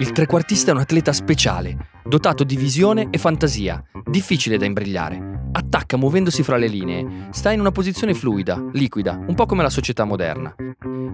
Il 0.00 0.12
trequartista 0.12 0.70
è 0.70 0.74
un 0.74 0.80
atleta 0.80 1.12
speciale, 1.12 1.76
dotato 2.04 2.42
di 2.42 2.56
visione 2.56 3.08
e 3.10 3.18
fantasia, 3.18 3.84
difficile 4.06 4.56
da 4.56 4.64
imbrigliare. 4.64 5.50
Attacca 5.52 5.98
muovendosi 5.98 6.42
fra 6.42 6.56
le 6.56 6.68
linee, 6.68 7.28
sta 7.32 7.52
in 7.52 7.60
una 7.60 7.70
posizione 7.70 8.14
fluida, 8.14 8.66
liquida, 8.72 9.22
un 9.26 9.34
po' 9.34 9.44
come 9.44 9.62
la 9.62 9.68
società 9.68 10.04
moderna. 10.04 10.54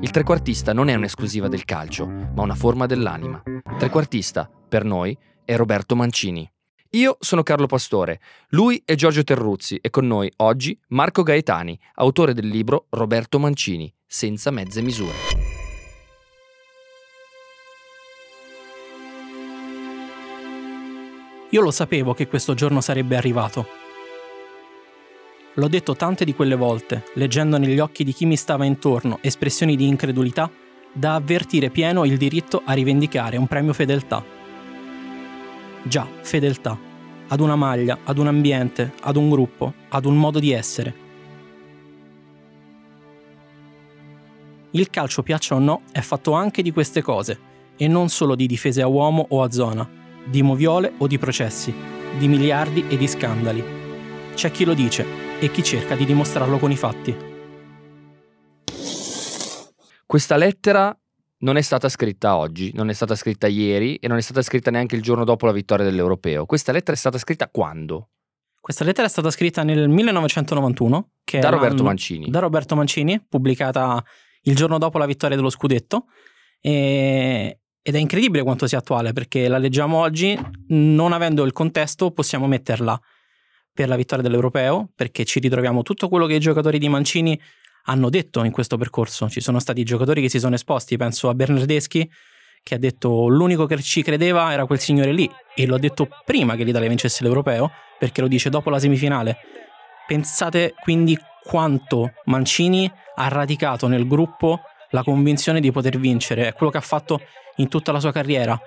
Il 0.00 0.10
trequartista 0.12 0.72
non 0.72 0.88
è 0.88 0.94
un'esclusiva 0.94 1.48
del 1.48 1.64
calcio, 1.64 2.06
ma 2.06 2.42
una 2.42 2.54
forma 2.54 2.86
dell'anima. 2.86 3.42
Trequartista, 3.76 4.48
per 4.68 4.84
noi, 4.84 5.18
è 5.44 5.56
Roberto 5.56 5.96
Mancini. 5.96 6.48
Io 6.90 7.16
sono 7.18 7.42
Carlo 7.42 7.66
Pastore, 7.66 8.20
lui 8.50 8.80
è 8.84 8.94
Giorgio 8.94 9.24
Terruzzi 9.24 9.78
e 9.82 9.90
con 9.90 10.06
noi 10.06 10.30
oggi 10.36 10.78
Marco 10.90 11.24
Gaetani, 11.24 11.76
autore 11.94 12.34
del 12.34 12.46
libro 12.46 12.86
Roberto 12.90 13.40
Mancini, 13.40 13.92
senza 14.06 14.52
mezze 14.52 14.80
misure. 14.80 15.45
Io 21.50 21.60
lo 21.60 21.70
sapevo 21.70 22.12
che 22.12 22.26
questo 22.26 22.54
giorno 22.54 22.80
sarebbe 22.80 23.16
arrivato. 23.16 23.66
L'ho 25.54 25.68
detto 25.68 25.94
tante 25.94 26.24
di 26.24 26.34
quelle 26.34 26.56
volte, 26.56 27.04
leggendo 27.14 27.56
negli 27.56 27.78
occhi 27.78 28.02
di 28.02 28.12
chi 28.12 28.26
mi 28.26 28.36
stava 28.36 28.64
intorno 28.64 29.18
espressioni 29.22 29.76
di 29.76 29.86
incredulità, 29.86 30.50
da 30.92 31.14
avvertire 31.14 31.70
pieno 31.70 32.04
il 32.04 32.16
diritto 32.16 32.62
a 32.64 32.72
rivendicare 32.72 33.36
un 33.36 33.46
premio 33.46 33.72
fedeltà. 33.72 34.24
Già, 35.84 36.06
fedeltà. 36.20 36.76
Ad 37.28 37.40
una 37.40 37.56
maglia, 37.56 37.98
ad 38.04 38.18
un 38.18 38.26
ambiente, 38.26 38.92
ad 39.02 39.16
un 39.16 39.30
gruppo, 39.30 39.72
ad 39.88 40.04
un 40.04 40.16
modo 40.16 40.40
di 40.40 40.50
essere. 40.50 41.04
Il 44.72 44.90
calcio, 44.90 45.22
piaccia 45.22 45.54
o 45.54 45.58
no, 45.58 45.82
è 45.92 46.00
fatto 46.00 46.32
anche 46.32 46.60
di 46.60 46.72
queste 46.72 47.02
cose, 47.02 47.38
e 47.76 47.86
non 47.88 48.08
solo 48.08 48.34
di 48.34 48.46
difese 48.46 48.82
a 48.82 48.86
uomo 48.88 49.26
o 49.30 49.42
a 49.42 49.50
zona, 49.50 50.04
di 50.26 50.42
moviole 50.42 50.92
o 50.98 51.06
di 51.06 51.18
processi, 51.18 51.74
di 52.18 52.28
miliardi 52.28 52.86
e 52.88 52.96
di 52.96 53.06
scandali. 53.06 53.64
C'è 54.34 54.50
chi 54.50 54.64
lo 54.64 54.74
dice 54.74 55.04
e 55.40 55.50
chi 55.50 55.62
cerca 55.62 55.94
di 55.94 56.04
dimostrarlo 56.04 56.58
con 56.58 56.70
i 56.70 56.76
fatti. 56.76 57.16
Questa 60.04 60.36
lettera 60.36 60.96
non 61.38 61.56
è 61.56 61.62
stata 61.62 61.88
scritta 61.88 62.36
oggi, 62.36 62.72
non 62.74 62.88
è 62.88 62.92
stata 62.92 63.14
scritta 63.14 63.46
ieri 63.46 63.96
e 63.96 64.08
non 64.08 64.16
è 64.16 64.20
stata 64.20 64.42
scritta 64.42 64.70
neanche 64.70 64.96
il 64.96 65.02
giorno 65.02 65.24
dopo 65.24 65.46
la 65.46 65.52
vittoria 65.52 65.84
dell'Europeo. 65.84 66.46
Questa 66.46 66.72
lettera 66.72 66.92
è 66.92 66.96
stata 66.96 67.18
scritta 67.18 67.48
quando? 67.48 68.10
Questa 68.60 68.84
lettera 68.84 69.06
è 69.06 69.10
stata 69.10 69.30
scritta 69.30 69.62
nel 69.62 69.88
1991 69.88 71.10
da 71.38 71.48
Roberto 71.50 71.84
Mancini. 71.84 72.30
Da 72.30 72.40
Roberto 72.40 72.74
Mancini, 72.74 73.24
pubblicata 73.28 74.02
il 74.42 74.56
giorno 74.56 74.78
dopo 74.78 74.98
la 74.98 75.06
vittoria 75.06 75.36
dello 75.36 75.50
scudetto. 75.50 76.06
E, 76.60 77.60
ed 77.88 77.94
è 77.94 77.98
incredibile 77.98 78.42
quanto 78.42 78.66
sia 78.66 78.78
attuale 78.78 79.12
perché 79.12 79.46
la 79.46 79.58
leggiamo 79.58 79.98
oggi, 79.98 80.36
non 80.70 81.12
avendo 81.12 81.44
il 81.44 81.52
contesto 81.52 82.10
possiamo 82.10 82.48
metterla 82.48 83.00
per 83.72 83.86
la 83.86 83.94
vittoria 83.94 84.24
dell'Europeo, 84.24 84.90
perché 84.92 85.24
ci 85.24 85.38
ritroviamo 85.38 85.82
tutto 85.82 86.08
quello 86.08 86.26
che 86.26 86.34
i 86.34 86.40
giocatori 86.40 86.80
di 86.80 86.88
Mancini 86.88 87.40
hanno 87.84 88.10
detto 88.10 88.42
in 88.42 88.50
questo 88.50 88.76
percorso. 88.76 89.28
Ci 89.28 89.40
sono 89.40 89.60
stati 89.60 89.84
giocatori 89.84 90.20
che 90.20 90.28
si 90.28 90.40
sono 90.40 90.56
esposti, 90.56 90.96
penso 90.96 91.28
a 91.28 91.34
Bernardeschi, 91.34 92.10
che 92.60 92.74
ha 92.74 92.78
detto 92.78 93.28
l'unico 93.28 93.66
che 93.66 93.80
ci 93.80 94.02
credeva 94.02 94.52
era 94.52 94.66
quel 94.66 94.80
signore 94.80 95.12
lì, 95.12 95.30
e 95.54 95.64
l'ho 95.64 95.78
detto 95.78 96.08
prima 96.24 96.56
che 96.56 96.64
l'Italia 96.64 96.88
vincesse 96.88 97.22
l'Europeo, 97.22 97.70
perché 98.00 98.20
lo 98.20 98.26
dice 98.26 98.50
dopo 98.50 98.68
la 98.68 98.80
semifinale. 98.80 99.36
Pensate 100.08 100.74
quindi 100.82 101.16
quanto 101.44 102.14
Mancini 102.24 102.90
ha 103.14 103.28
radicato 103.28 103.86
nel 103.86 104.08
gruppo 104.08 104.62
la 104.90 105.02
convinzione 105.02 105.60
di 105.60 105.72
poter 105.72 105.98
vincere, 105.98 106.48
è 106.48 106.52
quello 106.52 106.72
che 106.72 106.78
ha 106.78 106.82
fatto 106.82 107.20
in 107.56 107.68
tutta 107.68 107.92
la 107.92 108.00
sua 108.00 108.12
carriera. 108.12 108.58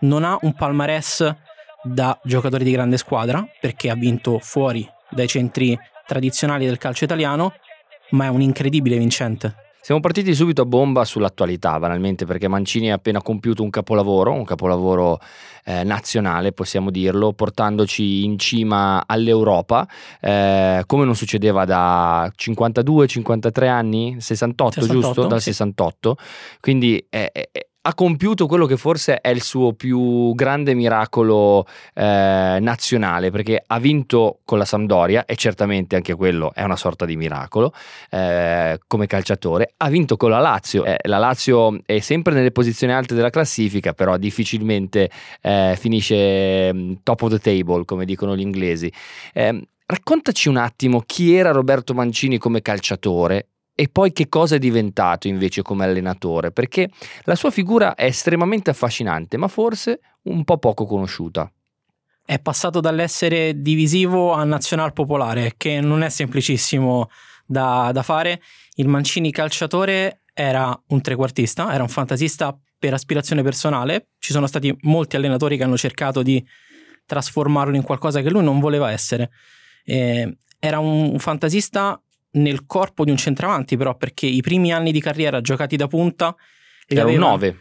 Non 0.00 0.24
ha 0.24 0.38
un 0.42 0.54
palmarès 0.54 1.34
da 1.82 2.18
giocatore 2.24 2.64
di 2.64 2.70
grande 2.70 2.96
squadra, 2.96 3.46
perché 3.60 3.90
ha 3.90 3.94
vinto 3.94 4.38
fuori 4.38 4.88
dai 5.10 5.26
centri 5.26 5.78
tradizionali 6.06 6.66
del 6.66 6.78
calcio 6.78 7.04
italiano, 7.04 7.54
ma 8.10 8.26
è 8.26 8.28
un 8.28 8.40
incredibile 8.40 8.96
vincente. 8.96 9.67
Siamo 9.88 10.02
partiti 10.02 10.34
subito 10.34 10.60
a 10.60 10.64
bomba 10.66 11.02
sull'attualità, 11.06 11.78
banalmente, 11.78 12.26
perché 12.26 12.46
Mancini 12.46 12.92
ha 12.92 12.96
appena 12.96 13.22
compiuto 13.22 13.62
un 13.62 13.70
capolavoro, 13.70 14.34
un 14.34 14.44
capolavoro 14.44 15.18
eh, 15.64 15.82
nazionale, 15.82 16.52
possiamo 16.52 16.90
dirlo, 16.90 17.32
portandoci 17.32 18.22
in 18.22 18.38
cima 18.38 19.04
all'Europa, 19.06 19.88
eh, 20.20 20.82
come 20.84 21.06
non 21.06 21.16
succedeva 21.16 21.64
da 21.64 22.30
52-53 22.36 23.66
anni, 23.66 24.16
68, 24.18 24.72
68 24.82 24.92
giusto? 24.92 25.26
Dal 25.26 25.40
sì. 25.40 25.52
68. 25.52 26.16
Quindi 26.60 27.06
è, 27.08 27.30
è, 27.32 27.48
ha 27.88 27.94
compiuto 27.94 28.46
quello 28.46 28.66
che 28.66 28.76
forse 28.76 29.18
è 29.18 29.30
il 29.30 29.42
suo 29.42 29.72
più 29.72 30.34
grande 30.34 30.74
miracolo 30.74 31.66
eh, 31.94 32.58
nazionale, 32.60 33.30
perché 33.30 33.62
ha 33.66 33.78
vinto 33.78 34.40
con 34.44 34.58
la 34.58 34.66
Sampdoria, 34.66 35.24
e 35.24 35.36
certamente 35.36 35.96
anche 35.96 36.14
quello 36.14 36.52
è 36.54 36.62
una 36.62 36.76
sorta 36.76 37.06
di 37.06 37.16
miracolo, 37.16 37.72
eh, 38.10 38.78
come 38.86 39.06
calciatore, 39.06 39.72
ha 39.78 39.88
vinto 39.88 40.18
con 40.18 40.28
la 40.28 40.38
Lazio. 40.38 40.84
Eh, 40.84 40.98
la 41.04 41.16
Lazio 41.16 41.78
è 41.86 41.98
sempre 42.00 42.34
nelle 42.34 42.50
posizioni 42.50 42.92
alte 42.92 43.14
della 43.14 43.30
classifica, 43.30 43.94
però 43.94 44.18
difficilmente 44.18 45.10
eh, 45.40 45.74
finisce 45.78 46.70
mm, 46.74 46.92
top 47.02 47.22
of 47.22 47.30
the 47.30 47.38
table, 47.38 47.86
come 47.86 48.04
dicono 48.04 48.36
gli 48.36 48.42
inglesi. 48.42 48.92
Ehm, 49.32 49.62
raccontaci 49.86 50.50
un 50.50 50.58
attimo 50.58 51.02
chi 51.06 51.34
era 51.34 51.52
Roberto 51.52 51.94
Mancini 51.94 52.36
come 52.36 52.60
calciatore 52.60 53.46
e 53.80 53.88
poi 53.88 54.10
che 54.10 54.28
cosa 54.28 54.56
è 54.56 54.58
diventato 54.58 55.28
invece 55.28 55.62
come 55.62 55.84
allenatore, 55.84 56.50
perché 56.50 56.90
la 57.22 57.36
sua 57.36 57.52
figura 57.52 57.94
è 57.94 58.06
estremamente 58.06 58.70
affascinante, 58.70 59.36
ma 59.36 59.46
forse 59.46 60.00
un 60.22 60.42
po' 60.42 60.58
poco 60.58 60.84
conosciuta. 60.84 61.48
È 62.24 62.40
passato 62.40 62.80
dall'essere 62.80 63.60
divisivo 63.60 64.32
a 64.32 64.42
nazional 64.42 64.92
popolare, 64.92 65.54
che 65.56 65.80
non 65.80 66.02
è 66.02 66.08
semplicissimo 66.08 67.08
da, 67.46 67.90
da 67.92 68.02
fare. 68.02 68.42
Il 68.74 68.88
Mancini 68.88 69.30
calciatore 69.30 70.22
era 70.34 70.76
un 70.88 71.00
trequartista, 71.00 71.72
era 71.72 71.84
un 71.84 71.88
fantasista 71.88 72.58
per 72.76 72.94
aspirazione 72.94 73.44
personale. 73.44 74.08
Ci 74.18 74.32
sono 74.32 74.48
stati 74.48 74.76
molti 74.80 75.14
allenatori 75.14 75.56
che 75.56 75.62
hanno 75.62 75.76
cercato 75.76 76.24
di 76.24 76.44
trasformarlo 77.06 77.76
in 77.76 77.84
qualcosa 77.84 78.22
che 78.22 78.30
lui 78.30 78.42
non 78.42 78.58
voleva 78.58 78.90
essere. 78.90 79.30
Eh, 79.84 80.36
era 80.58 80.80
un 80.80 81.16
fantasista 81.20 82.02
nel 82.32 82.66
corpo 82.66 83.04
di 83.04 83.10
un 83.10 83.16
centravanti, 83.16 83.76
però, 83.76 83.96
perché 83.96 84.26
i 84.26 84.40
primi 84.40 84.72
anni 84.72 84.92
di 84.92 85.00
carriera 85.00 85.40
giocati 85.40 85.76
da 85.76 85.86
punta. 85.86 86.34
Era 86.86 87.06
un 87.06 87.14
9. 87.14 87.56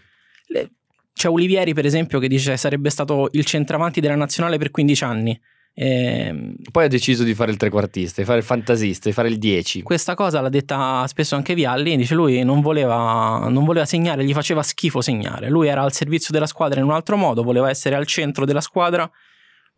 c'è 1.14 1.30
Olivieri, 1.30 1.74
per 1.74 1.86
esempio, 1.86 2.20
che 2.20 2.28
dice 2.28 2.58
sarebbe 2.58 2.90
stato 2.90 3.30
il 3.32 3.46
centravanti 3.46 4.00
della 4.00 4.16
nazionale 4.16 4.58
per 4.58 4.72
15 4.72 5.04
anni. 5.04 5.40
E... 5.74 6.26
Ehm, 6.28 6.56
Poi 6.72 6.86
ha 6.86 6.88
deciso 6.88 7.24
di 7.24 7.36
fare 7.36 7.52
il 7.52 7.58
trequartista, 7.58 8.22
di 8.22 8.28
fare 8.28 8.40
il 8.40 8.46
fantasista, 8.46 9.10
di 9.10 9.14
fare 9.14 9.28
il 9.28 9.38
10. 9.38 9.84
Questa 9.84 10.16
cosa 10.16 10.42
l'ha 10.42 10.50
detta 10.50 11.06
spesso 11.08 11.36
anche 11.36 11.54
Vialli. 11.54 11.96
Dice 11.96 12.16
lui 12.16 12.44
non 12.44 12.62
voleva, 12.62 13.48
non 13.50 13.64
voleva 13.64 13.86
segnare, 13.86 14.26
gli 14.26 14.34
faceva 14.34 14.64
schifo 14.64 15.02
segnare. 15.02 15.50
Lui 15.50 15.68
era 15.68 15.84
al 15.84 15.94
servizio 15.94 16.30
della 16.32 16.48
squadra 16.48 16.80
in 16.80 16.86
un 16.86 16.94
altro 16.94 17.16
modo, 17.16 17.44
voleva 17.44 17.70
essere 17.70 17.96
al 17.96 18.08
centro 18.08 18.46
della 18.46 18.62
squadra 18.62 19.10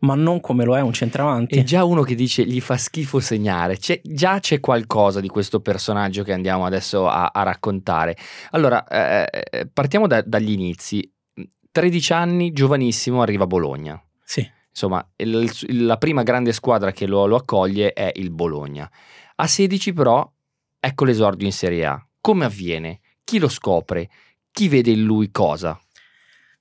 ma 0.00 0.14
non 0.14 0.40
come 0.40 0.64
lo 0.64 0.76
è 0.76 0.80
un 0.80 0.92
centravanti. 0.92 1.58
È 1.58 1.62
già 1.62 1.84
uno 1.84 2.02
che 2.02 2.14
dice 2.14 2.44
gli 2.44 2.60
fa 2.60 2.76
schifo 2.76 3.20
segnare, 3.20 3.76
c'è, 3.76 4.00
già 4.02 4.38
c'è 4.38 4.60
qualcosa 4.60 5.20
di 5.20 5.28
questo 5.28 5.60
personaggio 5.60 6.22
che 6.22 6.32
andiamo 6.32 6.64
adesso 6.64 7.08
a, 7.08 7.30
a 7.32 7.42
raccontare. 7.42 8.16
Allora, 8.50 8.86
eh, 8.86 9.48
eh 9.50 9.66
partiamo 9.66 10.06
da, 10.06 10.22
dagli 10.22 10.52
inizi. 10.52 11.10
13 11.72 12.12
anni, 12.12 12.52
giovanissimo, 12.52 13.22
arriva 13.22 13.44
a 13.44 13.46
Bologna. 13.46 14.02
Sì. 14.24 14.48
Insomma, 14.70 15.06
il, 15.16 15.50
la 15.84 15.98
prima 15.98 16.22
grande 16.22 16.52
squadra 16.52 16.92
che 16.92 17.06
lo, 17.06 17.26
lo 17.26 17.36
accoglie 17.36 17.92
è 17.92 18.10
il 18.14 18.30
Bologna. 18.30 18.90
A 19.36 19.46
16 19.46 19.92
però, 19.92 20.28
ecco 20.78 21.04
l'esordio 21.04 21.46
in 21.46 21.52
Serie 21.52 21.86
A. 21.86 22.06
Come 22.20 22.44
avviene? 22.44 23.00
Chi 23.24 23.38
lo 23.38 23.48
scopre? 23.48 24.08
Chi 24.50 24.68
vede 24.68 24.90
in 24.90 25.04
lui 25.04 25.30
cosa? 25.30 25.78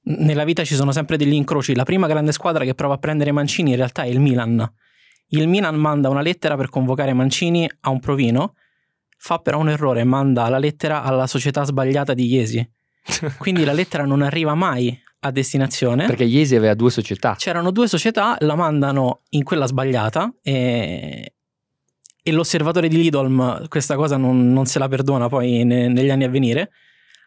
Nella 0.01 0.43
vita 0.43 0.63
ci 0.63 0.75
sono 0.75 0.91
sempre 0.91 1.17
degli 1.17 1.33
incroci. 1.33 1.75
La 1.75 1.83
prima 1.83 2.07
grande 2.07 2.31
squadra 2.31 2.63
che 2.63 2.73
prova 2.73 2.95
a 2.95 2.97
prendere 2.97 3.31
Mancini 3.31 3.71
in 3.71 3.75
realtà 3.75 4.03
è 4.03 4.07
il 4.07 4.19
Milan. 4.19 4.67
Il 5.27 5.47
Milan 5.47 5.75
manda 5.75 6.09
una 6.09 6.21
lettera 6.21 6.55
per 6.55 6.69
convocare 6.69 7.13
Mancini 7.13 7.69
a 7.81 7.89
un 7.89 7.99
provino, 7.99 8.55
fa 9.17 9.37
però 9.39 9.59
un 9.59 9.69
errore, 9.69 10.03
manda 10.03 10.49
la 10.49 10.57
lettera 10.57 11.03
alla 11.03 11.27
società 11.27 11.63
sbagliata 11.63 12.13
di 12.13 12.25
Iesi. 12.25 12.69
Quindi 13.37 13.63
la 13.63 13.73
lettera 13.73 14.05
non 14.05 14.21
arriva 14.21 14.55
mai 14.55 14.97
a 15.21 15.31
destinazione. 15.31 16.07
Perché 16.07 16.23
Iesi 16.23 16.55
aveva 16.55 16.73
due 16.73 16.89
società. 16.89 17.35
C'erano 17.37 17.71
due 17.71 17.87
società, 17.87 18.37
la 18.39 18.55
mandano 18.55 19.21
in 19.29 19.43
quella 19.43 19.67
sbagliata 19.67 20.33
e, 20.41 21.33
e 22.23 22.31
l'osservatore 22.31 22.87
di 22.87 22.97
Lidolm 22.97 23.67
questa 23.67 23.95
cosa 23.95 24.17
non, 24.17 24.51
non 24.51 24.65
se 24.65 24.79
la 24.79 24.87
perdona 24.87 25.27
poi 25.27 25.63
ne, 25.63 25.87
negli 25.89 26.09
anni 26.09 26.23
a 26.23 26.29
venire 26.29 26.71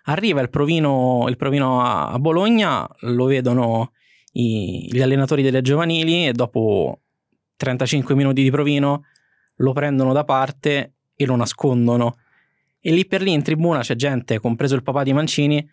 Arriva 0.04 0.40
il 0.40 0.50
provino, 0.50 1.26
il 1.28 1.36
provino 1.36 1.80
a, 1.80 2.08
a, 2.08 2.18
Bologna, 2.18 2.88
lo 3.00 3.26
vedono 3.26 3.92
i, 4.32 4.88
gli 4.90 5.00
allenatori 5.00 5.42
delle 5.42 5.62
giovanili 5.62 6.26
e 6.26 6.32
dopo 6.32 7.00
35 7.56 8.14
minuti 8.14 8.42
di 8.42 8.50
provino 8.50 9.04
lo 9.56 9.72
prendono 9.72 10.12
da 10.12 10.24
parte 10.24 10.94
e 11.14 11.24
lo 11.26 11.36
nascondono. 11.36 12.16
E 12.80 12.92
lì 12.92 13.06
per 13.06 13.22
lì 13.22 13.32
in 13.32 13.42
tribuna 13.42 13.80
c'è 13.80 13.94
gente, 13.94 14.40
compreso 14.40 14.74
il 14.74 14.82
papà 14.82 15.04
di 15.04 15.12
Mancini, 15.12 15.68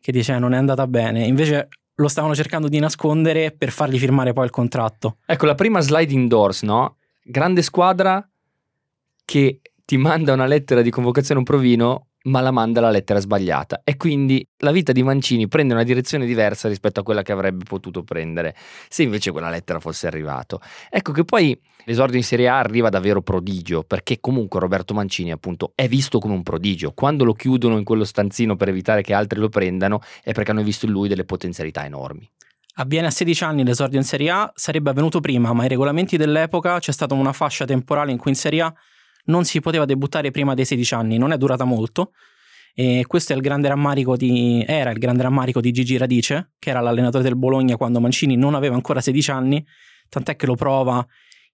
che 0.00 0.12
dice 0.12 0.34
eh, 0.34 0.38
non 0.38 0.54
è 0.54 0.56
andata 0.56 0.86
bene. 0.86 1.26
Invece 1.26 1.68
lo 1.96 2.08
stavano 2.08 2.34
cercando 2.34 2.68
di 2.68 2.78
nascondere 2.78 3.50
per 3.50 3.70
fargli 3.70 3.98
firmare 3.98 4.32
poi 4.32 4.44
il 4.44 4.50
contratto. 4.50 5.16
Ecco, 5.26 5.46
la 5.46 5.54
prima 5.54 5.80
slide 5.80 6.12
indoors, 6.12 6.62
no? 6.62 6.98
Grande 7.22 7.62
squadra 7.62 8.26
che 9.24 9.60
ti 9.84 9.96
manda 9.96 10.32
una 10.32 10.46
lettera 10.46 10.82
di 10.82 10.90
convocazione 10.90 11.40
a 11.40 11.42
un 11.42 11.44
provino 11.44 12.06
ma 12.26 12.40
la 12.40 12.50
manda 12.50 12.80
la 12.80 12.90
lettera 12.90 13.18
sbagliata 13.18 13.82
e 13.84 13.96
quindi 13.96 14.46
la 14.58 14.70
vita 14.70 14.92
di 14.92 15.02
Mancini 15.02 15.48
prende 15.48 15.74
una 15.74 15.82
direzione 15.82 16.26
diversa 16.26 16.68
rispetto 16.68 17.00
a 17.00 17.02
quella 17.02 17.22
che 17.22 17.32
avrebbe 17.32 17.64
potuto 17.64 18.02
prendere 18.02 18.54
se 18.88 19.02
invece 19.02 19.30
quella 19.30 19.50
lettera 19.50 19.80
fosse 19.80 20.06
arrivata. 20.06 20.58
Ecco 20.90 21.12
che 21.12 21.24
poi 21.24 21.58
l'esordio 21.84 22.16
in 22.16 22.24
Serie 22.24 22.48
A 22.48 22.58
arriva 22.58 22.88
davvero 22.88 23.22
prodigio 23.22 23.82
perché 23.82 24.18
comunque 24.20 24.60
Roberto 24.60 24.94
Mancini 24.94 25.30
appunto 25.30 25.72
è 25.74 25.88
visto 25.88 26.18
come 26.18 26.34
un 26.34 26.42
prodigio. 26.42 26.92
Quando 26.92 27.24
lo 27.24 27.32
chiudono 27.32 27.78
in 27.78 27.84
quello 27.84 28.04
stanzino 28.04 28.56
per 28.56 28.68
evitare 28.68 29.02
che 29.02 29.14
altri 29.14 29.38
lo 29.38 29.48
prendano 29.48 30.00
è 30.22 30.32
perché 30.32 30.50
hanno 30.50 30.62
visto 30.62 30.86
in 30.86 30.92
lui 30.92 31.08
delle 31.08 31.24
potenzialità 31.24 31.84
enormi. 31.84 32.28
Avviene 32.78 33.06
a 33.06 33.10
16 33.10 33.44
anni 33.44 33.64
l'esordio 33.64 33.98
in 33.98 34.04
Serie 34.04 34.30
A, 34.30 34.52
sarebbe 34.54 34.90
avvenuto 34.90 35.20
prima, 35.20 35.54
ma 35.54 35.62
ai 35.62 35.68
regolamenti 35.68 36.18
dell'epoca 36.18 36.78
c'è 36.78 36.92
stata 36.92 37.14
una 37.14 37.32
fascia 37.32 37.64
temporale 37.64 38.10
in 38.10 38.18
cui 38.18 38.32
in 38.32 38.36
Serie 38.36 38.60
A 38.60 38.74
non 39.26 39.44
si 39.44 39.60
poteva 39.60 39.84
debuttare 39.84 40.30
prima 40.30 40.54
dei 40.54 40.64
16 40.64 40.94
anni, 40.94 41.18
non 41.18 41.32
è 41.32 41.36
durata 41.36 41.64
molto. 41.64 42.12
E 42.74 43.04
questo 43.06 43.32
il 43.32 43.40
di, 44.16 44.64
era 44.66 44.90
il 44.90 44.98
grande 44.98 45.22
rammarico 45.22 45.60
di 45.60 45.72
Gigi 45.72 45.96
Radice, 45.96 46.52
che 46.58 46.70
era 46.70 46.80
l'allenatore 46.80 47.22
del 47.22 47.36
Bologna 47.36 47.76
quando 47.76 48.00
Mancini 48.00 48.36
non 48.36 48.54
aveva 48.54 48.74
ancora 48.74 49.00
16 49.00 49.30
anni, 49.30 49.66
tant'è 50.10 50.36
che 50.36 50.44
lo 50.44 50.56
prova 50.56 51.04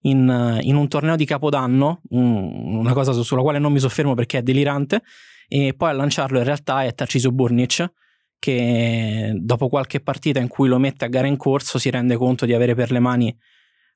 in, 0.01 0.59
in 0.61 0.75
un 0.75 0.87
torneo 0.89 1.15
di 1.15 1.23
Capodanno, 1.23 2.01
una 2.09 2.91
cosa 2.91 3.13
sulla 3.13 3.41
quale 3.41 3.59
non 3.59 3.71
mi 3.71 3.79
soffermo 3.79 4.15
perché 4.15 4.39
è 4.39 4.41
delirante, 4.41 5.01
e 5.47 5.73
poi 5.73 5.89
a 5.91 5.93
lanciarlo 5.93 6.39
in 6.39 6.43
realtà 6.43 6.83
è 6.83 6.93
Tarcisio 6.93 7.31
Burnic, 7.31 7.89
che 8.37 9.31
dopo 9.37 9.69
qualche 9.69 10.01
partita 10.01 10.41
in 10.41 10.49
cui 10.49 10.67
lo 10.67 10.77
mette 10.77 11.05
a 11.05 11.07
gara 11.07 11.27
in 11.27 11.37
corso 11.37 11.79
si 11.79 11.89
rende 11.89 12.17
conto 12.17 12.45
di 12.45 12.53
avere 12.53 12.75
per 12.75 12.91
le 12.91 12.99
mani 12.99 13.33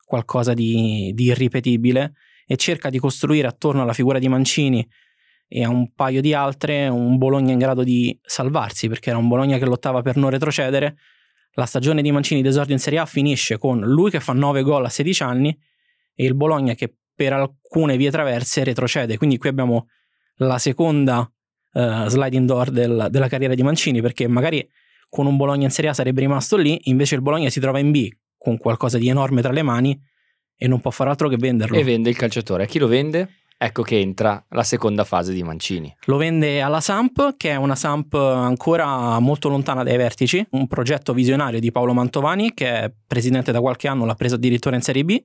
qualcosa 0.06 0.54
di, 0.54 1.12
di 1.14 1.26
irripetibile 1.26 2.14
e 2.48 2.56
cerca 2.56 2.90
di 2.90 2.98
costruire 2.98 3.48
attorno 3.48 3.82
alla 3.82 3.94
figura 3.94 4.18
di 4.18 4.30
Mancini 4.30 4.88
e 5.50 5.64
a 5.64 5.70
un 5.70 5.94
paio 5.94 6.22
di 6.22 6.34
altre 6.34 6.88
un 6.88 7.18
Bologna 7.18 7.52
in 7.52 7.60
grado 7.60 7.84
di 7.84 8.18
salvarsi, 8.24 8.88
perché 8.88 9.10
era 9.10 9.20
un 9.20 9.28
Bologna 9.28 9.58
che 9.58 9.66
lottava 9.66 10.02
per 10.02 10.16
non 10.16 10.30
retrocedere. 10.30 10.96
La 11.54 11.66
stagione 11.66 12.02
di 12.02 12.12
Mancini 12.12 12.42
d'esordio 12.42 12.74
in 12.74 12.80
Serie 12.80 13.00
A 13.00 13.06
finisce 13.06 13.58
con 13.58 13.80
lui 13.82 14.10
che 14.10 14.20
fa 14.20 14.34
9 14.34 14.62
gol 14.62 14.86
a 14.86 14.90
16 14.90 15.24
anni 15.24 15.58
e 16.16 16.26
il 16.26 16.36
Bologna 16.36 16.74
che 16.74 16.96
per 17.14 17.34
alcune 17.34 17.98
vie 17.98 18.12
traverse 18.12 18.64
retrocede. 18.64 19.18
Quindi 19.18 19.38
qui 19.38 19.50
abbiamo 19.50 19.88
la 20.36 20.58
seconda 20.58 21.20
uh, 21.74 22.08
sliding 22.08 22.46
door 22.46 22.70
del, 22.70 23.08
della 23.10 23.28
carriera 23.28 23.56
di 23.56 23.64
Mancini, 23.64 24.02
perché 24.02 24.28
magari 24.28 24.68
con 25.10 25.26
un 25.26 25.36
Bologna 25.36 25.66
in 25.66 25.72
Serie 25.72 25.90
A 25.90 25.94
sarebbe 25.94 26.22
rimasto 26.22 26.58
lì, 26.58 26.80
invece 26.90 27.16
il 27.16 27.22
Bologna 27.22 27.50
si 27.50 27.60
trova 27.60 27.80
in 27.80 27.92
B 27.92 28.10
con 28.38 28.58
qualcosa 28.58 28.98
di 28.98 29.08
enorme 29.08 29.42
tra 29.42 29.52
le 29.52 29.64
mani 29.64 30.00
e 30.58 30.68
non 30.68 30.82
può 30.82 30.92
fare 30.92 31.10
altro 31.10 31.30
che 31.30 31.38
venderlo. 31.38 31.78
E 31.78 31.84
vende 31.84 32.10
il 32.10 32.18
calciatore. 32.18 32.64
A 32.64 32.66
chi 32.66 32.80
lo 32.80 32.88
vende? 32.88 33.30
Ecco 33.60 33.82
che 33.82 34.00
entra 34.00 34.44
la 34.50 34.64
seconda 34.64 35.04
fase 35.04 35.34
di 35.34 35.42
Mancini. 35.42 35.96
Lo 36.06 36.18
vende 36.18 36.62
alla 36.62 36.80
Samp, 36.80 37.38
che 37.38 37.52
è 37.52 37.56
una 37.56 37.76
Samp 37.76 38.14
ancora 38.14 39.18
molto 39.20 39.50
lontana 39.50 39.84
dai 39.84 39.98
vertici, 39.98 40.46
un 40.52 40.68
progetto 40.68 41.14
visionario 41.14 41.60
di 41.60 41.72
Paolo 41.72 41.94
Mantovani, 41.94 42.54
che 42.54 42.82
è 42.82 42.94
presidente 43.08 43.52
da 43.52 43.60
qualche 43.60 43.88
anno, 43.88 44.06
l'ha 44.06 44.14
preso 44.14 44.36
addirittura 44.36 44.76
in 44.76 44.82
Serie 44.82 45.04
B, 45.04 45.24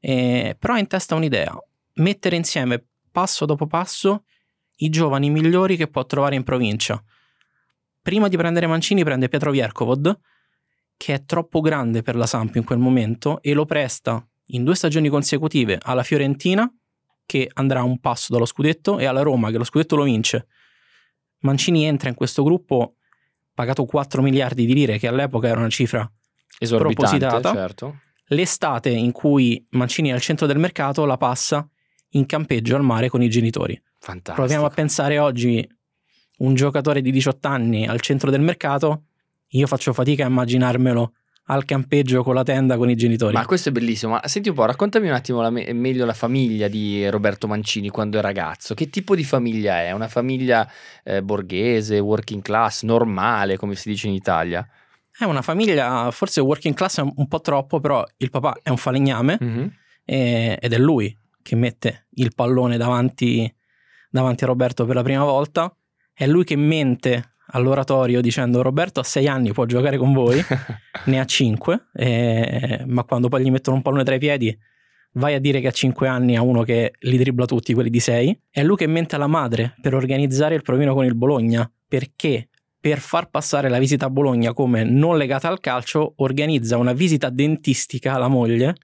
e, 0.00 0.56
però 0.58 0.74
ha 0.74 0.78
in 0.78 0.86
testa 0.86 1.14
un'idea, 1.14 1.54
mettere 1.94 2.36
insieme 2.36 2.82
passo 3.10 3.44
dopo 3.44 3.66
passo 3.66 4.24
i 4.76 4.88
giovani 4.88 5.28
migliori 5.28 5.76
che 5.76 5.88
può 5.88 6.06
trovare 6.06 6.36
in 6.36 6.44
provincia. 6.44 7.02
Prima 8.00 8.28
di 8.28 8.36
prendere 8.38 8.66
Mancini 8.66 9.04
prende 9.04 9.28
Pietro 9.28 9.50
Viercovod, 9.50 10.18
che 10.96 11.14
è 11.14 11.24
troppo 11.26 11.60
grande 11.60 12.00
per 12.00 12.16
la 12.16 12.26
Samp 12.26 12.54
in 12.54 12.64
quel 12.64 12.78
momento, 12.78 13.42
e 13.42 13.52
lo 13.52 13.66
presta 13.66 14.26
in 14.48 14.64
due 14.64 14.74
stagioni 14.74 15.08
consecutive 15.08 15.78
alla 15.80 16.02
Fiorentina, 16.02 16.70
che 17.26 17.50
andrà 17.54 17.82
un 17.82 17.98
passo 18.00 18.32
dallo 18.32 18.46
scudetto, 18.46 18.98
e 18.98 19.04
alla 19.04 19.22
Roma, 19.22 19.50
che 19.50 19.58
lo 19.58 19.64
scudetto 19.64 19.96
lo 19.96 20.04
vince. 20.04 20.46
Mancini 21.40 21.84
entra 21.84 22.08
in 22.08 22.14
questo 22.14 22.42
gruppo 22.42 22.94
pagato 23.52 23.84
4 23.84 24.22
miliardi 24.22 24.64
di 24.66 24.72
lire, 24.72 24.98
che 24.98 25.08
all'epoca 25.08 25.48
era 25.48 25.58
una 25.58 25.68
cifra 25.68 26.10
propositata. 26.58 27.52
Certo. 27.52 28.00
L'estate 28.28 28.90
in 28.90 29.12
cui 29.12 29.66
Mancini 29.70 30.10
è 30.10 30.12
al 30.12 30.20
centro 30.20 30.46
del 30.46 30.58
mercato 30.58 31.04
la 31.04 31.16
passa 31.16 31.68
in 32.10 32.26
campeggio 32.26 32.76
al 32.76 32.82
mare 32.82 33.08
con 33.08 33.22
i 33.22 33.28
genitori. 33.28 33.80
Fantastico. 33.98 34.34
Proviamo 34.34 34.66
a 34.66 34.70
pensare 34.70 35.18
oggi 35.18 35.66
un 36.38 36.54
giocatore 36.54 37.00
di 37.00 37.10
18 37.10 37.48
anni 37.48 37.86
al 37.86 38.00
centro 38.00 38.30
del 38.30 38.40
mercato, 38.40 39.04
io 39.48 39.66
faccio 39.66 39.92
fatica 39.92 40.24
a 40.24 40.28
immaginarmelo 40.28 41.12
al 41.50 41.64
campeggio 41.64 42.22
con 42.22 42.34
la 42.34 42.42
tenda 42.42 42.76
con 42.76 42.90
i 42.90 42.96
genitori. 42.96 43.34
Ma 43.34 43.46
questo 43.46 43.68
è 43.70 43.72
bellissimo. 43.72 44.12
Ma 44.12 44.26
senti 44.26 44.48
un 44.48 44.54
po', 44.54 44.64
raccontami 44.64 45.08
un 45.08 45.14
attimo 45.14 45.40
la 45.40 45.50
me- 45.50 45.72
meglio 45.72 46.04
la 46.04 46.14
famiglia 46.14 46.68
di 46.68 47.08
Roberto 47.08 47.46
Mancini 47.46 47.88
quando 47.88 48.18
è 48.18 48.20
ragazzo. 48.20 48.74
Che 48.74 48.90
tipo 48.90 49.14
di 49.14 49.24
famiglia 49.24 49.80
è? 49.80 49.92
Una 49.92 50.08
famiglia 50.08 50.70
eh, 51.04 51.22
borghese, 51.22 51.98
working 51.98 52.42
class, 52.42 52.82
normale, 52.82 53.56
come 53.56 53.74
si 53.74 53.88
dice 53.88 54.08
in 54.08 54.14
Italia? 54.14 54.66
È 55.16 55.24
una 55.24 55.42
famiglia, 55.42 56.10
forse 56.10 56.40
working 56.40 56.74
class 56.74 57.00
è 57.00 57.02
un, 57.02 57.26
po' 57.26 57.40
troppo, 57.40 57.80
però 57.80 58.04
il 58.18 58.30
papà 58.30 58.58
è 58.62 58.68
un 58.68 58.76
falegname 58.76 59.38
mm-hmm. 59.42 59.66
e, 60.04 60.58
ed 60.60 60.72
è 60.72 60.78
lui 60.78 61.16
che 61.42 61.56
mette 61.56 62.06
il 62.10 62.32
pallone 62.34 62.76
davanti, 62.76 63.52
davanti 64.10 64.44
a 64.44 64.46
Roberto 64.46 64.84
per 64.84 64.94
la 64.94 65.02
prima 65.02 65.24
volta. 65.24 65.74
È 66.12 66.26
lui 66.26 66.44
che 66.44 66.56
mente 66.56 67.36
all'oratorio 67.50 68.20
dicendo 68.20 68.62
Roberto 68.62 69.00
a 69.00 69.04
sei 69.04 69.26
anni 69.26 69.52
può 69.52 69.64
giocare 69.64 69.96
con 69.96 70.12
voi, 70.12 70.42
ne 71.06 71.20
ha 71.20 71.24
cinque, 71.24 71.88
eh, 71.94 72.82
ma 72.86 73.04
quando 73.04 73.28
poi 73.28 73.42
gli 73.42 73.50
mettono 73.50 73.76
un 73.76 73.82
pallone 73.82 74.04
tra 74.04 74.14
i 74.14 74.18
piedi 74.18 74.56
vai 75.12 75.34
a 75.34 75.40
dire 75.40 75.60
che 75.60 75.68
a 75.68 75.72
cinque 75.72 76.08
anni 76.08 76.36
ha 76.36 76.42
uno 76.42 76.62
che 76.62 76.92
li 77.00 77.16
dribbla 77.16 77.46
tutti, 77.46 77.74
quelli 77.74 77.90
di 77.90 78.00
sei. 78.00 78.38
È 78.50 78.62
lui 78.62 78.76
che 78.76 78.86
mente 78.86 79.16
alla 79.16 79.26
madre 79.26 79.74
per 79.80 79.94
organizzare 79.94 80.54
il 80.54 80.62
provino 80.62 80.94
con 80.94 81.04
il 81.04 81.14
Bologna, 81.14 81.70
perché 81.86 82.48
per 82.80 82.98
far 82.98 83.28
passare 83.28 83.68
la 83.68 83.78
visita 83.78 84.06
a 84.06 84.10
Bologna 84.10 84.52
come 84.52 84.84
non 84.84 85.16
legata 85.16 85.48
al 85.48 85.60
calcio, 85.60 86.14
organizza 86.16 86.76
una 86.76 86.92
visita 86.92 87.30
dentistica 87.30 88.14
alla 88.14 88.28
moglie 88.28 88.74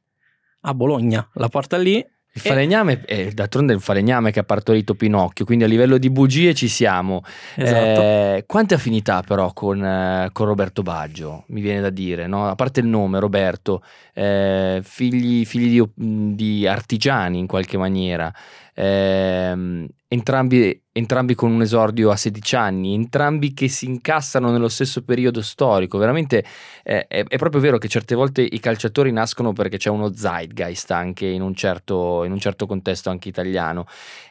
a 0.67 0.75
Bologna, 0.75 1.29
la 1.35 1.49
porta 1.49 1.77
lì 1.77 2.05
il 2.37 2.41
falegname, 2.41 3.05
eh, 3.07 3.31
d'altronde 3.31 3.73
è 3.73 3.77
il 3.77 3.81
falegname 3.81 4.33
che 4.33 4.41
ha 4.41 4.45
partorito 4.45 4.97
Pinocchio, 4.97 5.45
quindi 5.45 5.63
a 5.63 5.69
livello 5.69 5.99
di 5.99 6.11
bugie 6.11 6.53
ci 6.53 6.67
siamo. 6.67 7.23
Esatto. 7.55 8.01
Eh, 8.01 8.45
quante 8.45 8.75
affinità 8.75 9.23
però 9.23 9.53
con, 9.53 9.85
eh, 9.85 10.31
con, 10.33 10.47
Roberto 10.47 10.83
Baggio, 10.83 11.45
mi 11.49 11.61
viene 11.61 11.81
da 11.81 11.91
dire, 11.91 12.27
no? 12.27 12.49
a 12.49 12.57
parte 12.57 12.81
il 12.81 12.87
nome 12.87 13.21
Roberto, 13.21 13.85
eh, 14.13 14.81
figli, 14.83 15.45
figli 15.45 15.81
di, 15.81 16.35
di, 16.35 16.67
artigiani 16.67 17.39
in 17.39 17.47
qualche 17.47 17.77
maniera, 17.77 18.33
ehm, 18.75 19.87
entrambi, 20.09 20.83
entrambi, 20.93 21.35
con 21.35 21.53
un 21.53 21.63
esordio 21.63 22.11
a 22.11 22.17
16 22.17 22.57
anni, 22.57 22.95
entrambi 22.95 23.55
che 23.55 23.69
si 23.69 23.87
incassano 23.87 24.51
nello 24.51 24.69
stesso 24.69 25.03
periodo 25.03 25.41
storico. 25.43 25.99
Veramente 25.99 26.45
eh, 26.83 27.07
è, 27.07 27.25
è, 27.25 27.37
proprio 27.37 27.61
vero 27.61 27.79
che 27.79 27.89
certe 27.89 28.15
volte 28.15 28.43
i 28.43 28.61
calciatori 28.61 29.11
nascono 29.13 29.53
perché 29.53 29.77
c'è 29.77 29.91
uno 29.91 30.15
zeitgeist 30.15 30.91
anche 30.91 31.27
in 31.27 31.43
un 31.43 31.55
certo, 31.55 32.25
in 32.25 32.33
un 32.33 32.39
certo 32.39 32.67
contesto 32.67 33.11
anche 33.11 33.29
italiano. 33.29 33.87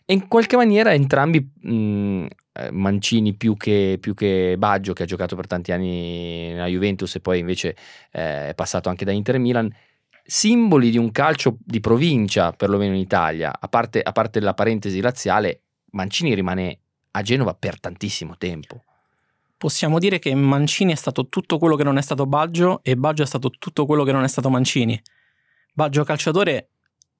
E 0.05 0.13
in 0.13 0.27
qualche 0.27 0.57
maniera 0.57 0.93
entrambi, 0.93 1.39
mh, 1.61 2.25
eh, 2.53 2.71
Mancini 2.71 3.33
più 3.33 3.57
che, 3.57 3.97
più 3.99 4.13
che, 4.13 4.55
Baggio, 4.57 4.93
che 4.93 5.03
ha 5.03 5.05
giocato 5.07 5.35
per 5.35 5.47
tanti 5.47 5.71
anni 5.71 6.51
nella 6.51 6.67
Juventus 6.67 7.15
e 7.15 7.19
poi 7.19 7.39
invece 7.39 7.75
eh, 8.11 8.49
è 8.49 8.53
passato 8.55 8.89
anche 8.89 9.05
da 9.05 9.11
Inter 9.11 9.39
Milan, 9.39 9.73
simboli 10.23 10.89
di 10.89 10.97
un 10.97 11.11
calcio 11.11 11.57
di 11.59 11.79
provincia, 11.79 12.51
perlomeno 12.53 12.93
in 12.93 13.01
Italia, 13.01 13.53
a 13.59 13.67
parte, 13.67 14.01
a 14.01 14.11
parte 14.11 14.39
la 14.39 14.53
parentesi 14.53 14.99
razziale, 15.01 15.61
Mancini 15.91 16.33
rimane 16.33 16.79
a 17.11 17.21
Genova 17.21 17.53
per 17.53 17.79
tantissimo 17.79 18.37
tempo. 18.37 18.83
Possiamo 19.57 19.99
dire 19.99 20.19
che 20.19 20.33
Mancini 20.33 20.91
è 20.91 20.95
stato 20.95 21.27
tutto 21.27 21.57
quello 21.57 21.75
che 21.75 21.83
non 21.83 21.97
è 21.97 22.01
stato 22.01 22.25
Baggio 22.25 22.81
e 22.83 22.95
Baggio 22.95 23.23
è 23.23 23.25
stato 23.25 23.49
tutto 23.51 23.85
quello 23.85 24.03
che 24.03 24.11
non 24.11 24.23
è 24.23 24.27
stato 24.27 24.49
Mancini. 24.49 24.99
Baggio 25.73 26.03
calciatore, 26.03 26.69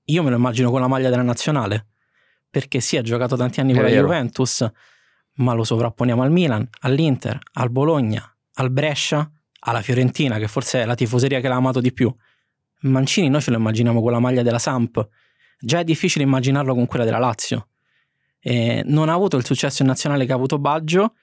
io 0.05 0.23
me 0.23 0.29
lo 0.29 0.35
immagino 0.35 0.69
con 0.69 0.81
la 0.81 0.87
maglia 0.87 1.09
della 1.09 1.21
nazionale, 1.21 1.87
perché 2.49 2.81
sì, 2.81 2.97
ha 2.97 3.01
giocato 3.01 3.35
tanti 3.35 3.59
anni 3.59 3.73
con 3.73 3.83
la 3.83 3.89
Juventus, 3.89 4.69
ma 5.35 5.53
lo 5.53 5.63
sovrapponiamo 5.63 6.21
al 6.21 6.31
Milan, 6.31 6.67
all'Inter, 6.81 7.39
al 7.53 7.69
Bologna, 7.69 8.29
al 8.55 8.69
Brescia, 8.71 9.29
alla 9.65 9.81
Fiorentina, 9.81 10.37
che 10.37 10.47
forse 10.47 10.81
è 10.81 10.85
la 10.85 10.95
tifoseria 10.95 11.39
che 11.39 11.47
l'ha 11.47 11.55
amato 11.55 11.79
di 11.79 11.93
più. 11.93 12.13
Mancini 12.83 13.29
noi 13.29 13.41
ce 13.41 13.51
lo 13.51 13.57
immaginiamo 13.57 14.01
con 14.01 14.11
la 14.11 14.19
maglia 14.19 14.41
della 14.41 14.59
Samp, 14.59 15.07
già 15.59 15.79
è 15.79 15.83
difficile 15.83 16.23
immaginarlo 16.23 16.73
con 16.73 16.85
quella 16.85 17.05
della 17.05 17.19
Lazio. 17.19 17.67
E 18.39 18.83
non 18.85 19.09
ha 19.09 19.13
avuto 19.13 19.37
il 19.37 19.45
successo 19.45 19.81
in 19.83 19.87
nazionale 19.87 20.25
che 20.25 20.31
ha 20.31 20.35
avuto 20.35 20.59
Baggio, 20.59 21.13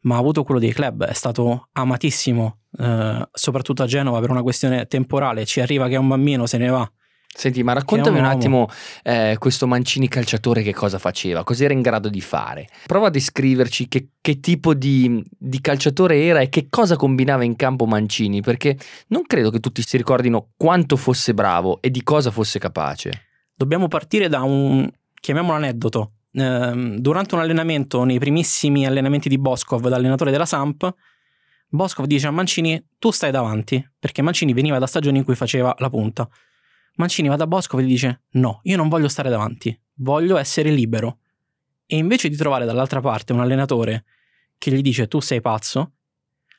ma 0.00 0.16
ha 0.16 0.18
avuto 0.18 0.42
quello 0.42 0.60
dei 0.60 0.72
club, 0.72 1.04
è 1.04 1.12
stato 1.12 1.68
amatissimo, 1.72 2.60
eh, 2.78 3.28
soprattutto 3.32 3.82
a 3.82 3.86
Genova 3.86 4.20
per 4.20 4.30
una 4.30 4.42
questione 4.42 4.86
temporale, 4.86 5.44
ci 5.46 5.60
arriva 5.60 5.88
che 5.88 5.94
è 5.94 5.98
un 5.98 6.08
bambino, 6.08 6.46
se 6.46 6.58
ne 6.58 6.68
va. 6.68 6.90
Senti, 7.34 7.62
ma 7.62 7.72
raccontami 7.72 8.18
un, 8.18 8.24
un 8.24 8.30
attimo 8.30 8.68
eh, 9.02 9.36
questo 9.38 9.66
Mancini 9.66 10.06
calciatore 10.06 10.62
che 10.62 10.74
cosa 10.74 10.98
faceva, 10.98 11.44
cosa 11.44 11.64
era 11.64 11.72
in 11.72 11.80
grado 11.80 12.10
di 12.10 12.20
fare. 12.20 12.68
Prova 12.86 13.06
a 13.06 13.10
descriverci 13.10 13.88
che, 13.88 14.08
che 14.20 14.38
tipo 14.38 14.74
di, 14.74 15.24
di, 15.38 15.60
calciatore 15.62 16.22
era 16.22 16.40
e 16.40 16.50
che 16.50 16.66
cosa 16.68 16.96
combinava 16.96 17.42
in 17.42 17.56
campo 17.56 17.86
Mancini, 17.86 18.42
perché 18.42 18.76
non 19.08 19.22
credo 19.22 19.50
che 19.50 19.60
tutti 19.60 19.82
si 19.82 19.96
ricordino 19.96 20.50
quanto 20.58 20.96
fosse 20.96 21.32
bravo 21.32 21.80
e 21.80 21.90
di 21.90 22.02
cosa 22.02 22.30
fosse 22.30 22.58
capace. 22.58 23.28
Dobbiamo 23.54 23.88
partire 23.88 24.28
da 24.28 24.42
un, 24.42 24.86
chiamiamolo 25.18 25.56
aneddoto. 25.56 26.12
Eh, 26.32 26.96
durante 26.98 27.34
un 27.34 27.40
allenamento, 27.40 28.04
nei 28.04 28.18
primissimi 28.18 28.86
allenamenti 28.86 29.30
di 29.30 29.38
Boscov, 29.38 29.88
da 29.88 29.96
allenatore 29.96 30.30
della 30.30 30.46
Samp, 30.46 30.94
Boscov 31.70 32.04
dice 32.04 32.26
a 32.26 32.30
Mancini, 32.30 32.88
tu 32.98 33.10
stai 33.10 33.30
davanti, 33.30 33.82
perché 33.98 34.20
Mancini 34.20 34.52
veniva 34.52 34.78
da 34.78 34.86
stagioni 34.86 35.16
in 35.16 35.24
cui 35.24 35.34
faceva 35.34 35.74
la 35.78 35.88
punta. 35.88 36.28
Mancini 36.96 37.28
va 37.28 37.36
da 37.36 37.46
Bosco 37.46 37.78
e 37.78 37.82
gli 37.82 37.88
dice: 37.88 38.22
No, 38.32 38.60
io 38.64 38.76
non 38.76 38.88
voglio 38.88 39.08
stare 39.08 39.30
davanti, 39.30 39.78
voglio 39.94 40.36
essere 40.36 40.70
libero. 40.70 41.18
E 41.86 41.96
invece 41.96 42.28
di 42.28 42.36
trovare 42.36 42.64
dall'altra 42.64 43.00
parte 43.00 43.32
un 43.32 43.40
allenatore 43.40 44.04
che 44.58 44.70
gli 44.70 44.82
dice: 44.82 45.08
Tu 45.08 45.20
sei 45.20 45.40
pazzo, 45.40 45.92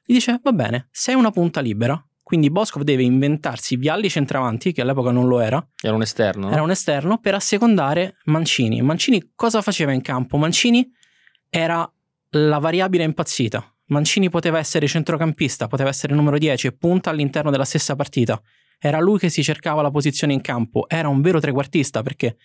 gli 0.06 0.14
dice: 0.14 0.40
Va 0.44 0.52
bene, 0.52 0.88
sei 0.92 1.16
una 1.16 1.32
punta 1.32 1.62
libera. 1.62 2.04
Quindi 2.24 2.50
Boscov 2.50 2.84
deve 2.84 3.04
inventarsi 3.04 3.76
Vialli 3.76 4.10
centravanti, 4.10 4.72
che 4.72 4.82
all'epoca 4.82 5.12
non 5.12 5.28
lo 5.28 5.40
era. 5.42 5.64
Era 5.82 5.94
un 5.94 6.02
esterno. 6.02 6.50
Era 6.50 6.62
un 6.62 6.72
esterno 6.72 7.20
per 7.20 7.36
assecondare 7.36 8.16
Mancini. 8.26 8.82
Mancini 8.82 9.34
cosa 9.36 9.62
faceva 9.62 9.92
in 9.92 10.02
campo? 10.02 10.38
Mancini 10.38 10.90
era 11.50 11.88
la 12.30 12.58
variabile 12.60 13.04
impazzita. 13.04 13.76
Mancini 13.88 14.30
poteva 14.30 14.58
essere 14.58 14.88
centrocampista, 14.88 15.68
poteva 15.68 15.90
essere 15.90 16.16
numero 16.16 16.38
10 16.38 16.68
e 16.68 16.72
punta 16.72 17.10
all'interno 17.10 17.52
della 17.52 17.66
stessa 17.66 17.96
partita. 17.96 18.42
Era 18.86 19.00
lui 19.00 19.18
che 19.18 19.30
si 19.30 19.42
cercava 19.44 19.82
la 19.82 19.92
posizione 19.92 20.34
in 20.34 20.42
campo, 20.42 20.90
era 20.90 21.08
un 21.08 21.22
vero 21.22 21.40
trequartista 21.40 22.02
perché 22.02 22.36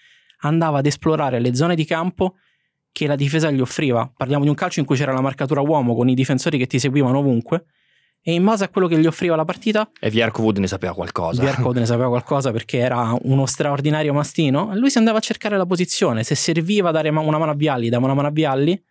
andava 0.42 0.78
ad 0.78 0.86
esplorare 0.86 1.40
le 1.40 1.52
zone 1.52 1.74
di 1.74 1.84
campo 1.84 2.36
che 2.92 3.08
la 3.08 3.16
difesa 3.16 3.50
gli 3.50 3.60
offriva. 3.60 4.08
Parliamo 4.16 4.44
di 4.44 4.48
un 4.48 4.54
calcio 4.54 4.78
in 4.78 4.86
cui 4.86 4.94
c'era 4.94 5.12
la 5.12 5.20
marcatura 5.20 5.60
uomo 5.62 5.96
con 5.96 6.08
i 6.08 6.14
difensori 6.14 6.56
che 6.56 6.68
ti 6.68 6.78
seguivano 6.78 7.18
ovunque 7.18 7.64
e 8.22 8.34
in 8.34 8.44
base 8.44 8.62
a 8.62 8.68
quello 8.68 8.86
che 8.86 8.96
gli 8.98 9.06
offriva 9.06 9.34
la 9.34 9.44
partita 9.44 9.90
e 9.98 10.10
Vierkovud 10.10 10.58
ne 10.58 10.66
sapeva 10.66 10.92
qualcosa 10.92 11.40
Vierkovud 11.40 11.76
ne 11.76 11.86
sapeva 11.86 12.08
qualcosa 12.08 12.50
perché 12.50 12.78
era 12.78 13.16
uno 13.22 13.46
straordinario 13.46 14.12
mastino 14.12 14.74
lui 14.74 14.90
si 14.90 14.98
andava 14.98 15.18
a 15.18 15.20
cercare 15.20 15.56
la 15.56 15.66
posizione 15.66 16.24
se 16.24 16.34
serviva 16.34 16.90
dare 16.90 17.10
una 17.10 17.38
mano 17.38 17.52
a 17.52 17.54
Vialli 17.54 17.88
dava 17.88 18.06
una 18.06 18.14
mano 18.14 18.26
a 18.26 18.30
Vialli 18.32 18.82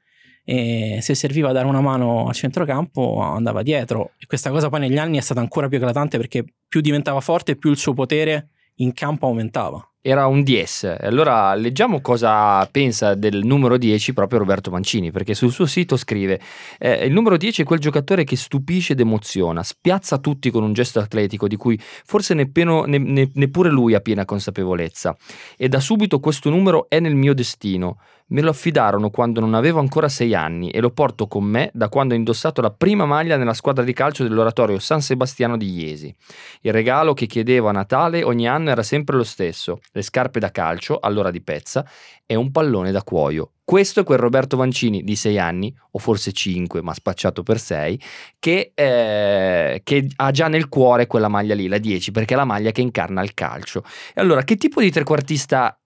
e 0.50 1.00
se 1.02 1.14
serviva 1.14 1.50
a 1.50 1.52
dare 1.52 1.68
una 1.68 1.82
mano 1.82 2.30
a 2.30 2.32
centrocampo 2.32 3.20
andava 3.20 3.64
dietro 3.64 4.12
e 4.18 4.26
questa 4.28 4.50
cosa 4.50 4.70
poi 4.70 4.80
negli 4.80 4.98
anni 4.98 5.18
è 5.18 5.22
stata 5.22 5.42
ancora 5.42 5.68
più 5.68 5.76
eclatante 5.76 6.16
perché 6.16 6.46
più 6.70 6.80
diventava 6.80 7.20
forte 7.20 7.58
più 7.58 7.70
il 7.70 7.76
suo 7.76 7.94
potere 7.94 8.52
in 8.76 8.94
campo 8.94 9.26
aumentava 9.26 9.86
era 10.08 10.26
un 10.26 10.42
DS. 10.42 10.96
Allora 11.02 11.54
leggiamo 11.54 12.00
cosa 12.00 12.66
pensa 12.68 13.14
del 13.14 13.44
numero 13.44 13.78
10 13.78 14.14
proprio 14.14 14.40
Roberto 14.40 14.72
Mancini, 14.72 15.12
perché 15.12 15.34
sul 15.34 15.52
suo 15.52 15.66
sito 15.66 15.98
scrive: 15.98 16.40
eh, 16.80 17.06
Il 17.06 17.12
numero 17.12 17.36
10 17.36 17.64
è 17.64 17.66
quel 17.66 17.80
giocatore 17.80 18.24
che 18.24 18.38
stupisce 18.38 18.94
ed 18.94 19.02
emoziona, 19.02 19.64
spiazza 19.64 20.18
tutti 20.20 20.50
con 20.50 20.64
un 20.64 20.72
gesto 20.72 21.00
atletico 21.00 21.50
di 21.50 21.58
cui 21.58 21.78
forse 21.80 22.34
neppeno, 22.36 22.86
ne, 22.86 22.98
ne, 23.00 23.30
neppure 23.34 23.70
lui 23.70 23.96
ha 23.96 24.00
piena 24.00 24.24
consapevolezza. 24.24 25.14
E 25.58 25.68
da 25.68 25.82
subito 25.82 26.22
questo 26.22 26.50
numero 26.50 26.86
è 26.88 27.02
nel 27.02 27.16
mio 27.16 27.34
destino. 27.34 27.98
Me 28.30 28.42
lo 28.42 28.50
affidarono 28.50 29.10
quando 29.10 29.40
non 29.40 29.54
avevo 29.54 29.80
ancora 29.80 30.10
sei 30.10 30.36
anni 30.36 30.70
e 30.70 30.82
lo 30.82 30.92
porto 30.92 31.28
con 31.28 31.46
me 31.46 31.70
da 31.74 31.88
quando 31.88 32.14
ho 32.14 32.18
indossato 32.18 32.60
la 32.60 32.72
prima 32.72 33.06
maglia 33.06 33.38
nella 33.38 33.54
squadra 33.54 33.86
di 33.86 33.94
calcio 33.94 34.24
dell'oratorio 34.24 34.80
San 34.80 35.02
Sebastiano 35.02 35.56
di 35.56 35.72
Iesi. 35.72 36.14
Il 36.60 36.74
regalo 36.74 37.14
che 37.14 37.26
chiedevo 37.26 37.70
a 37.70 37.72
Natale 37.72 38.24
ogni 38.24 38.46
anno 38.46 38.70
era 38.70 38.84
sempre 38.84 39.16
lo 39.16 39.24
stesso: 39.24 39.80
le 39.94 40.02
scarpe 40.02 40.40
da 40.40 40.52
calcio, 40.52 41.00
allora 41.00 41.32
di 41.32 41.42
pezza, 41.42 41.88
e 42.26 42.36
un 42.36 42.52
pallone 42.52 42.92
da 42.92 43.02
cuoio. 43.02 43.52
Questo 43.64 44.02
è 44.02 44.04
quel 44.04 44.20
Roberto 44.20 44.58
Mancini 44.58 45.04
di 45.06 45.16
sei 45.16 45.40
anni, 45.40 45.74
o 45.92 45.98
forse 45.98 46.34
cinque, 46.34 46.82
ma 46.82 46.94
spacciato 46.94 47.44
per 47.44 47.60
sei, 47.60 47.98
che, 48.40 48.74
eh, 48.76 49.80
che, 49.86 50.08
ha 50.18 50.32
già 50.32 50.50
nel 50.50 50.68
cuore 50.68 51.08
quella 51.08 51.30
maglia 51.30 51.56
lì, 51.56 51.70
la 51.70 51.78
10, 51.78 52.12
perché 52.12 52.34
è 52.34 52.38
la 52.38 52.44
maglia 52.44 52.72
che 52.72 52.82
incarna 52.82 53.24
il 53.24 53.34
calcio. 53.34 53.84
E 54.14 54.20
allora, 54.20 54.44
che 54.44 54.58
tipo 54.58 54.82
di 54.82 54.92
trequartista 54.92 55.78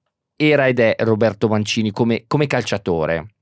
era 0.50 0.68
ed 0.68 0.80
è 0.80 0.96
Roberto 1.00 1.48
Mancini 1.48 1.92
come, 1.92 2.24
come 2.26 2.48
calciatore? 2.48 3.36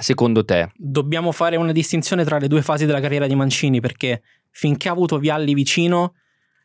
Secondo 0.00 0.44
te? 0.44 0.70
Dobbiamo 0.74 1.30
fare 1.30 1.56
una 1.56 1.72
distinzione 1.72 2.24
tra 2.24 2.38
le 2.38 2.48
due 2.48 2.62
fasi 2.62 2.86
della 2.86 3.00
carriera 3.00 3.26
di 3.26 3.34
Mancini 3.34 3.80
perché 3.80 4.22
finché 4.50 4.88
ha 4.88 4.92
avuto 4.92 5.18
Vialli 5.18 5.52
vicino 5.52 6.14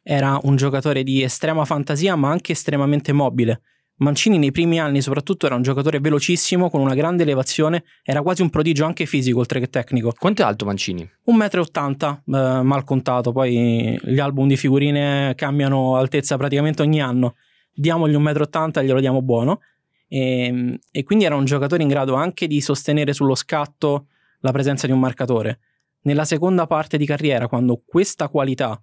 era 0.01 0.39
un 0.43 0.55
giocatore 0.55 1.03
di 1.03 1.21
estrema 1.21 1.65
fantasia 1.65 2.15
ma 2.15 2.29
anche 2.29 2.53
estremamente 2.53 3.12
mobile. 3.12 3.62
Mancini 3.97 4.38
nei 4.38 4.51
primi 4.51 4.79
anni 4.79 5.01
soprattutto 5.01 5.47
era 5.47 5.55
un 5.55 5.63
giocatore 5.63 6.00
velocissimo 6.00 6.69
con 6.69 6.79
una 6.79 6.93
grande 6.93 7.24
elevazione, 7.24 7.83
era 8.03 8.21
quasi 8.21 8.43
un 8.43 8.50
prodigio 8.50 8.86
anche 8.86 9.05
fisico 9.05 9.39
oltre 9.39 9.59
che 9.59 9.69
tecnico. 9.69 10.13
Quanto 10.17 10.43
è 10.43 10.45
alto 10.45 10.65
Mancini? 10.65 11.01
1,80 11.27 12.19
m, 12.25 12.36
eh, 12.36 12.62
mal 12.62 12.83
contato, 12.86 13.33
poi 13.33 14.00
gli 14.01 14.19
album 14.19 14.47
di 14.47 14.55
figurine 14.55 15.33
cambiano 15.36 15.97
altezza 15.97 16.38
praticamente 16.38 16.83
ogni 16.83 17.01
anno 17.01 17.36
diamogli 17.77 18.15
un 18.15 18.24
metro 18.24 18.43
80 18.43 18.81
e 18.81 18.86
glielo 18.86 19.00
diamo 19.00 19.22
buono. 19.22 19.62
E, 20.07 20.46
ehm, 20.46 20.77
e, 20.91 21.03
quindi 21.03 21.25
era 21.25 21.36
un 21.36 21.46
giocatore 21.46 21.84
in 21.84 21.89
grado 21.89 22.15
anche 22.15 22.48
di 22.48 22.60
sostenere 22.60 23.13
sullo 23.13 23.36
scatto 23.36 24.07
la 24.39 24.51
presenza 24.51 24.88
di 24.88 24.93
un 24.93 25.00
marcatore. 25.00 25.60
Nella 26.01 26.25
seconda 26.25 26.65
parte 26.65 26.98
di 26.98 27.05
carriera, 27.05 27.48
quando 27.48 27.81
questa 27.86 28.29
qualità 28.29 28.81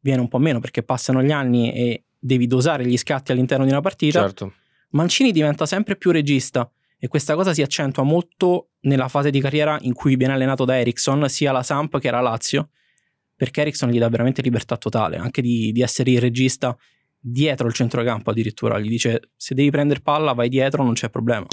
viene 0.00 0.20
un 0.20 0.28
po' 0.28 0.38
meno 0.38 0.60
perché 0.60 0.82
passano 0.82 1.22
gli 1.22 1.32
anni 1.32 1.72
e 1.72 2.04
devi 2.18 2.46
dosare 2.46 2.86
gli 2.86 2.96
scatti 2.96 3.32
all'interno 3.32 3.64
di 3.64 3.70
una 3.70 3.80
partita, 3.80 4.20
certo. 4.20 4.52
Mancini 4.90 5.32
diventa 5.32 5.66
sempre 5.66 5.96
più 5.96 6.10
regista 6.10 6.70
e 6.98 7.08
questa 7.08 7.34
cosa 7.34 7.52
si 7.52 7.62
accentua 7.62 8.02
molto 8.02 8.70
nella 8.80 9.08
fase 9.08 9.30
di 9.30 9.40
carriera 9.40 9.78
in 9.82 9.92
cui 9.92 10.16
viene 10.16 10.34
allenato 10.34 10.64
da 10.64 10.78
Ericsson, 10.78 11.28
sia 11.28 11.52
la 11.52 11.62
Samp 11.62 11.98
che 11.98 12.10
la 12.10 12.20
Lazio, 12.20 12.70
perché 13.34 13.62
Ericsson 13.62 13.90
gli 13.90 13.98
dà 13.98 14.08
veramente 14.08 14.42
libertà 14.42 14.76
totale, 14.76 15.16
anche 15.16 15.42
di, 15.42 15.72
di 15.72 15.82
essere 15.82 16.12
il 16.12 16.20
regista 16.20 16.76
dietro 17.28 17.66
il 17.66 17.74
centrocampo 17.74 18.30
addirittura, 18.30 18.78
gli 18.78 18.88
dice 18.88 19.30
se 19.36 19.54
devi 19.54 19.70
prendere 19.70 20.00
palla 20.00 20.32
vai 20.32 20.48
dietro, 20.48 20.84
non 20.84 20.94
c'è 20.94 21.10
problema. 21.10 21.46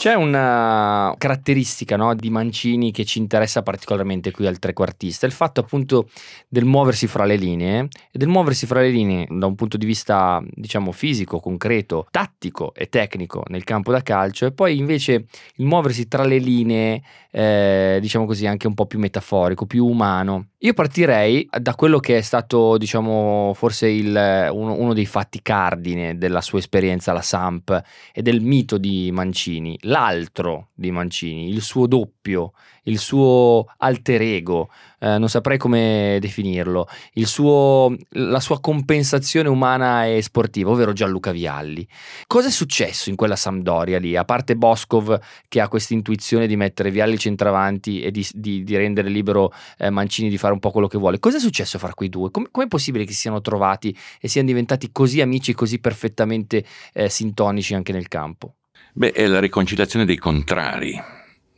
C'è 0.00 0.14
una 0.14 1.14
caratteristica 1.18 1.94
no, 1.96 2.14
di 2.14 2.30
Mancini 2.30 2.90
che 2.90 3.04
ci 3.04 3.18
interessa 3.18 3.62
particolarmente 3.62 4.30
qui 4.30 4.46
al 4.46 4.58
trequartista, 4.58 5.26
il 5.26 5.32
fatto 5.32 5.60
appunto 5.60 6.08
del 6.48 6.64
muoversi 6.64 7.06
fra 7.06 7.26
le 7.26 7.36
linee 7.36 7.88
e 8.10 8.18
del 8.18 8.28
muoversi 8.28 8.64
fra 8.64 8.80
le 8.80 8.88
linee 8.88 9.26
da 9.28 9.44
un 9.44 9.54
punto 9.54 9.76
di 9.76 9.84
vista 9.84 10.42
diciamo 10.48 10.90
fisico, 10.92 11.38
concreto, 11.38 12.06
tattico 12.10 12.72
e 12.74 12.88
tecnico 12.88 13.42
nel 13.48 13.64
campo 13.64 13.92
da 13.92 14.00
calcio 14.00 14.46
e 14.46 14.52
poi 14.52 14.78
invece 14.78 15.26
il 15.56 15.66
muoversi 15.66 16.08
tra 16.08 16.24
le 16.24 16.38
linee 16.38 17.02
eh, 17.30 17.98
diciamo 18.00 18.26
così 18.26 18.46
anche 18.46 18.66
un 18.66 18.74
po' 18.74 18.86
più 18.86 18.98
metaforico, 18.98 19.66
più 19.66 19.86
umano. 19.86 20.48
Io 20.58 20.74
partirei 20.74 21.48
da 21.58 21.74
quello 21.74 21.98
che 21.98 22.18
è 22.18 22.20
stato 22.20 22.76
diciamo 22.76 23.52
forse 23.54 23.88
il, 23.88 24.08
uno, 24.52 24.74
uno 24.74 24.92
dei 24.92 25.06
fatti 25.06 25.40
cardine 25.42 26.18
della 26.18 26.40
sua 26.40 26.58
esperienza 26.58 27.12
alla 27.12 27.22
Samp 27.22 27.82
e 28.12 28.22
del 28.22 28.40
mito 28.40 28.78
di 28.78 29.10
Mancini 29.12 29.78
l'altro 29.82 30.68
di 30.74 30.90
Mancini, 30.90 31.48
il 31.48 31.62
suo 31.62 31.86
doppio, 31.86 32.52
il 32.84 32.98
suo 32.98 33.66
alter 33.78 34.22
ego, 34.22 34.70
eh, 35.00 35.18
non 35.18 35.28
saprei 35.28 35.58
come 35.58 36.18
definirlo, 36.20 36.88
suo, 37.24 37.94
la 38.10 38.40
sua 38.40 38.60
compensazione 38.60 39.48
umana 39.48 40.06
e 40.06 40.22
sportiva, 40.22 40.70
ovvero 40.70 40.92
Gianluca 40.92 41.32
Vialli. 41.32 41.86
Cosa 42.26 42.48
è 42.48 42.50
successo 42.50 43.10
in 43.10 43.16
quella 43.16 43.36
Sampdoria 43.36 43.98
lì? 43.98 44.16
A 44.16 44.24
parte 44.24 44.56
Boscov 44.56 45.18
che 45.48 45.60
ha 45.60 45.68
questa 45.68 45.94
intuizione 45.94 46.46
di 46.46 46.56
mettere 46.56 46.90
Vialli 46.90 47.18
centravanti 47.18 48.00
e 48.02 48.10
di, 48.10 48.26
di, 48.32 48.62
di 48.62 48.76
rendere 48.76 49.08
libero 49.08 49.52
eh, 49.78 49.90
Mancini 49.90 50.28
di 50.28 50.38
fare 50.38 50.52
un 50.52 50.58
po' 50.58 50.70
quello 50.70 50.86
che 50.86 50.98
vuole, 50.98 51.18
cosa 51.18 51.36
è 51.38 51.40
successo 51.40 51.78
fra 51.78 51.94
quei 51.94 52.08
due? 52.08 52.30
Com- 52.30 52.48
com'è 52.50 52.68
possibile 52.68 53.04
che 53.04 53.12
si 53.12 53.20
siano 53.20 53.40
trovati 53.40 53.96
e 54.20 54.28
siano 54.28 54.48
diventati 54.48 54.90
così 54.92 55.20
amici, 55.20 55.54
così 55.54 55.78
perfettamente 55.78 56.64
eh, 56.92 57.08
sintonici 57.08 57.74
anche 57.74 57.92
nel 57.92 58.08
campo? 58.08 58.54
Beh, 58.92 59.12
è 59.12 59.26
la 59.26 59.38
riconciliazione 59.38 60.04
dei 60.04 60.16
contrari, 60.16 61.00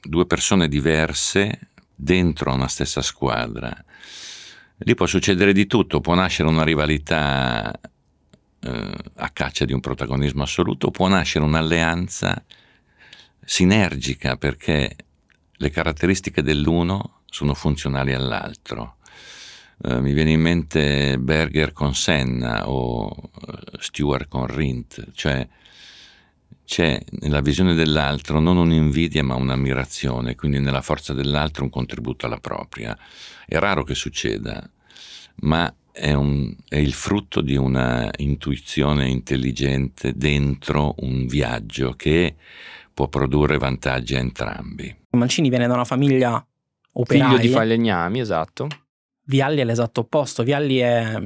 due 0.03 0.27
persone 0.27 0.69
diverse 0.69 1.69
dentro 1.95 2.53
una 2.53 2.69
stessa 2.69 3.03
squadra. 3.03 3.73
Lì 4.79 4.95
può 4.95 5.07
succedere 5.07 5.53
di 5.53 5.67
tutto, 5.67 6.01
può 6.01 6.15
nascere 6.15 6.49
una 6.49 6.65
rivalità 6.65 7.73
eh, 8.61 8.93
a 9.17 9.31
caccia 9.31 9.65
di 9.65 9.73
un 9.73 9.81
protagonismo 9.81 10.43
assoluto, 10.43 10.91
può 10.91 11.09
nascere 11.09 11.45
un'alleanza 11.45 12.45
sinergica 13.45 14.37
perché 14.37 14.97
le 15.53 15.71
caratteristiche 15.71 16.43
dell'uno 16.43 17.21
sono 17.27 17.55
funzionali 17.55 18.13
all'altro. 18.13 18.97
Uh, 19.79 19.99
mi 19.99 20.13
viene 20.13 20.31
in 20.31 20.41
mente 20.41 21.19
Berger 21.19 21.73
con 21.73 21.95
Senna 21.95 22.69
o 22.69 23.07
uh, 23.07 23.31
Stewart 23.79 24.29
con 24.29 24.47
Rindt, 24.47 25.11
cioè 25.13 25.47
c'è 26.65 27.01
nella 27.21 27.41
visione 27.41 27.75
dell'altro 27.75 28.41
non 28.41 28.57
un'invidia 28.57 29.23
ma 29.23 29.35
un'ammirazione, 29.35 30.35
quindi 30.35 30.61
nella 30.61 30.83
forza 30.83 31.13
dell'altro 31.13 31.65
un 31.65 31.71
contributo 31.71 32.27
alla 32.27 32.39
propria. 32.39 32.97
È 33.47 33.59
raro 33.59 33.85
che 33.85 33.95
succeda, 33.95 34.69
ma 35.41 35.73
è, 35.93 36.13
un, 36.13 36.55
è, 36.69 36.77
il 36.77 36.95
frutto 36.95 37.41
di 37.43 37.57
una 37.57 38.11
intuizione 38.17 39.09
intelligente 39.09 40.13
dentro 40.17 40.95
un 41.01 41.27
viaggio 41.27 41.93
che 41.93 42.37
può 42.93 43.09
produrre 43.09 43.59
vantaggi 43.59 44.15
a 44.15 44.19
entrambi. 44.19 44.95
Mancini 45.11 45.51
viene 45.51 45.67
da 45.67 45.75
una 45.75 45.85
famiglia 45.85 46.45
operaia. 46.93 47.29
Figlio 47.29 47.41
di 47.41 47.49
falegnami, 47.49 48.21
esatto. 48.21 48.69
Vialli 49.25 49.61
è 49.61 49.65
l'esatto 49.65 50.01
opposto. 50.01 50.43
Vialli 50.43 50.79
è 50.79 51.23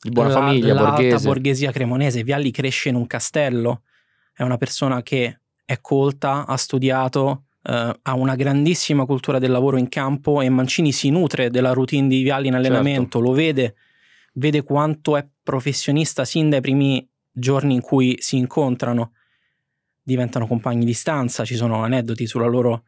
di 0.00 0.10
buona 0.10 0.28
la, 0.28 0.34
famiglia, 0.34 0.74
borghese. 0.74 1.26
borghesia 1.26 1.72
cremonese. 1.72 2.22
Vialli 2.22 2.50
cresce 2.50 2.88
in 2.88 2.94
un 2.94 3.06
castello, 3.06 3.82
è 4.38 4.44
una 4.44 4.56
persona 4.56 5.02
che 5.02 5.40
è 5.64 5.80
colta, 5.80 6.46
ha 6.46 6.56
studiato, 6.56 7.46
eh, 7.64 7.98
ha 8.00 8.14
una 8.14 8.36
grandissima 8.36 9.04
cultura 9.04 9.40
del 9.40 9.50
lavoro 9.50 9.78
in 9.78 9.88
campo 9.88 10.40
e 10.40 10.48
Mancini 10.48 10.92
si 10.92 11.10
nutre 11.10 11.50
della 11.50 11.72
routine 11.72 12.06
di 12.06 12.22
Vialli 12.22 12.46
in 12.46 12.54
allenamento, 12.54 13.18
certo. 13.18 13.20
lo 13.20 13.32
vede, 13.32 13.74
vede 14.34 14.62
quanto 14.62 15.16
è 15.16 15.26
professionista 15.42 16.24
sin 16.24 16.50
dai 16.50 16.60
primi 16.60 17.04
giorni 17.32 17.74
in 17.74 17.80
cui 17.80 18.14
si 18.20 18.36
incontrano, 18.36 19.10
diventano 20.00 20.46
compagni 20.46 20.84
di 20.84 20.94
stanza, 20.94 21.44
ci 21.44 21.56
sono 21.56 21.82
aneddoti 21.82 22.24
sulla 22.28 22.46
loro 22.46 22.84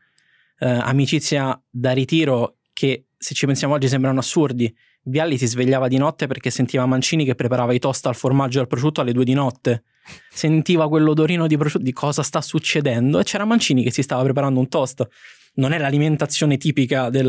eh, 0.60 0.68
amicizia 0.68 1.60
da 1.68 1.90
ritiro 1.90 2.58
che 2.72 3.06
se 3.18 3.34
ci 3.34 3.46
pensiamo 3.46 3.74
oggi 3.74 3.88
sembrano 3.88 4.20
assurdi. 4.20 4.72
Vialli 5.02 5.36
si 5.36 5.48
svegliava 5.48 5.88
di 5.88 5.96
notte 5.96 6.28
perché 6.28 6.50
sentiva 6.50 6.86
Mancini 6.86 7.24
che 7.24 7.34
preparava 7.34 7.72
i 7.72 7.80
toast 7.80 8.06
al 8.06 8.14
formaggio 8.14 8.58
e 8.58 8.60
al 8.60 8.68
prosciutto 8.68 9.00
alle 9.00 9.12
due 9.12 9.24
di 9.24 9.34
notte. 9.34 9.82
Sentiva 10.30 10.88
quell'odorino 10.88 11.46
di 11.46 11.56
prosciutto, 11.56 11.84
di 11.84 11.92
cosa 11.92 12.22
sta 12.22 12.40
succedendo 12.40 13.18
e 13.18 13.24
c'era 13.24 13.44
Mancini 13.44 13.82
che 13.82 13.90
si 13.90 14.02
stava 14.02 14.22
preparando 14.22 14.60
un 14.60 14.68
toast. 14.68 15.06
Non 15.54 15.72
è 15.72 15.78
l'alimentazione 15.78 16.56
tipica 16.56 17.10
del, 17.10 17.24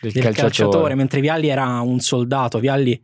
del, 0.00 0.12
del 0.12 0.22
calciatore. 0.22 0.32
calciatore, 0.32 0.94
mentre 0.94 1.20
Vialli 1.20 1.48
era 1.48 1.80
un 1.80 2.00
soldato. 2.00 2.58
Vialli 2.58 3.00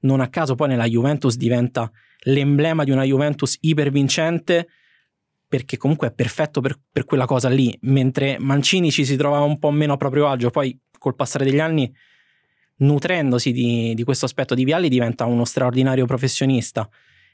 non 0.00 0.20
a 0.20 0.28
caso 0.28 0.54
poi 0.54 0.68
nella 0.68 0.86
Juventus 0.86 1.36
diventa 1.36 1.90
l'emblema 2.24 2.84
di 2.84 2.90
una 2.90 3.04
Juventus 3.04 3.56
ipervincente 3.60 4.68
perché 5.52 5.76
comunque 5.76 6.08
è 6.08 6.12
perfetto 6.12 6.62
per, 6.62 6.80
per, 6.90 7.04
quella 7.04 7.26
cosa 7.26 7.50
lì, 7.50 7.76
mentre 7.82 8.38
Mancini 8.38 8.90
ci 8.90 9.04
si 9.04 9.16
trovava 9.16 9.44
un 9.44 9.58
po' 9.58 9.70
meno 9.70 9.92
a 9.92 9.96
proprio 9.98 10.26
agio, 10.28 10.48
poi 10.48 10.78
col 10.98 11.14
passare 11.14 11.44
degli 11.44 11.60
anni, 11.60 11.94
nutrendosi 12.76 13.52
di, 13.52 13.92
di 13.94 14.02
questo 14.02 14.24
aspetto 14.24 14.54
di 14.54 14.64
Vialli, 14.64 14.88
diventa 14.88 15.26
uno 15.26 15.44
straordinario 15.44 16.06
professionista. 16.06 16.88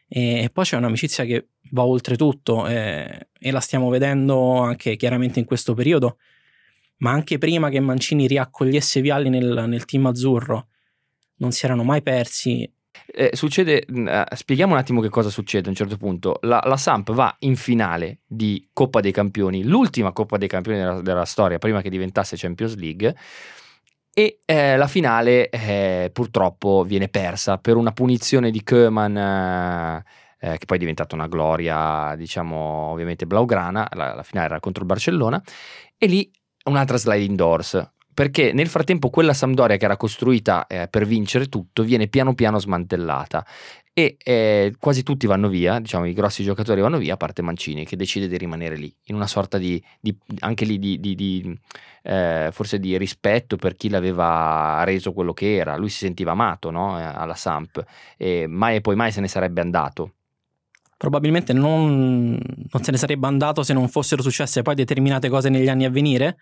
E, 0.08 0.42
e 0.42 0.50
poi 0.50 0.64
c'è 0.64 0.76
un'amicizia 0.76 1.24
che 1.24 1.48
va 1.70 1.84
oltre 1.84 2.16
tutto 2.16 2.66
e, 2.66 3.28
e 3.38 3.50
la 3.50 3.60
stiamo 3.60 3.90
vedendo 3.90 4.60
anche 4.60 4.96
chiaramente 4.96 5.38
in 5.38 5.44
questo 5.44 5.74
periodo, 5.74 6.18
ma 6.98 7.10
anche 7.10 7.38
prima 7.38 7.68
che 7.68 7.80
Mancini 7.80 8.26
riaccogliesse 8.26 9.00
Vialli 9.00 9.28
nel, 9.28 9.64
nel 9.68 9.84
team 9.84 10.06
azzurro, 10.06 10.68
non 11.36 11.52
si 11.52 11.64
erano 11.64 11.84
mai 11.84 12.02
persi 12.02 12.68
eh, 13.06 13.30
succede, 13.32 13.86
uh, 13.88 14.34
spieghiamo 14.34 14.72
un 14.72 14.78
attimo 14.78 15.00
che 15.00 15.08
cosa 15.08 15.30
succede 15.30 15.66
a 15.66 15.70
un 15.70 15.76
certo 15.76 15.96
punto. 15.96 16.38
La, 16.42 16.62
la, 16.64 16.76
Samp 16.76 17.12
va 17.12 17.34
in 17.40 17.56
finale 17.56 18.20
di 18.26 18.68
Coppa 18.72 19.00
dei 19.00 19.12
Campioni, 19.12 19.64
l'ultima 19.64 20.12
Coppa 20.12 20.36
dei 20.36 20.48
Campioni 20.48 20.78
della, 20.78 21.00
della 21.00 21.24
storia, 21.24 21.58
prima 21.58 21.80
che 21.80 21.90
diventasse 21.90 22.36
Champions 22.36 22.76
League. 22.76 23.16
E 24.12 24.40
eh, 24.44 24.76
la 24.76 24.86
finale 24.88 25.48
eh, 25.48 26.10
purtroppo 26.12 26.82
viene 26.82 27.08
persa 27.08 27.58
per 27.58 27.76
una 27.76 27.92
punizione 27.92 28.50
di 28.50 28.62
Koeman, 28.64 29.16
eh, 29.16 30.04
eh, 30.40 30.58
che 30.58 30.66
poi 30.66 30.76
è 30.76 30.80
diventata 30.80 31.14
una 31.14 31.28
gloria, 31.28 32.14
diciamo, 32.16 32.56
ovviamente 32.90 33.26
blaugrana. 33.26 33.88
La, 33.92 34.14
la 34.14 34.22
finale 34.22 34.46
era 34.46 34.60
contro 34.60 34.82
il 34.82 34.88
Barcellona. 34.88 35.42
E 35.96 36.06
lì 36.06 36.30
un'altra 36.64 36.96
sliding 36.96 37.36
doors 37.36 37.96
perché 38.18 38.52
nel 38.52 38.66
frattempo 38.66 39.10
quella 39.10 39.32
Sampdoria 39.32 39.76
che 39.76 39.84
era 39.84 39.96
costruita 39.96 40.66
eh, 40.66 40.88
per 40.88 41.06
vincere 41.06 41.46
tutto 41.46 41.84
viene 41.84 42.08
piano 42.08 42.34
piano 42.34 42.58
smantellata. 42.58 43.46
E 43.92 44.16
eh, 44.24 44.74
quasi 44.76 45.04
tutti 45.04 45.28
vanno 45.28 45.48
via, 45.48 45.78
diciamo 45.78 46.04
i 46.04 46.14
grossi 46.14 46.42
giocatori 46.42 46.80
vanno 46.80 46.98
via, 46.98 47.14
a 47.14 47.16
parte 47.16 47.42
Mancini 47.42 47.84
che 47.84 47.94
decide 47.94 48.26
di 48.26 48.36
rimanere 48.36 48.74
lì, 48.74 48.92
in 49.04 49.14
una 49.14 49.28
sorta 49.28 49.56
di, 49.56 49.80
di 50.00 50.12
anche 50.40 50.64
lì 50.64 50.80
di, 50.80 50.98
di, 50.98 51.14
di 51.14 51.58
eh, 52.02 52.48
forse 52.50 52.80
di 52.80 52.98
rispetto 52.98 53.54
per 53.54 53.76
chi 53.76 53.88
l'aveva 53.88 54.82
reso 54.82 55.12
quello 55.12 55.32
che 55.32 55.54
era, 55.54 55.76
lui 55.76 55.88
si 55.88 55.98
sentiva 55.98 56.32
amato 56.32 56.72
no? 56.72 56.98
Eh, 56.98 57.04
alla 57.04 57.36
Samp 57.36 57.84
e 58.16 58.48
mai 58.48 58.76
e 58.76 58.80
poi 58.80 58.96
mai 58.96 59.12
se 59.12 59.20
ne 59.20 59.28
sarebbe 59.28 59.60
andato. 59.60 60.14
Probabilmente 60.96 61.52
non, 61.52 62.30
non, 62.32 62.82
se 62.82 62.90
ne 62.90 62.96
sarebbe 62.96 63.28
andato 63.28 63.62
se 63.62 63.72
non 63.72 63.88
fossero 63.88 64.22
successe 64.22 64.62
poi 64.62 64.74
determinate 64.74 65.28
cose 65.28 65.50
negli 65.50 65.68
anni 65.68 65.84
a 65.84 65.90
venire 65.90 66.36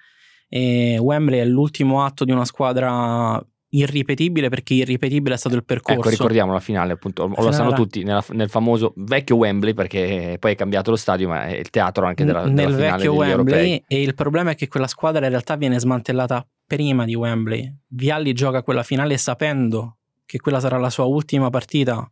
e 0.49 0.99
Wembley 0.99 1.41
è 1.41 1.45
l'ultimo 1.45 2.05
atto 2.05 2.25
di 2.25 2.33
una 2.33 2.45
squadra 2.45 3.45
irripetibile 3.69 4.49
perché 4.49 4.75
irripetibile 4.75 5.35
è 5.35 5.39
stato 5.39 5.57
il 5.57 5.65
percorso. 5.65 5.99
Ecco, 5.99 6.09
ricordiamo 6.09 6.53
la 6.53 6.61
finale, 6.61 6.93
appunto, 6.93 7.27
lo 7.27 7.53
sanno 7.53 7.73
tutti, 7.73 8.03
nella, 8.05 8.25
nel 8.31 8.49
famoso 8.49 8.93
vecchio 8.97 9.37
Wembley 9.37 9.75
perché 9.75 10.37
poi 10.39 10.53
è 10.53 10.55
cambiato 10.55 10.91
lo 10.91 10.97
stadio, 10.97 11.29
ma 11.29 11.45
è 11.45 11.57
il 11.57 11.71
teatro 11.71 12.07
anche 12.07 12.25
della, 12.25 12.45
nel 12.45 12.75
della 12.75 12.93
vecchio 12.93 13.15
Wembley 13.15 13.83
e 13.87 14.03
il 14.03 14.15
problema 14.15 14.53
è 14.53 14.55
che 14.55 14.69
quella 14.69 14.87
squadra 14.87 15.25
in 15.25 15.31
realtà 15.31 15.57
viene 15.57 15.79
smantellata 15.79 16.47
prima 16.67 17.05
di 17.05 17.15
Wembley. 17.15 17.73
Vialli 17.89 18.33
gioca 18.33 18.63
quella 18.63 18.83
finale 18.83 19.17
sapendo 19.19 19.99
che 20.25 20.39
quella 20.39 20.61
sarà 20.61 20.79
la 20.79 20.91
sua 20.91 21.05
ultima 21.05 21.51
partita 21.51 22.11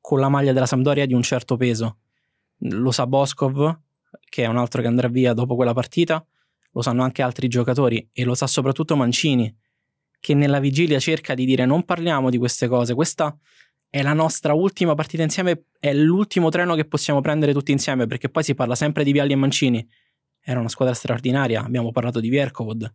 con 0.00 0.18
la 0.18 0.28
maglia 0.28 0.52
della 0.52 0.66
Sampdoria 0.66 1.06
di 1.06 1.14
un 1.14 1.22
certo 1.22 1.56
peso. 1.56 1.98
Lo 2.58 2.90
sa 2.90 3.06
Boskov, 3.06 3.78
che 4.28 4.44
è 4.44 4.46
un 4.46 4.56
altro 4.56 4.82
che 4.82 4.88
andrà 4.88 5.08
via 5.08 5.32
dopo 5.32 5.54
quella 5.54 5.72
partita, 5.72 6.24
lo 6.72 6.82
sanno 6.82 7.02
anche 7.02 7.22
altri 7.22 7.48
giocatori 7.48 8.08
e 8.12 8.24
lo 8.24 8.34
sa 8.34 8.46
soprattutto 8.46 8.96
Mancini, 8.96 9.54
che 10.20 10.34
nella 10.34 10.60
vigilia 10.60 10.98
cerca 10.98 11.34
di 11.34 11.44
dire 11.44 11.66
non 11.66 11.84
parliamo 11.84 12.30
di 12.30 12.38
queste 12.38 12.68
cose, 12.68 12.94
questa 12.94 13.36
è 13.90 14.02
la 14.02 14.14
nostra 14.14 14.54
ultima 14.54 14.94
partita 14.94 15.22
insieme, 15.22 15.64
è 15.78 15.92
l'ultimo 15.92 16.48
treno 16.48 16.74
che 16.74 16.86
possiamo 16.86 17.20
prendere 17.20 17.52
tutti 17.52 17.72
insieme, 17.72 18.06
perché 18.06 18.30
poi 18.30 18.42
si 18.42 18.54
parla 18.54 18.74
sempre 18.74 19.04
di 19.04 19.12
Vialli 19.12 19.32
e 19.32 19.36
Mancini. 19.36 19.86
Era 20.40 20.60
una 20.60 20.70
squadra 20.70 20.94
straordinaria, 20.94 21.62
abbiamo 21.62 21.90
parlato 21.90 22.18
di 22.18 22.30
Viercovod. 22.30 22.90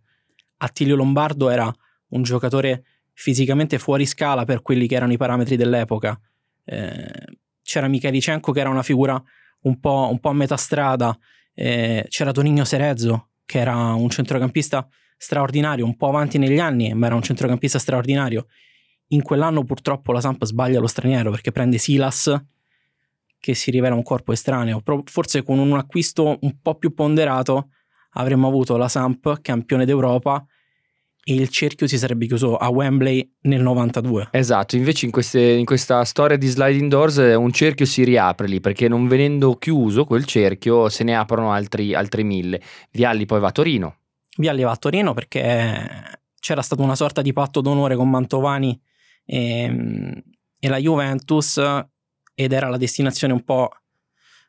Attilio 0.57 0.95
Lombardo 0.95 1.49
era 1.49 1.71
un 2.09 2.23
giocatore 2.23 2.83
fisicamente 3.13 3.77
fuori 3.77 4.07
scala 4.07 4.43
per 4.43 4.63
quelli 4.63 4.87
che 4.87 4.95
erano 4.95 5.13
i 5.13 5.17
parametri 5.17 5.55
dell'epoca. 5.55 6.19
Eh, 6.63 7.11
c'era 7.61 7.87
Michelicenko 7.87 8.51
che 8.51 8.59
era 8.59 8.69
una 8.69 8.83
figura 8.83 9.21
un 9.61 9.79
po', 9.79 10.07
un 10.09 10.19
po 10.19 10.29
a 10.29 10.33
metà 10.33 10.57
strada, 10.57 11.15
eh, 11.53 12.05
c'era 12.09 12.31
Tonigno 12.31 12.65
Serezzo 12.65 13.29
che 13.47 13.59
era 13.59 13.93
un 13.93 14.09
centrocampista 14.09 14.87
straordinario, 15.17 15.85
un 15.85 15.95
po' 15.95 16.09
avanti 16.09 16.37
negli 16.37 16.59
anni, 16.59 16.93
ma 16.93 17.07
era 17.07 17.15
un 17.15 17.23
centrocampista 17.23 17.79
straordinario. 17.79 18.47
In 19.07 19.23
quell'anno 19.23 19.63
purtroppo 19.63 20.11
la 20.11 20.21
Samp 20.21 20.43
sbaglia 20.43 20.81
lo 20.81 20.87
straniero 20.87 21.31
perché 21.31 21.51
prende 21.51 21.77
Silas, 21.77 22.31
che 23.39 23.55
si 23.55 23.71
rivela 23.71 23.95
un 23.95 24.03
corpo 24.03 24.33
estraneo. 24.33 24.83
Forse 25.05 25.43
con 25.43 25.59
un 25.59 25.77
acquisto 25.77 26.37
un 26.41 26.61
po' 26.61 26.75
più 26.75 26.93
ponderato 26.93 27.69
avremmo 28.11 28.47
avuto 28.47 28.75
la 28.75 28.89
Samp 28.89 29.41
campione 29.41 29.85
d'Europa 29.85 30.45
e 31.29 31.33
il 31.33 31.49
cerchio 31.49 31.87
si 31.87 31.97
sarebbe 31.97 32.25
chiuso 32.25 32.55
a 32.55 32.69
Wembley 32.69 33.33
nel 33.41 33.61
92. 33.61 34.29
Esatto, 34.31 34.77
invece 34.77 35.07
in, 35.07 35.11
queste, 35.11 35.41
in, 35.41 35.65
questa 35.65 36.05
storia 36.05 36.37
di 36.37 36.47
sliding 36.47 36.89
doors 36.89 37.17
eh, 37.17 37.35
un 37.35 37.51
cerchio 37.51 37.85
si 37.85 38.05
riapre 38.05 38.47
lì 38.47 38.61
perché 38.61 38.87
non 38.87 39.09
venendo 39.09 39.57
chiuso 39.57 40.05
quel 40.05 40.23
cerchio 40.23 40.87
se 40.87 41.03
ne 41.03 41.17
aprono 41.17 41.51
altri, 41.51 41.93
altri 41.93 42.23
mille. 42.23 42.61
Vialli 42.91 43.25
poi 43.25 43.41
va 43.41 43.49
a 43.49 43.51
Torino. 43.51 43.97
Vialli 44.37 44.63
va 44.63 44.71
a 44.71 44.77
Torino 44.77 45.13
perché 45.13 45.89
c'era 46.39 46.61
stata 46.61 46.81
una 46.81 46.95
sorta 46.95 47.21
di 47.21 47.33
patto 47.33 47.59
d'onore 47.59 47.97
con 47.97 48.09
Mantovani 48.09 48.79
e, 49.25 50.23
e 50.57 50.67
la 50.69 50.77
Juventus 50.77 51.57
ed 52.35 52.53
era 52.53 52.69
la 52.69 52.77
destinazione 52.77 53.33
un 53.33 53.43
po' 53.43 53.69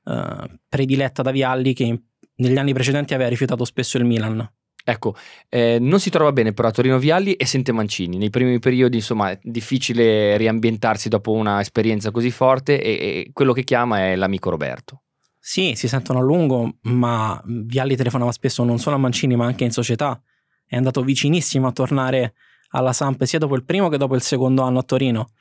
eh, 0.04 0.60
prediletta 0.68 1.22
da 1.22 1.32
Vialli 1.32 1.74
che 1.74 2.02
negli 2.36 2.56
anni 2.56 2.72
precedenti 2.72 3.14
aveva 3.14 3.30
rifiutato 3.30 3.64
spesso 3.64 3.98
il 3.98 4.04
Milan. 4.04 4.48
Ecco, 4.90 5.14
eh, 5.51 5.77
non 5.79 6.01
si 6.01 6.09
trova 6.09 6.33
bene 6.33 6.55
però 6.55 6.68
a 6.68 6.70
Torino 6.70 6.98
Vialli 6.98 7.35
e 7.35 7.44
sente 7.44 7.72
Mancini. 7.72 8.16
Nei 8.16 8.31
primi 8.31 8.59
periodi, 8.59 8.96
insomma, 8.96 9.33
è 9.33 9.38
difficile 9.42 10.38
riambientarsi 10.38 11.11
dopo 11.11 11.33
una 11.33 11.61
esperienza 11.61 12.11
così 12.11 12.31
forte 12.31 12.81
e, 12.81 12.92
e 12.92 13.31
quello 13.35 13.53
che 13.53 13.64
chiama 13.64 14.07
è 14.07 14.16
l'amico 14.16 14.48
Roberto. 14.48 15.03
Sì, 15.38 15.74
si 15.74 15.88
sentono 15.88 16.20
a 16.20 16.22
lungo, 16.22 16.77
ma 16.85 17.38
Vialli 17.44 17.96
telefonava 17.96 18.33
spesso 18.33 18.64
non 18.64 18.79
solo 18.79 18.96
a 18.96 18.98
Mancini 18.98 19.37
ma 19.37 19.44
anche 19.44 19.64
in 19.64 19.72
società. 19.72 20.18
È 20.64 20.74
andato 20.74 21.03
vicinissimo 21.03 21.66
a 21.66 21.72
tornare 21.72 22.33
alla 22.70 22.94
Samp 22.94 23.24
sia 23.24 23.38
dopo 23.38 23.57
il 23.57 23.64
primo 23.64 23.90
che 23.90 23.98
dopo 23.98 24.14
il 24.14 24.22
secondo 24.22 24.62
anno 24.62 24.79
a 24.79 24.85
Torino. 24.85 25.33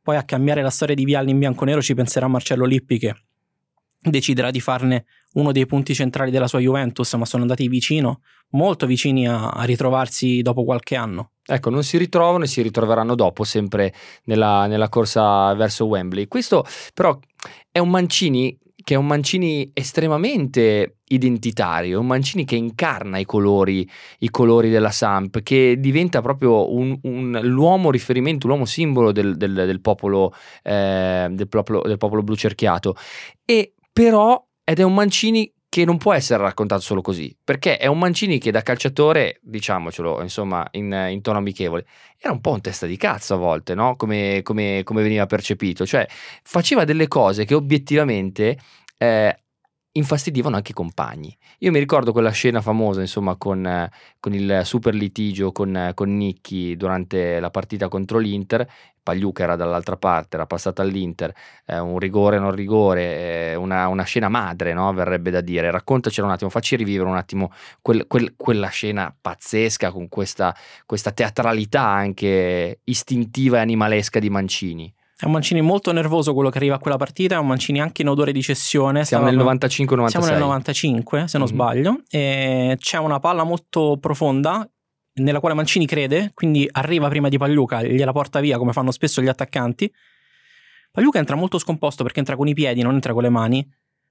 Poi 0.00 0.16
a 0.16 0.22
cambiare 0.22 0.62
la 0.62 0.70
storia 0.70 0.94
di 0.94 1.04
Vialli 1.04 1.32
in 1.32 1.38
bianco-nero 1.38 1.82
ci 1.82 1.92
penserà 1.92 2.28
Marcello 2.28 2.64
Lippi 2.64 2.98
che 2.98 3.14
deciderà 4.10 4.50
di 4.50 4.60
farne 4.60 5.04
uno 5.34 5.52
dei 5.52 5.66
punti 5.66 5.94
centrali 5.94 6.30
della 6.30 6.48
sua 6.48 6.60
Juventus, 6.60 7.12
ma 7.14 7.24
sono 7.24 7.42
andati 7.42 7.68
vicino, 7.68 8.20
molto 8.50 8.86
vicini 8.86 9.28
a, 9.28 9.48
a 9.48 9.64
ritrovarsi 9.64 10.42
dopo 10.42 10.64
qualche 10.64 10.96
anno. 10.96 11.32
Ecco, 11.44 11.70
non 11.70 11.82
si 11.82 11.98
ritrovano 11.98 12.44
e 12.44 12.48
si 12.48 12.62
ritroveranno 12.62 13.14
dopo, 13.14 13.44
sempre 13.44 13.92
nella, 14.24 14.66
nella 14.66 14.88
corsa 14.88 15.54
verso 15.54 15.86
Wembley. 15.86 16.26
Questo 16.26 16.64
però 16.92 17.18
è 17.70 17.78
un 17.78 17.90
Mancini 17.90 18.58
che 18.86 18.94
è 18.94 18.96
un 18.96 19.06
Mancini 19.06 19.68
estremamente 19.74 20.98
identitario, 21.08 21.98
un 21.98 22.06
Mancini 22.06 22.44
che 22.44 22.54
incarna 22.54 23.18
i 23.18 23.24
colori, 23.24 23.88
i 24.20 24.30
colori 24.30 24.70
della 24.70 24.92
Samp, 24.92 25.42
che 25.42 25.74
diventa 25.80 26.20
proprio 26.20 26.72
un, 26.72 26.96
un, 27.02 27.36
l'uomo 27.42 27.90
riferimento, 27.90 28.46
l'uomo 28.46 28.64
simbolo 28.64 29.10
del, 29.10 29.36
del, 29.36 29.54
del, 29.54 29.80
popolo, 29.80 30.32
eh, 30.62 31.26
del, 31.32 31.48
popolo, 31.48 31.82
del 31.82 31.96
popolo 31.96 32.22
blu 32.22 32.36
cerchiato. 32.36 32.94
E 33.44 33.72
però, 33.96 34.46
ed 34.62 34.78
è 34.78 34.82
un 34.82 34.92
Mancini 34.92 35.50
che 35.70 35.86
non 35.86 35.96
può 35.96 36.12
essere 36.12 36.42
raccontato 36.42 36.82
solo 36.82 37.00
così, 37.00 37.34
perché 37.42 37.78
è 37.78 37.86
un 37.86 37.98
Mancini 37.98 38.36
che 38.36 38.50
da 38.50 38.60
calciatore, 38.60 39.40
diciamocelo, 39.40 40.20
insomma, 40.20 40.68
in, 40.72 40.92
in 41.08 41.22
tono 41.22 41.38
amichevole, 41.38 41.86
era 42.18 42.34
un 42.34 42.42
po' 42.42 42.50
un 42.50 42.60
testa 42.60 42.84
di 42.84 42.98
cazzo 42.98 43.32
a 43.32 43.38
volte, 43.38 43.74
no? 43.74 43.96
Come, 43.96 44.42
come, 44.42 44.82
come 44.84 45.02
veniva 45.02 45.24
percepito, 45.24 45.86
cioè 45.86 46.06
faceva 46.42 46.84
delle 46.84 47.08
cose 47.08 47.46
che 47.46 47.54
obiettivamente 47.54 48.58
eh, 48.98 49.44
infastidivano 49.96 50.56
anche 50.56 50.72
i 50.72 50.74
compagni. 50.74 51.36
Io 51.58 51.70
mi 51.70 51.78
ricordo 51.78 52.12
quella 52.12 52.30
scena 52.30 52.60
famosa, 52.60 53.00
insomma, 53.00 53.36
con, 53.36 53.88
con 54.20 54.34
il 54.34 54.60
super 54.64 54.94
litigio 54.94 55.52
con, 55.52 55.92
con 55.94 56.16
Nicchi 56.16 56.76
durante 56.76 57.40
la 57.40 57.50
partita 57.50 57.88
contro 57.88 58.18
l'Inter. 58.18 58.68
Pagliuca 59.06 59.44
era 59.44 59.54
dall'altra 59.54 59.96
parte, 59.96 60.34
era 60.34 60.46
passata 60.46 60.82
all'Inter, 60.82 61.32
eh, 61.64 61.78
un 61.78 62.00
rigore, 62.00 62.40
non 62.40 62.50
rigore, 62.50 63.52
eh, 63.52 63.54
una, 63.54 63.86
una, 63.86 64.02
scena 64.02 64.28
madre, 64.28 64.72
no? 64.72 64.92
verrebbe 64.92 65.30
da 65.30 65.40
dire. 65.40 65.70
Raccontacelo 65.70 66.26
un 66.26 66.32
attimo, 66.32 66.50
facci 66.50 66.74
rivivere 66.74 67.08
un 67.08 67.16
attimo 67.16 67.52
quel, 67.80 68.08
quel, 68.08 68.34
quella 68.36 68.66
scena 68.66 69.14
pazzesca 69.18 69.92
con 69.92 70.08
questa, 70.08 70.52
questa 70.86 71.12
teatralità 71.12 71.82
anche 71.82 72.80
istintiva 72.82 73.58
e 73.58 73.60
animalesca 73.60 74.18
di 74.18 74.28
Mancini. 74.28 74.92
È 75.18 75.24
un 75.24 75.32
Mancini 75.32 75.62
molto 75.62 75.92
nervoso 75.92 76.34
quello 76.34 76.50
che 76.50 76.58
arriva 76.58 76.74
a 76.74 76.78
quella 76.78 76.98
partita, 76.98 77.36
è 77.36 77.38
un 77.38 77.46
Mancini 77.46 77.80
anche 77.80 78.02
in 78.02 78.08
odore 78.08 78.32
di 78.32 78.42
cessione. 78.42 79.02
Siamo 79.06 79.24
nel 79.24 79.38
95-96. 79.38 80.06
Siamo 80.08 80.26
nel 80.26 80.38
95, 80.38 81.26
se 81.26 81.38
non 81.38 81.46
mm-hmm. 81.46 81.56
sbaglio. 81.56 82.02
E 82.10 82.76
c'è 82.78 82.98
una 82.98 83.18
palla 83.18 83.42
molto 83.42 83.96
profonda 83.98 84.68
nella 85.14 85.40
quale 85.40 85.54
Mancini 85.54 85.86
crede, 85.86 86.32
quindi 86.34 86.68
arriva 86.70 87.08
prima 87.08 87.30
di 87.30 87.38
Pagliuca, 87.38 87.82
gliela 87.82 88.12
porta 88.12 88.40
via 88.40 88.58
come 88.58 88.74
fanno 88.74 88.90
spesso 88.90 89.22
gli 89.22 89.28
attaccanti. 89.28 89.90
Pagliuca 90.90 91.18
entra 91.18 91.34
molto 91.34 91.58
scomposto 91.58 92.02
perché 92.02 92.18
entra 92.18 92.36
con 92.36 92.48
i 92.48 92.52
piedi, 92.54 92.82
non 92.82 92.92
entra 92.92 93.14
con 93.14 93.22
le 93.22 93.30
mani. 93.30 93.66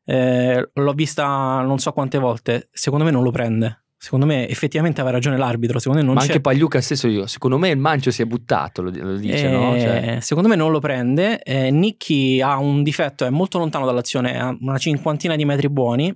Eh, 0.06 0.70
l'ho 0.74 0.94
vista 0.94 1.62
non 1.62 1.78
so 1.78 1.92
quante 1.92 2.18
volte, 2.18 2.70
secondo 2.72 3.06
me 3.06 3.12
non 3.12 3.22
lo 3.22 3.30
prende. 3.30 3.85
Secondo 3.98 4.26
me 4.26 4.48
effettivamente 4.48 5.02
aveva 5.02 5.16
ragione 5.16 5.38
l'arbitro. 5.38 5.80
Secondo 5.80 6.02
me 6.02 6.06
non 6.06 6.16
Ma 6.16 6.22
c'è... 6.22 6.28
anche 6.28 6.42
Pagliuca 6.42 6.82
stesso 6.82 7.08
io. 7.08 7.28
Secondo 7.28 7.58
me 7.58 7.70
il 7.70 7.78
Mancio 7.78 8.12
si 8.12 8.22
è 8.22 8.26
buttato, 8.26 8.82
lo, 8.82 8.92
lo 8.94 9.16
dice, 9.16 9.48
eh, 9.48 9.52
no? 9.52 9.80
Cioè... 9.80 10.20
Secondo 10.22 10.50
me 10.50 10.56
non 10.56 10.72
lo 10.72 10.80
prende. 10.80 11.42
Eh, 11.42 11.72
Nicchi 11.72 12.42
ha 12.42 12.58
un 12.58 12.84
difetto, 12.84 13.26
è 13.26 13.30
molto 13.30 13.58
lontano 13.58 13.86
dall'azione, 13.86 14.40
ha 14.40 14.56
una 14.60 14.78
cinquantina 14.78 15.36
di 15.36 15.46
metri 15.46 15.70
buoni. 15.70 16.16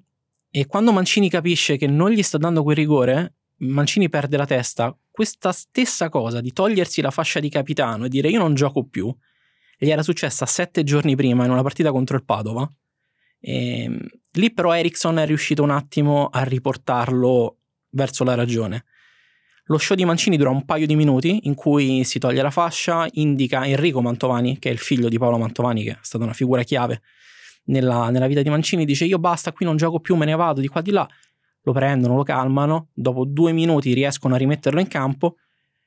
E 0.51 0.65
quando 0.65 0.91
Mancini 0.91 1.29
capisce 1.29 1.77
che 1.77 1.87
non 1.87 2.11
gli 2.11 2.23
sta 2.23 2.37
dando 2.37 2.63
quel 2.63 2.75
rigore, 2.75 3.35
Mancini 3.57 4.09
perde 4.09 4.37
la 4.37 4.45
testa. 4.45 4.95
Questa 5.09 5.51
stessa 5.51 6.09
cosa 6.09 6.41
di 6.41 6.51
togliersi 6.51 7.01
la 7.01 7.11
fascia 7.11 7.39
di 7.39 7.49
capitano 7.49 8.05
e 8.05 8.09
dire 8.09 8.29
io 8.29 8.39
non 8.39 8.53
gioco 8.55 8.85
più, 8.85 9.13
gli 9.77 9.89
era 9.89 10.03
successa 10.03 10.45
sette 10.45 10.83
giorni 10.83 11.15
prima 11.15 11.45
in 11.45 11.51
una 11.51 11.61
partita 11.61 11.91
contro 11.91 12.17
il 12.17 12.25
Padova. 12.25 12.69
E, 13.39 13.83
ehm, 13.83 13.99
lì 14.33 14.51
però 14.51 14.75
Ericsson 14.75 15.19
è 15.19 15.25
riuscito 15.25 15.63
un 15.63 15.71
attimo 15.71 16.27
a 16.27 16.43
riportarlo 16.43 17.58
verso 17.91 18.23
la 18.23 18.35
ragione. 18.35 18.85
Lo 19.65 19.77
show 19.77 19.95
di 19.95 20.03
Mancini 20.03 20.35
dura 20.35 20.49
un 20.49 20.65
paio 20.65 20.87
di 20.87 20.95
minuti 20.95 21.41
in 21.43 21.53
cui 21.53 22.03
si 22.03 22.17
toglie 22.17 22.41
la 22.41 22.49
fascia, 22.49 23.07
indica 23.13 23.65
Enrico 23.65 24.01
Mantovani, 24.01 24.57
che 24.57 24.69
è 24.69 24.71
il 24.71 24.79
figlio 24.79 25.09
di 25.09 25.19
Paolo 25.19 25.37
Mantovani, 25.37 25.83
che 25.83 25.91
è 25.91 25.97
stata 26.01 26.23
una 26.23 26.33
figura 26.33 26.63
chiave 26.63 27.01
nella, 27.65 28.09
nella 28.09 28.27
vita 28.27 28.41
di 28.41 28.49
Mancini, 28.49 28.85
dice 28.85 29.05
io 29.05 29.19
basta, 29.19 29.51
qui 29.51 29.65
non 29.65 29.77
gioco 29.77 29.99
più, 29.99 30.15
me 30.15 30.25
ne 30.25 30.35
vado 30.35 30.59
di 30.59 30.67
qua 30.67 30.81
di 30.81 30.91
là. 30.91 31.07
Lo 31.63 31.71
prendono, 31.71 32.15
lo 32.15 32.23
calmano, 32.23 32.87
dopo 32.93 33.25
due 33.25 33.51
minuti 33.51 33.93
riescono 33.93 34.33
a 34.33 34.37
rimetterlo 34.37 34.79
in 34.79 34.87
campo 34.87 35.35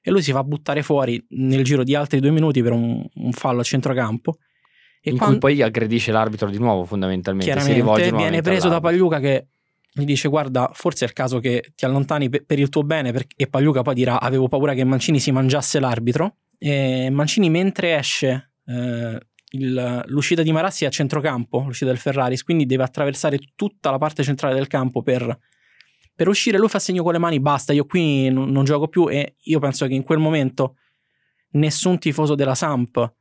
e 0.00 0.10
lui 0.10 0.22
si 0.22 0.32
fa 0.32 0.44
buttare 0.44 0.82
fuori 0.82 1.24
nel 1.30 1.64
giro 1.64 1.82
di 1.82 1.94
altri 1.94 2.20
due 2.20 2.30
minuti 2.30 2.62
per 2.62 2.72
un, 2.72 3.04
un 3.14 3.32
fallo 3.32 3.60
a 3.60 3.64
centrocampo. 3.64 4.38
E 5.00 5.10
in 5.10 5.16
quando, 5.16 5.38
cui 5.38 5.54
poi 5.54 5.62
aggredisce 5.62 6.12
l'arbitro 6.12 6.48
di 6.50 6.58
nuovo 6.58 6.84
fondamentalmente. 6.84 7.50
Chiaramente 7.50 8.12
viene 8.12 8.42
preso 8.42 8.68
da 8.68 8.78
Pagliuca 8.80 9.18
che 9.18 9.48
gli 9.94 10.04
dice 10.04 10.28
guarda 10.28 10.70
forse 10.72 11.04
è 11.04 11.08
il 11.08 11.12
caso 11.12 11.38
che 11.38 11.72
ti 11.74 11.84
allontani 11.84 12.30
per, 12.30 12.58
il 12.58 12.70
tuo 12.70 12.82
bene 12.82 13.12
e 13.36 13.46
Pagliuca 13.46 13.82
poi 13.82 13.94
dirà 13.94 14.20
avevo 14.20 14.48
paura 14.48 14.72
che 14.72 14.84
Mancini 14.84 15.20
si 15.20 15.30
mangiasse 15.32 15.80
l'arbitro 15.80 16.36
e 16.58 17.10
Mancini 17.10 17.50
mentre 17.50 17.96
esce 17.96 18.52
eh, 18.66 19.20
il, 19.50 20.04
l'uscita 20.06 20.42
di 20.42 20.50
Marassi 20.50 20.84
è 20.84 20.86
a 20.86 20.90
centrocampo 20.90 21.64
l'uscita 21.66 21.90
del 21.90 21.98
Ferraris 21.98 22.42
quindi 22.42 22.64
deve 22.64 22.84
attraversare 22.84 23.38
tutta 23.54 23.90
la 23.90 23.98
parte 23.98 24.22
centrale 24.22 24.54
del 24.54 24.66
campo 24.66 25.02
per, 25.02 25.38
per 26.14 26.28
uscire. 26.28 26.56
Lui 26.56 26.68
fa 26.68 26.78
segno 26.78 27.02
con 27.02 27.12
le 27.12 27.18
mani 27.18 27.38
basta 27.38 27.74
io 27.74 27.84
qui 27.84 28.30
non, 28.30 28.50
non 28.50 28.64
gioco 28.64 28.88
più 28.88 29.10
e 29.10 29.36
io 29.38 29.58
penso 29.58 29.86
che 29.86 29.94
in 29.94 30.04
quel 30.04 30.18
momento 30.18 30.76
nessun 31.50 31.98
tifoso 31.98 32.34
della 32.34 32.54
Samp 32.54 33.12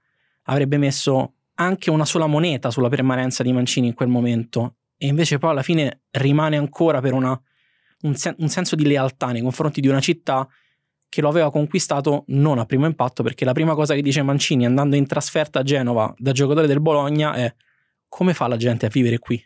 avrebbe 0.43 0.77
messo 0.77 1.33
anche 1.55 1.89
una 1.89 2.05
sola 2.05 2.27
moneta 2.27 2.71
sulla 2.71 2.87
permanenza 2.87 3.43
di 3.43 3.51
Mancini 3.51 3.87
in 3.87 3.93
quel 3.93 4.07
momento 4.07 4.77
e 5.03 5.07
invece 5.07 5.39
poi 5.39 5.49
alla 5.49 5.63
fine 5.63 6.01
rimane 6.11 6.57
ancora 6.57 7.01
per 7.01 7.13
una, 7.13 7.41
un, 8.01 8.13
sen- 8.13 8.35
un 8.37 8.49
senso 8.49 8.75
di 8.75 8.85
lealtà 8.85 9.31
nei 9.31 9.41
confronti 9.41 9.81
di 9.81 9.87
una 9.87 9.99
città 9.99 10.47
che 11.09 11.21
lo 11.21 11.27
aveva 11.27 11.49
conquistato 11.49 12.23
non 12.27 12.59
a 12.59 12.65
primo 12.65 12.85
impatto, 12.85 13.23
perché 13.23 13.43
la 13.43 13.53
prima 13.53 13.73
cosa 13.73 13.95
che 13.95 14.03
dice 14.03 14.21
Mancini 14.21 14.63
andando 14.63 14.95
in 14.95 15.07
trasferta 15.07 15.57
a 15.57 15.63
Genova 15.63 16.13
da 16.19 16.33
giocatore 16.33 16.67
del 16.67 16.81
Bologna 16.81 17.33
è 17.33 17.51
come 18.07 18.35
fa 18.35 18.45
la 18.45 18.57
gente 18.57 18.85
a 18.85 18.89
vivere 18.89 19.17
qui? 19.17 19.43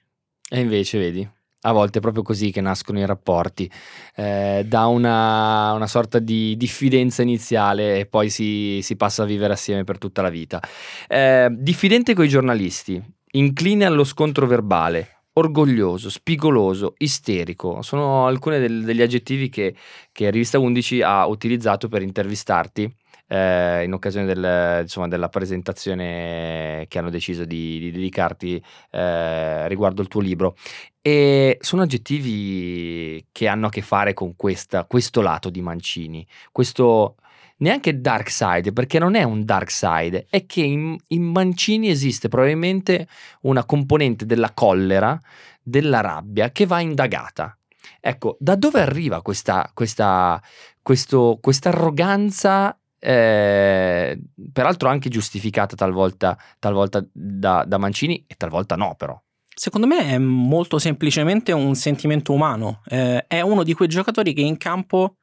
E 0.49 0.59
invece 0.59 0.99
vedi, 0.99 1.25
a 1.61 1.71
volte 1.71 1.99
è 1.99 2.01
proprio 2.01 2.21
così 2.21 2.51
che 2.51 2.59
nascono 2.59 2.99
i 2.99 3.05
rapporti, 3.05 3.71
eh, 4.17 4.65
da 4.67 4.87
una, 4.87 5.71
una, 5.71 5.87
sorta 5.87 6.19
di 6.19 6.57
diffidenza 6.57 7.21
iniziale 7.21 7.99
e 7.99 8.05
poi 8.07 8.29
si, 8.29 8.81
si, 8.83 8.97
passa 8.97 9.23
a 9.23 9.25
vivere 9.25 9.53
assieme 9.53 9.85
per 9.85 9.99
tutta 9.99 10.21
la 10.21 10.29
vita. 10.29 10.61
Eh, 11.07 11.47
diffidente 11.49 12.13
con 12.13 12.25
i 12.25 12.29
giornalisti, 12.29 13.01
incline 13.31 13.85
allo 13.85 14.03
scontro 14.03 14.45
verbale, 14.47 15.14
orgoglioso, 15.37 16.09
spigoloso, 16.09 16.93
isterico. 16.97 17.81
Sono 17.81 18.27
alcuni 18.27 18.59
del, 18.59 18.83
degli 18.83 19.01
aggettivi 19.01 19.49
che, 19.49 19.75
che 20.11 20.29
Rivista 20.29 20.59
11 20.59 21.01
ha 21.01 21.25
utilizzato 21.25 21.87
per 21.87 22.01
intervistarti 22.01 22.93
eh, 23.27 23.83
in 23.83 23.93
occasione 23.93 24.25
del, 24.25 24.81
insomma, 24.81 25.07
della 25.07 25.29
presentazione 25.29 26.85
che 26.87 26.99
hanno 26.99 27.09
deciso 27.09 27.43
di, 27.45 27.79
di 27.79 27.91
dedicarti 27.91 28.61
eh, 28.91 29.67
riguardo 29.67 30.01
il 30.01 30.07
tuo 30.07 30.21
libro. 30.21 30.55
E 31.01 31.57
sono 31.61 31.83
aggettivi 31.83 33.25
che 33.31 33.47
hanno 33.47 33.67
a 33.67 33.69
che 33.69 33.81
fare 33.81 34.13
con 34.13 34.35
questa, 34.35 34.85
questo 34.85 35.21
lato 35.21 35.49
di 35.49 35.61
Mancini, 35.61 36.25
questo 36.51 37.15
neanche 37.57 37.99
dark 37.99 38.29
side, 38.29 38.73
perché 38.73 38.99
non 38.99 39.15
è 39.15 39.23
un 39.23 39.45
dark 39.45 39.71
side, 39.71 40.27
è 40.29 40.45
che 40.45 40.61
in, 40.61 40.97
in 41.07 41.23
Mancini 41.23 41.89
esiste 41.89 42.27
probabilmente 42.27 43.07
una 43.41 43.65
componente 43.65 44.25
della 44.25 44.51
collera, 44.53 45.19
della 45.61 46.01
rabbia 46.01 46.51
che 46.51 46.65
va 46.65 46.79
indagata. 46.79 47.57
Ecco, 47.99 48.37
da 48.39 48.55
dove 48.55 48.81
arriva 48.81 49.21
questa, 49.21 49.69
questa 49.73 50.41
questo, 50.85 51.39
arroganza, 51.63 52.77
eh, 52.99 54.19
peraltro 54.53 54.87
anche 54.87 55.09
giustificata 55.09 55.75
talvolta, 55.75 56.37
talvolta 56.59 57.03
da, 57.11 57.65
da 57.65 57.77
Mancini 57.79 58.23
e 58.27 58.35
talvolta 58.37 58.75
no 58.75 58.93
però? 58.95 59.19
Secondo 59.51 59.87
me 59.87 60.11
è 60.11 60.19
molto 60.19 60.77
semplicemente 60.77 61.51
un 61.53 61.73
sentimento 61.73 62.33
umano, 62.33 62.81
eh, 62.87 63.25
è 63.25 63.41
uno 63.41 63.63
di 63.63 63.73
quei 63.73 63.87
giocatori 63.87 64.33
che 64.33 64.41
in 64.41 64.57
campo 64.57 65.15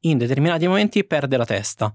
in 0.00 0.18
determinati 0.18 0.66
momenti 0.66 1.04
perde 1.04 1.36
la 1.36 1.44
testa. 1.44 1.94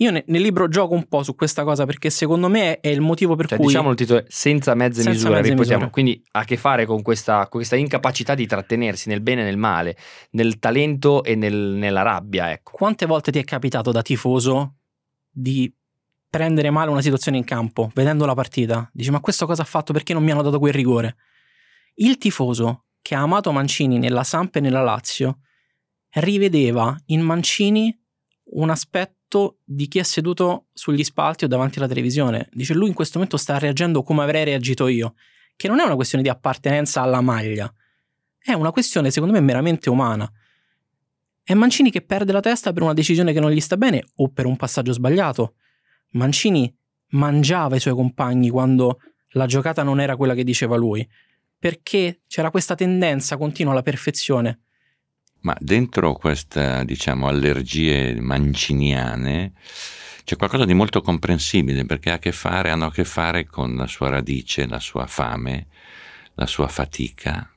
Io 0.00 0.10
ne, 0.10 0.24
nel 0.28 0.40
libro 0.40 0.66
gioco 0.68 0.94
un 0.94 1.06
po' 1.06 1.22
su 1.22 1.34
questa 1.34 1.62
cosa 1.62 1.84
perché 1.84 2.08
secondo 2.08 2.48
me 2.48 2.80
è 2.80 2.88
il 2.88 3.02
motivo 3.02 3.36
per 3.36 3.48
cioè, 3.48 3.58
cui... 3.58 3.66
Diciamo 3.66 3.90
il 3.90 3.96
titolo 3.96 4.24
senza 4.28 4.74
mezze 4.74 5.02
senza 5.02 5.28
misure, 5.28 5.40
mezze 5.40 5.54
misure. 5.54 5.90
quindi 5.90 6.22
ha 6.32 6.40
a 6.40 6.44
che 6.44 6.56
fare 6.56 6.86
con 6.86 7.02
questa, 7.02 7.46
questa, 7.48 7.76
incapacità 7.76 8.34
di 8.34 8.46
trattenersi 8.46 9.10
nel 9.10 9.20
bene 9.20 9.42
e 9.42 9.44
nel 9.44 9.58
male, 9.58 9.96
nel 10.30 10.58
talento 10.58 11.22
e 11.22 11.34
nel, 11.34 11.54
nella 11.54 12.00
rabbia. 12.00 12.50
Ecco. 12.50 12.72
Quante 12.72 13.04
volte 13.04 13.30
ti 13.30 13.38
è 13.38 13.44
capitato 13.44 13.90
da 13.90 14.00
tifoso 14.00 14.76
di 15.30 15.70
prendere 16.30 16.70
male 16.70 16.90
una 16.90 17.02
situazione 17.02 17.36
in 17.36 17.44
campo, 17.44 17.90
vedendo 17.92 18.24
la 18.24 18.34
partita? 18.34 18.88
Dici 18.94 19.10
ma 19.10 19.20
questo 19.20 19.44
cosa 19.44 19.62
ha 19.62 19.66
fatto? 19.66 19.92
Perché 19.92 20.14
non 20.14 20.22
mi 20.22 20.30
hanno 20.30 20.42
dato 20.42 20.58
quel 20.58 20.72
rigore? 20.72 21.16
Il 21.96 22.16
tifoso 22.16 22.84
che 23.02 23.14
ha 23.14 23.20
amato 23.20 23.52
Mancini 23.52 23.98
nella 23.98 24.24
Samp 24.24 24.56
e 24.56 24.60
nella 24.60 24.82
Lazio 24.82 25.40
rivedeva 26.14 26.96
in 27.06 27.20
Mancini 27.20 27.96
un 28.52 28.70
aspetto 28.70 29.58
di 29.64 29.86
chi 29.86 29.98
è 29.98 30.02
seduto 30.02 30.66
sugli 30.72 31.04
spalti 31.04 31.44
o 31.44 31.48
davanti 31.48 31.78
alla 31.78 31.88
televisione. 31.88 32.48
Dice 32.52 32.74
lui 32.74 32.88
in 32.88 32.94
questo 32.94 33.18
momento 33.18 33.36
sta 33.36 33.58
reagendo 33.58 34.02
come 34.02 34.22
avrei 34.22 34.44
reagito 34.44 34.88
io, 34.88 35.14
che 35.56 35.68
non 35.68 35.78
è 35.78 35.84
una 35.84 35.94
questione 35.94 36.24
di 36.24 36.30
appartenenza 36.30 37.02
alla 37.02 37.20
maglia, 37.20 37.72
è 38.38 38.52
una 38.52 38.70
questione 38.70 39.10
secondo 39.10 39.34
me 39.34 39.40
meramente 39.40 39.88
umana. 39.90 40.30
È 41.42 41.54
Mancini 41.54 41.90
che 41.90 42.02
perde 42.02 42.32
la 42.32 42.40
testa 42.40 42.72
per 42.72 42.82
una 42.82 42.94
decisione 42.94 43.32
che 43.32 43.40
non 43.40 43.50
gli 43.50 43.60
sta 43.60 43.76
bene 43.76 44.04
o 44.16 44.28
per 44.28 44.46
un 44.46 44.56
passaggio 44.56 44.92
sbagliato. 44.92 45.54
Mancini 46.12 46.74
mangiava 47.10 47.76
i 47.76 47.80
suoi 47.80 47.94
compagni 47.94 48.50
quando 48.50 49.00
la 49.34 49.46
giocata 49.46 49.82
non 49.82 50.00
era 50.00 50.16
quella 50.16 50.34
che 50.34 50.44
diceva 50.44 50.76
lui. 50.76 51.08
perché 51.60 52.22
c'era 52.26 52.50
questa 52.50 52.74
tendenza 52.74 53.36
continua 53.36 53.72
alla 53.72 53.82
perfezione. 53.82 54.60
Ma 55.42 55.56
dentro 55.58 56.12
queste, 56.14 56.82
diciamo, 56.84 57.26
allergie 57.26 58.20
manciniane 58.20 59.52
c'è 60.24 60.36
qualcosa 60.36 60.64
di 60.64 60.74
molto 60.74 61.00
comprensibile 61.00 61.84
perché 61.86 62.10
ha 62.10 62.14
a 62.14 62.18
che 62.18 62.32
fare, 62.32 62.70
hanno 62.70 62.86
a 62.86 62.92
che 62.92 63.04
fare 63.04 63.46
con 63.46 63.74
la 63.74 63.86
sua 63.86 64.10
radice, 64.10 64.66
la 64.66 64.78
sua 64.78 65.06
fame, 65.06 65.66
la 66.34 66.46
sua 66.46 66.68
fatica 66.68 67.50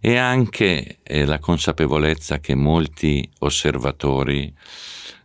e 0.00 0.16
anche 0.16 0.98
eh, 1.02 1.24
la 1.24 1.38
consapevolezza 1.38 2.40
che 2.40 2.54
molti 2.54 3.28
osservatori 3.40 4.52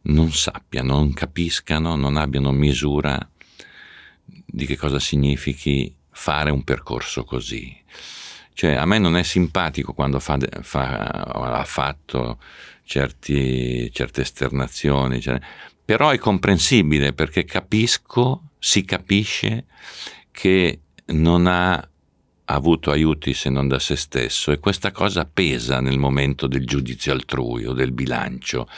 non 0.04 0.32
sappiano, 0.32 0.96
non 0.96 1.14
capiscano, 1.14 1.96
non 1.96 2.18
abbiano 2.18 2.52
misura 2.52 3.18
di 4.24 4.66
che 4.66 4.76
cosa 4.76 5.00
significhi 5.00 5.96
fare 6.10 6.52
un 6.52 6.64
percorso 6.64 7.24
così. 7.24 7.76
Cioè, 8.56 8.76
a 8.76 8.86
me 8.86 9.00
non 9.00 9.18
è 9.18 9.24
simpatico 9.24 9.92
quando 9.92 10.22
fa, 10.22 10.38
fa, 10.62 11.10
ha 11.10 11.66
fatto 11.66 12.40
certi, 12.86 13.92
certe 13.92 14.22
esternazioni, 14.22 15.20
cioè, 15.20 15.38
però 15.84 16.10
è 16.10 16.18
comprensibile 16.18 17.12
perché 17.12 17.44
capisco, 17.44 18.52
si 18.58 18.86
capisce 18.86 19.66
che 20.32 20.80
non 21.08 21.48
ha 21.48 21.86
avuto 22.46 22.92
aiuti 22.92 23.34
se 23.34 23.50
non 23.50 23.68
da 23.68 23.78
se 23.78 23.98
stesso 23.98 24.54
e 24.54 24.60
questa 24.60 24.92
cosa 24.92 25.26
pesa 25.26 25.82
nel 25.82 25.98
momento 26.00 26.48
del 26.48 26.66
giudizio 26.66 27.12
altrui 27.12 27.66
o 27.66 27.74
del 27.74 27.92
bilancio 27.92 28.70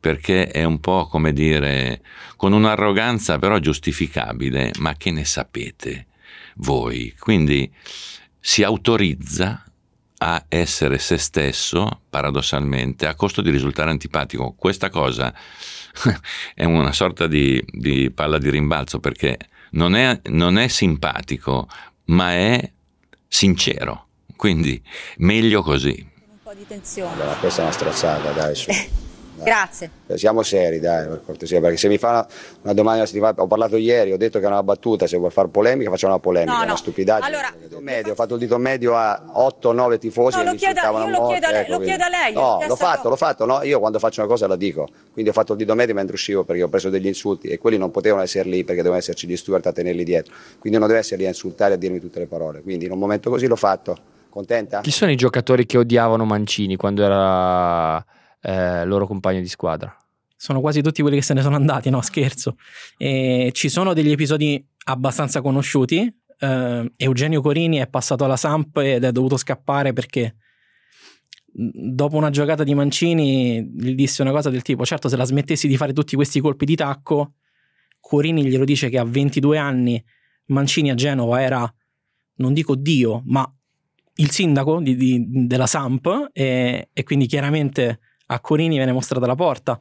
perché 0.00 0.48
è 0.48 0.64
un 0.64 0.80
po' 0.80 1.06
come 1.06 1.32
dire 1.32 2.00
con 2.36 2.52
un'arroganza 2.52 3.38
però 3.38 3.58
giustificabile 3.58 4.72
ma 4.78 4.96
che 4.96 5.10
ne 5.10 5.24
sapete 5.24 6.06
voi? 6.56 7.14
Quindi 7.18 7.70
si 8.40 8.62
autorizza 8.62 9.64
a 10.22 10.44
essere 10.48 10.98
se 10.98 11.16
stesso, 11.16 12.02
paradossalmente, 12.10 13.06
a 13.06 13.14
costo 13.14 13.40
di 13.40 13.50
risultare 13.50 13.90
antipatico. 13.90 14.54
Questa 14.56 14.90
cosa 14.90 15.32
è 16.54 16.64
una 16.64 16.92
sorta 16.92 17.26
di, 17.26 17.62
di 17.66 18.10
palla 18.10 18.38
di 18.38 18.50
rimbalzo 18.50 19.00
perché 19.00 19.38
non 19.72 19.94
è, 19.94 20.20
non 20.24 20.58
è 20.58 20.68
simpatico, 20.68 21.68
ma 22.06 22.32
è 22.32 22.70
sincero. 23.26 24.06
Quindi 24.36 24.82
meglio 25.18 25.62
così. 25.62 26.06
Un 26.26 26.36
po' 26.42 26.54
di 26.54 26.66
tensione. 26.66 27.14
Allora, 27.14 27.34
questa 27.34 27.60
è 27.62 27.64
una 27.64 27.72
strozzata, 27.72 28.30
dai. 28.32 28.54
Su. 28.54 28.70
Grazie. 29.44 29.90
Eh, 30.06 30.18
siamo 30.18 30.42
seri, 30.42 30.80
dai, 30.80 31.06
per 31.06 31.22
cortesia, 31.24 31.60
perché 31.60 31.76
se 31.76 31.88
mi 31.88 31.98
fa 31.98 32.08
una, 32.10 32.26
una 32.62 32.72
domanda, 32.72 33.32
ho 33.36 33.46
parlato 33.46 33.76
ieri, 33.76 34.12
ho 34.12 34.16
detto 34.16 34.38
che 34.38 34.44
è 34.44 34.48
una 34.48 34.62
battuta, 34.62 35.06
se 35.06 35.16
vuoi 35.16 35.30
fare 35.30 35.48
polemica 35.48 35.90
facciamo 35.90 36.12
una 36.14 36.22
polemica, 36.22 36.52
No, 36.52 36.58
è 36.58 36.60
no. 36.62 36.66
una 36.70 36.76
stupidaggine. 36.76 37.26
Allora- 37.26 37.52
Il 37.60 37.68
dito 37.68 37.80
medio, 37.80 38.12
ho 38.12 38.14
fatto 38.14 38.34
il 38.34 38.40
dito 38.40 38.58
medio 38.58 38.96
a 38.96 39.22
8-9 39.34 39.98
tifosi 39.98 40.36
No, 40.38 40.42
lo 40.44 40.48
mi 40.50 40.56
insultavano 40.56 41.04
io 41.04 41.10
a 41.10 41.12
lo 41.12 41.18
morte, 41.24 41.32
chiedo 41.38 41.46
a 41.46 41.50
lei- 41.50 41.60
ecco, 41.62 41.72
lo 41.72 41.78
chiedo 41.84 42.04
a 42.04 42.08
lei, 42.08 42.32
No, 42.32 42.58
l'ho 42.66 42.76
fatto, 42.76 43.08
l'ho 43.08 43.16
fatto, 43.16 43.44
no, 43.46 43.62
io 43.62 43.78
quando 43.78 43.98
faccio 43.98 44.20
una 44.20 44.28
cosa 44.28 44.46
la 44.46 44.56
dico, 44.56 44.88
quindi 45.12 45.30
ho 45.30 45.34
fatto 45.34 45.52
il 45.52 45.58
dito 45.58 45.74
medio 45.74 45.94
mentre 45.94 46.14
uscivo 46.14 46.44
perché 46.44 46.62
ho 46.62 46.68
preso 46.68 46.90
degli 46.90 47.06
insulti 47.06 47.48
e 47.48 47.58
quelli 47.58 47.78
non 47.78 47.90
potevano 47.90 48.22
essere 48.22 48.48
lì 48.48 48.58
perché 48.64 48.76
dovevano 48.82 48.98
esserci 49.00 49.26
gli 49.26 49.36
steward 49.36 49.66
a 49.66 49.72
tenerli 49.72 50.04
dietro, 50.04 50.34
quindi 50.58 50.78
non 50.78 50.86
deve 50.88 51.00
essere 51.00 51.16
lì 51.16 51.24
a 51.24 51.28
insultare 51.28 51.72
e 51.72 51.74
a 51.74 51.78
dirmi 51.78 51.98
tutte 52.00 52.18
le 52.18 52.26
parole, 52.26 52.60
quindi 52.62 52.84
in 52.86 52.92
un 52.92 52.98
momento 52.98 53.30
così 53.30 53.46
l'ho 53.46 53.56
fatto, 53.56 53.96
contenta? 54.28 54.80
Chi 54.80 54.90
sono 54.90 55.10
i 55.10 55.16
giocatori 55.16 55.66
che 55.66 55.78
odiavano 55.78 56.24
Mancini 56.24 56.76
quando 56.76 57.02
era 57.02 58.04
eh, 58.40 58.84
loro 58.84 59.06
compagno 59.06 59.40
di 59.40 59.48
squadra? 59.48 59.94
Sono 60.36 60.60
quasi 60.60 60.80
tutti 60.80 61.02
quelli 61.02 61.16
che 61.16 61.22
se 61.22 61.34
ne 61.34 61.42
sono 61.42 61.56
andati, 61.56 61.90
no 61.90 62.00
scherzo. 62.00 62.56
E 62.96 63.50
ci 63.52 63.68
sono 63.68 63.92
degli 63.92 64.10
episodi 64.10 64.64
abbastanza 64.84 65.42
conosciuti. 65.42 66.10
Eh, 66.38 66.92
Eugenio 66.96 67.42
Corini 67.42 67.76
è 67.76 67.86
passato 67.88 68.24
alla 68.24 68.36
Samp 68.36 68.78
ed 68.78 69.04
è 69.04 69.12
dovuto 69.12 69.36
scappare 69.36 69.92
perché 69.92 70.36
dopo 71.52 72.16
una 72.16 72.30
giocata 72.30 72.62
di 72.62 72.74
Mancini 72.74 73.62
gli 73.74 73.94
disse 73.94 74.22
una 74.22 74.30
cosa 74.30 74.50
del 74.50 74.62
tipo 74.62 74.84
certo 74.84 75.08
se 75.08 75.16
la 75.16 75.24
smettessi 75.24 75.66
di 75.66 75.76
fare 75.76 75.92
tutti 75.92 76.14
questi 76.14 76.38
colpi 76.38 76.64
di 76.64 76.76
tacco 76.76 77.34
Corini 77.98 78.44
glielo 78.44 78.64
dice 78.64 78.88
che 78.88 78.98
a 78.98 79.04
22 79.04 79.58
anni 79.58 80.02
Mancini 80.46 80.90
a 80.90 80.94
Genova 80.94 81.42
era 81.42 81.74
non 82.36 82.52
dico 82.52 82.76
Dio 82.76 83.22
ma 83.26 83.52
il 84.14 84.30
sindaco 84.30 84.80
di- 84.80 84.94
di- 84.96 85.46
della 85.46 85.66
Samp 85.66 86.30
e, 86.32 86.88
e 86.92 87.02
quindi 87.02 87.26
chiaramente 87.26 87.98
a 88.32 88.40
Corini 88.40 88.76
viene 88.76 88.92
mostrata 88.92 89.26
la 89.26 89.34
porta 89.34 89.78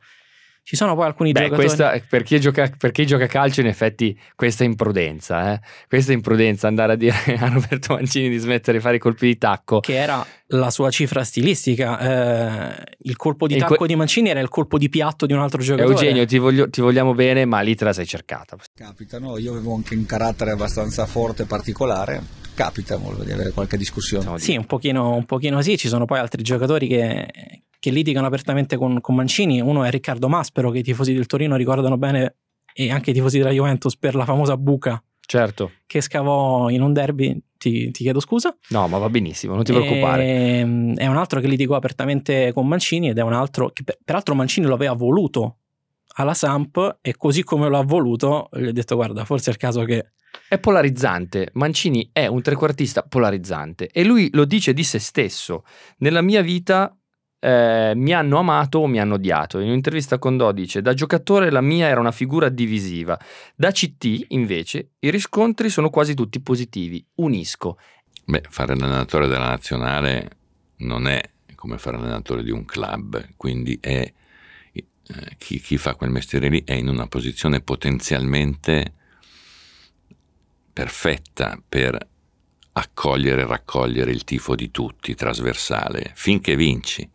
ci 0.69 0.75
sono 0.75 0.93
poi 0.93 1.05
alcuni 1.05 1.31
Beh, 1.31 1.45
giocatori 1.45 1.65
questa, 1.65 2.01
per, 2.07 2.21
chi 2.21 2.39
gioca, 2.39 2.71
per 2.77 2.91
chi 2.91 3.03
gioca 3.07 3.23
a 3.23 3.27
calcio, 3.27 3.61
in 3.61 3.65
effetti, 3.65 4.15
questa 4.35 4.63
è 4.63 4.67
imprudenza. 4.67 5.53
Eh? 5.53 5.59
Questa 5.87 6.11
è 6.11 6.13
imprudenza 6.13 6.67
andare 6.67 6.93
a 6.93 6.95
dire 6.95 7.15
a 7.39 7.49
Roberto 7.49 7.95
Mancini 7.95 8.29
di 8.29 8.37
smettere 8.37 8.77
di 8.77 8.83
fare 8.83 8.97
i 8.97 8.99
colpi 8.99 9.25
di 9.25 9.37
tacco. 9.39 9.79
che 9.79 9.95
era 9.95 10.23
la 10.49 10.69
sua 10.69 10.91
cifra 10.91 11.23
stilistica. 11.23 12.75
Eh, 12.77 12.83
il 12.99 13.15
colpo 13.15 13.47
di 13.47 13.57
tacco 13.57 13.77
que- 13.77 13.87
di 13.87 13.95
Mancini 13.95 14.29
era 14.29 14.39
il 14.41 14.49
colpo 14.49 14.77
di 14.77 14.89
piatto 14.89 15.25
di 15.25 15.33
un 15.33 15.39
altro 15.39 15.59
giocatore. 15.59 15.91
Eugenio, 15.91 16.25
ti, 16.27 16.37
voglio- 16.37 16.69
ti 16.69 16.81
vogliamo 16.81 17.15
bene, 17.15 17.45
ma 17.45 17.61
lì 17.61 17.73
te 17.73 17.85
la 17.85 17.93
sei 17.93 18.05
cercata. 18.05 18.55
Capitano, 18.75 19.39
io 19.39 19.53
avevo 19.53 19.73
anche 19.73 19.95
un 19.95 20.05
carattere 20.05 20.51
abbastanza 20.51 21.07
forte 21.07 21.43
e 21.43 21.45
particolare, 21.47 22.21
capita 22.53 22.95
molto 22.97 23.23
di 23.23 23.31
avere 23.31 23.49
qualche 23.49 23.75
discussione. 23.75 24.37
Sì, 24.37 24.55
un 24.55 24.67
pochino, 24.67 25.15
un 25.15 25.25
pochino 25.25 25.63
sì. 25.63 25.79
Ci 25.79 25.87
sono 25.87 26.05
poi 26.05 26.19
altri 26.19 26.43
giocatori 26.43 26.87
che, 26.87 27.63
che 27.79 27.89
litigano 27.91 28.27
apertamente 28.27 28.75
con, 28.77 28.99
con 29.01 29.15
Mancini. 29.15 29.61
Uno 29.61 29.83
è 29.83 29.89
Riccardo 29.89 30.27
Maspero, 30.27 30.69
che 30.71 30.79
i 30.79 30.83
tifosi 30.83 31.13
del 31.13 31.25
Torino 31.25 31.55
ricordano 31.55 31.97
bene, 31.97 32.35
e 32.73 32.91
anche 32.91 33.11
i 33.11 33.13
tifosi 33.13 33.37
della 33.39 33.51
Juventus 33.51 33.97
per 33.97 34.15
la 34.15 34.25
famosa 34.25 34.55
buca 34.57 35.01
Certo, 35.25 35.71
che 35.85 36.01
scavò 36.01 36.69
in 36.69 36.81
un 36.81 36.91
derby. 36.93 37.39
Ti, 37.59 37.91
ti 37.91 38.03
chiedo 38.03 38.19
scusa. 38.21 38.55
no, 38.69 38.87
ma 38.87 38.97
va 38.97 39.09
benissimo, 39.09 39.53
non 39.53 39.63
ti 39.65 39.73
preoccupare. 39.73 40.23
Ehm, 40.23 40.95
È 40.95 41.05
un 41.07 41.17
altro 41.17 41.39
che 41.41 41.47
litigò 41.47 41.75
apertamente 41.75 42.53
con 42.53 42.65
Mancini 42.67 43.09
ed 43.09 43.17
è 43.17 43.21
un 43.21 43.33
altro 43.33 43.69
che 43.71 43.83
per- 43.83 43.97
peraltro 44.03 44.33
Mancini 44.33 44.65
lo 44.65 44.75
aveva 44.75 44.93
voluto 44.93 45.57
alla 46.15 46.33
Samp 46.33 46.99
e 47.01 47.15
così 47.17 47.43
come 47.43 47.67
lo 47.67 47.77
ha 47.77 47.83
voluto 47.83 48.49
gli 48.53 48.65
ho 48.67 48.71
detto 48.71 48.95
guarda 48.95 49.23
forse 49.25 49.49
è 49.49 49.53
il 49.53 49.59
caso 49.59 49.83
che 49.83 50.11
È 50.47 50.57
polarizzante. 50.57 51.49
Mancini 51.53 52.09
è 52.13 52.27
un 52.27 52.41
trequartista 52.41 53.03
polarizzante 53.03 53.89
e 53.91 54.03
lui 54.05 54.29
lo 54.31 54.45
dice 54.45 54.73
di 54.73 54.83
se 54.83 54.97
stesso. 54.99 55.63
Nella 55.97 56.21
mia 56.21 56.41
vita 56.41 56.97
eh, 57.39 57.93
mi 57.95 58.13
hanno 58.13 58.37
amato 58.37 58.79
o 58.79 58.87
mi 58.87 58.99
hanno 58.99 59.15
odiato. 59.15 59.59
In 59.59 59.69
un'intervista 59.69 60.19
con 60.19 60.37
Do 60.37 60.51
dice: 60.51 60.81
Da 60.81 60.93
giocatore 60.93 61.49
la 61.49 61.61
mia 61.61 61.87
era 61.87 61.99
una 61.99 62.11
figura 62.11 62.49
divisiva. 62.49 63.17
Da 63.55 63.71
CT, 63.71 64.25
invece, 64.29 64.91
i 64.99 65.09
riscontri 65.09 65.69
sono 65.69 65.89
quasi 65.89 66.13
tutti 66.13 66.39
positivi. 66.41 67.03
Unisco. 67.15 67.77
Beh, 68.25 68.43
fare 68.49 68.75
l'allenatore 68.75 69.27
della 69.27 69.47
nazionale 69.47 70.37
non 70.77 71.07
è 71.07 71.21
come 71.55 71.77
fare 71.77 71.97
l'allenatore 71.97 72.43
di 72.43 72.51
un 72.51 72.63
club, 72.63 73.33
quindi 73.35 73.77
è, 73.81 74.13
eh, 74.71 75.35
chi, 75.37 75.59
chi 75.59 75.77
fa 75.77 75.95
quel 75.95 76.09
mestiere 76.09 76.47
lì 76.47 76.63
è 76.63 76.73
in 76.73 76.87
una 76.87 77.07
posizione 77.07 77.59
potenzialmente 77.59 78.93
perfetta 80.71 81.61
per 81.67 81.97
accogliere 82.73 83.41
e 83.41 83.45
raccogliere 83.45 84.11
il 84.11 84.23
tifo 84.23 84.55
di 84.55 84.71
tutti, 84.71 85.15
trasversale, 85.15 86.11
finché 86.15 86.55
vinci. 86.55 87.09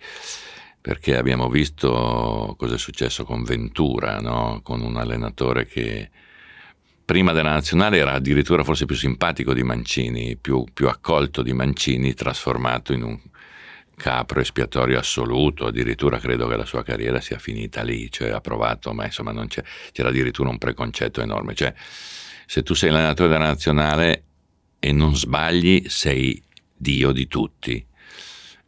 Perché 0.81 1.17
abbiamo 1.17 1.49
visto 1.49 2.55
cosa 2.59 2.75
è 2.75 2.79
successo 2.79 3.25
con 3.25 3.43
Ventura, 3.43 4.19
no? 4.21 4.61
con 4.63 4.83
un 4.83 4.97
allenatore 4.97 5.67
che 5.67 6.11
prima 7.05 7.33
della 7.33 7.53
nazionale 7.53 7.99
era 7.99 8.13
addirittura 8.13 8.65
forse 8.65 8.85
più 8.85 8.95
simpatico 8.95 9.55
di 9.55 9.63
Mancini, 9.63 10.37
più, 10.37 10.65
più 10.73 10.89
accolto 10.89 11.43
di 11.43 11.53
Mancini, 11.53 12.13
trasformato 12.13 12.93
in 12.93 13.03
un 13.03 13.19
capro 13.97 14.41
espiatorio 14.41 14.99
assoluto, 14.99 15.67
addirittura 15.67 16.19
credo 16.19 16.49
che 16.49 16.57
la 16.57 16.65
sua 16.65 16.83
carriera 16.83 17.21
sia 17.21 17.39
finita 17.39 17.83
lì, 17.83 18.11
cioè 18.11 18.31
ha 18.31 18.41
provato, 18.41 18.93
ma 18.93 19.05
insomma 19.05 19.33
c'era 19.93 20.09
addirittura 20.09 20.49
un 20.49 20.59
preconcetto 20.59 21.21
enorme, 21.23 21.55
cioè 21.55 21.73
se 22.47 22.63
tu 22.63 22.75
sei 22.75 22.91
allenatore 22.91 23.31
della 23.31 23.47
nazionale 23.47 24.25
e 24.85 24.93
non 24.93 25.17
sbagli 25.17 25.89
sei 25.89 26.43
Dio 26.77 27.11
di 27.13 27.27
tutti, 27.27 27.87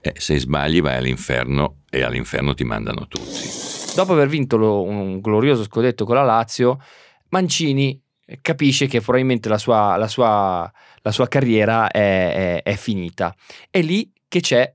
e 0.00 0.14
se 0.16 0.38
sbagli 0.38 0.80
vai 0.80 0.96
all'inferno 0.96 1.82
e 1.90 2.02
all'inferno 2.02 2.54
ti 2.54 2.64
mandano 2.64 3.06
tutti. 3.06 3.46
Dopo 3.94 4.14
aver 4.14 4.26
vinto 4.28 4.56
lo- 4.56 4.82
un 4.82 5.20
glorioso 5.20 5.62
scudetto 5.64 6.06
con 6.06 6.14
la 6.14 6.22
Lazio, 6.22 6.80
Mancini 7.28 8.00
capisce 8.40 8.86
che 8.86 9.02
probabilmente 9.02 9.50
la 9.50 9.58
sua, 9.58 9.96
la 9.96 10.08
sua- 10.08 10.72
la 11.02 11.12
sua 11.12 11.28
carriera 11.28 11.90
è, 11.90 12.60
è- 12.60 12.62
è 12.62 12.76
finita. 12.76 13.34
È 13.68 13.82
lì 13.82 14.10
che 14.26 14.40
c'è 14.40 14.74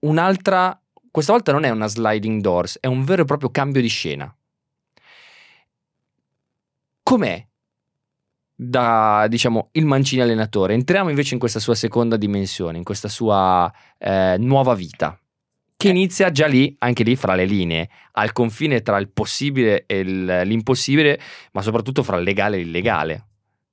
un'altra, 0.00 0.76
questa 1.12 1.30
volta 1.30 1.52
non 1.52 1.62
è 1.62 1.70
una 1.70 1.86
sliding 1.86 2.40
doors, 2.40 2.78
è 2.80 2.88
un 2.88 3.04
vero 3.04 3.22
e 3.22 3.24
proprio 3.24 3.50
cambio 3.50 3.80
di 3.80 3.88
scena. 3.88 4.34
Com'è 7.04 7.46
da, 8.62 9.26
diciamo, 9.28 9.68
il 9.72 9.84
Mancini 9.86 10.22
allenatore? 10.22 10.74
Entriamo 10.74 11.08
invece 11.10 11.34
in 11.34 11.40
questa 11.40 11.58
sua 11.60 11.74
seconda 11.74 12.16
dimensione, 12.16 12.78
in 12.78 12.84
questa 12.84 13.08
sua 13.08 13.70
eh, 13.98 14.36
nuova 14.38 14.74
vita. 14.74 15.18
Che 15.76 15.88
inizia 15.88 16.30
già 16.30 16.46
lì, 16.46 16.74
anche 16.78 17.02
lì 17.02 17.16
fra 17.16 17.34
le 17.34 17.44
linee, 17.44 17.88
al 18.12 18.32
confine 18.32 18.82
tra 18.82 18.98
il 18.98 19.10
possibile 19.10 19.84
e 19.86 19.98
il- 19.98 20.42
l'impossibile, 20.44 21.18
ma 21.52 21.62
soprattutto 21.62 22.02
fra 22.02 22.16
il 22.18 22.22
legale 22.22 22.56
e 22.56 22.62
l'illegale. 22.62 23.26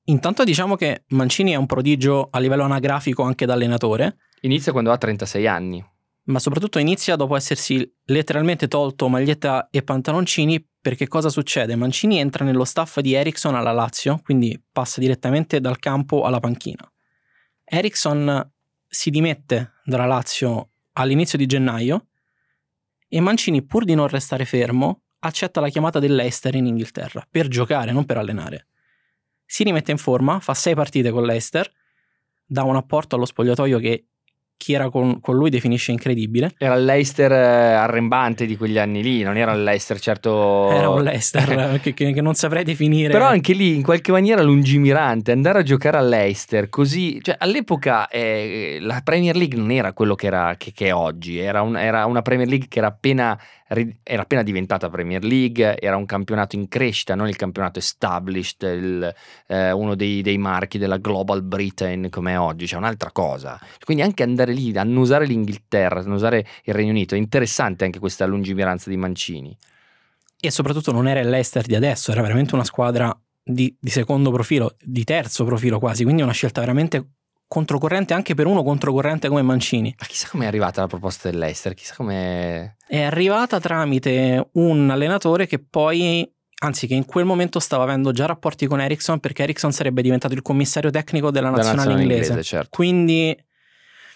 intanto 0.06 0.44
diciamo 0.44 0.76
che 0.76 1.04
Mancini 1.10 1.52
è 1.52 1.56
un 1.56 1.68
prodigio 1.68 2.30
a 2.32 2.40
livello 2.40 2.64
anagrafico 2.64 3.22
anche 3.22 3.46
da 3.46 3.54
allenatore 3.54 4.18
Inizia 4.42 4.72
quando 4.72 4.92
ha 4.92 4.98
36 4.98 5.46
anni. 5.46 5.86
Ma 6.24 6.40
soprattutto 6.40 6.80
inizia 6.80 7.16
dopo 7.16 7.36
essersi 7.36 7.88
letteralmente 8.06 8.68
tolto 8.68 9.08
maglietta 9.08 9.68
e 9.70 9.84
pantaloncini 9.84 10.66
perché 10.82 11.08
cosa 11.08 11.30
succede? 11.30 11.76
Mancini 11.76 12.20
entra 12.20 12.46
nello 12.46 12.64
staff 12.64 13.00
di 13.00 13.14
Ericsson 13.14 13.56
alla 13.56 13.72
Lazio, 13.72 14.20
quindi 14.24 14.62
passa 14.72 15.00
direttamente 15.00 15.60
dal 15.60 15.80
campo 15.80 16.24
alla 16.24 16.40
panchina. 16.40 16.90
Ericsson 17.64 18.52
si 18.88 19.10
dimette 19.10 19.74
dalla 19.84 20.06
Lazio 20.06 20.72
all'inizio 20.94 21.38
di 21.38 21.46
gennaio 21.46 22.08
e 23.08 23.20
Mancini, 23.20 23.64
pur 23.64 23.84
di 23.84 23.96
non 23.96 24.08
restare 24.08 24.46
fermo, 24.46 25.04
accetta 25.20 25.60
la 25.60 25.70
chiamata 25.70 26.00
dell'Eister 26.00 26.56
in 26.56 26.68
Inghilterra 26.68 27.26
per 27.30 27.48
giocare, 27.48 27.92
non 27.92 28.06
per 28.06 28.18
allenare. 28.18 28.68
Si 29.46 29.64
rimette 29.64 29.92
in 29.92 29.98
forma, 29.98 30.40
fa 30.40 30.54
sei 30.54 30.76
partite 30.76 31.10
con 31.10 31.24
l'Eister, 31.24 31.70
dà 32.46 32.64
un 32.64 32.76
apporto 32.76 33.16
allo 33.16 33.26
spogliatoio 33.26 33.80
che 33.80 34.09
chi 34.60 34.74
era 34.74 34.90
con, 34.90 35.22
con, 35.22 35.38
lui 35.38 35.50
definisce 35.50 35.94
incredibile. 35.94 36.52
Era 36.58 36.76
il 36.76 36.84
Leicester 36.84 37.32
eh, 37.32 37.36
arrembante 37.36 38.46
di 38.46 38.58
quegli 38.58 38.78
anni 38.78 39.02
lì, 39.02 39.24
non 39.24 39.38
era 39.38 39.54
il 39.54 39.64
Leicester 39.64 39.98
certo... 40.02 40.70
Era 40.70 40.90
un 40.90 41.02
Leicester 41.02 41.80
che, 41.82 41.94
che, 41.94 42.22
non 42.22 42.34
saprei 42.34 42.66
definire. 42.66 43.14
Però 43.14 43.26
anche 43.26 43.54
lì 43.54 43.76
in 43.76 43.84
qualche 43.84 44.12
maniera 44.12 44.42
lungimirante, 44.42 45.32
andare 45.32 45.60
a 45.60 45.64
giocare 45.64 45.98
all'Eister 45.98 46.68
così... 46.68 47.20
Cioè 47.22 47.38
all'epoca 47.40 48.10
eh, 48.10 48.80
la 48.82 49.00
Premier 49.02 49.38
League 49.38 49.58
non 49.58 49.72
era 49.72 49.94
quello 49.94 50.16
che, 50.16 50.28
era, 50.28 50.56
che, 50.58 50.74
che 50.74 50.88
è 50.88 50.94
oggi, 50.94 51.40
era, 51.40 51.62
un, 51.62 51.78
era, 51.78 52.06
una 52.06 52.22
Premier 52.22 52.50
League 52.50 52.68
che 52.68 52.80
era 52.80 52.90
appena 52.90 53.40
era 53.70 54.24
appena 54.24 54.42
diventata 54.42 54.90
Premier 54.90 55.24
League, 55.24 55.80
era 55.80 55.96
un 55.96 56.06
campionato 56.06 56.56
in 56.56 56.68
crescita, 56.68 57.14
non 57.14 57.28
il 57.28 57.36
campionato 57.36 57.78
established, 57.78 58.64
il, 58.64 59.14
eh, 59.48 59.72
uno 59.72 59.94
dei, 59.94 60.24
dei, 60.24 60.40
marchi 60.40 60.80
della 60.80 60.98
Global 60.98 61.44
Britain 61.44 62.10
come 62.10 62.34
è 62.34 62.40
oggi, 62.40 62.66
c'è 62.66 62.72
cioè 62.72 62.80
un'altra 62.80 63.12
cosa. 63.12 63.60
Quindi 63.84 64.04
anche 64.04 64.24
andare 64.24 64.54
lì, 64.54 64.76
annusare 64.76 65.26
l'Inghilterra, 65.26 66.00
annusare 66.00 66.46
il 66.64 66.74
Regno 66.74 66.90
Unito, 66.90 67.14
è 67.14 67.18
interessante 67.20 67.86
anche 67.86 68.00
questa 68.00 68.26
lungimiranza 68.26 68.90
di 68.90 68.98
Mancini. 68.98 69.56
E 70.40 70.52
soprattutto 70.52 70.92
non 70.92 71.08
era 71.08 71.22
l'Ester 71.22 71.66
di 71.66 71.76
adesso, 71.76 72.12
era 72.12 72.22
veramente 72.22 72.56
una 72.56 72.64
squadra 72.64 73.16
di, 73.44 73.76
di 73.80 73.90
secondo 73.90 74.32
profilo, 74.32 74.76
di 74.82 75.04
terzo 75.04 75.46
profilo 75.46 75.78
quasi, 75.78 76.04
quindi 76.04 76.22
una 76.24 76.32
scelta 76.32 76.60
veramente 76.62 77.06
controcorrente 77.50 78.14
anche 78.14 78.36
per 78.36 78.46
uno 78.46 78.64
controcorrente 78.64 79.28
come 79.28 79.42
Mancini. 79.42 79.94
Ma 79.98 80.06
chissà 80.06 80.30
come 80.30 80.46
è 80.46 80.48
arrivata 80.48 80.82
la 80.82 80.88
proposta 80.88 81.30
dell'Ester, 81.30 81.74
chissà 81.74 81.96
come... 81.96 82.78
È 82.88 83.02
arrivata 83.02 83.60
tramite 83.60 84.50
un 84.54 84.90
allenatore 84.90 85.48
che 85.48 85.58
poi, 85.58 86.32
anzi 86.60 86.86
che 86.86 86.94
in 86.94 87.06
quel 87.06 87.26
momento 87.26 87.60
stava 87.60 87.84
avendo 87.84 88.12
già 88.12 88.28
rapporti 88.28 88.68
con 88.68 88.80
Ericsson 88.80 89.20
perché 89.20 89.44
Ericsson 89.44 89.72
sarebbe 89.72 90.04
diventato 90.04 90.36
il 90.36 90.44
commissario 90.44 90.92
tecnico 90.92 91.32
della 91.32 91.50
nazionale, 91.50 91.76
nazionale 91.76 92.02
inglese. 92.04 92.30
inglese 92.30 92.48
certo. 92.48 92.70
Quindi 92.70 93.36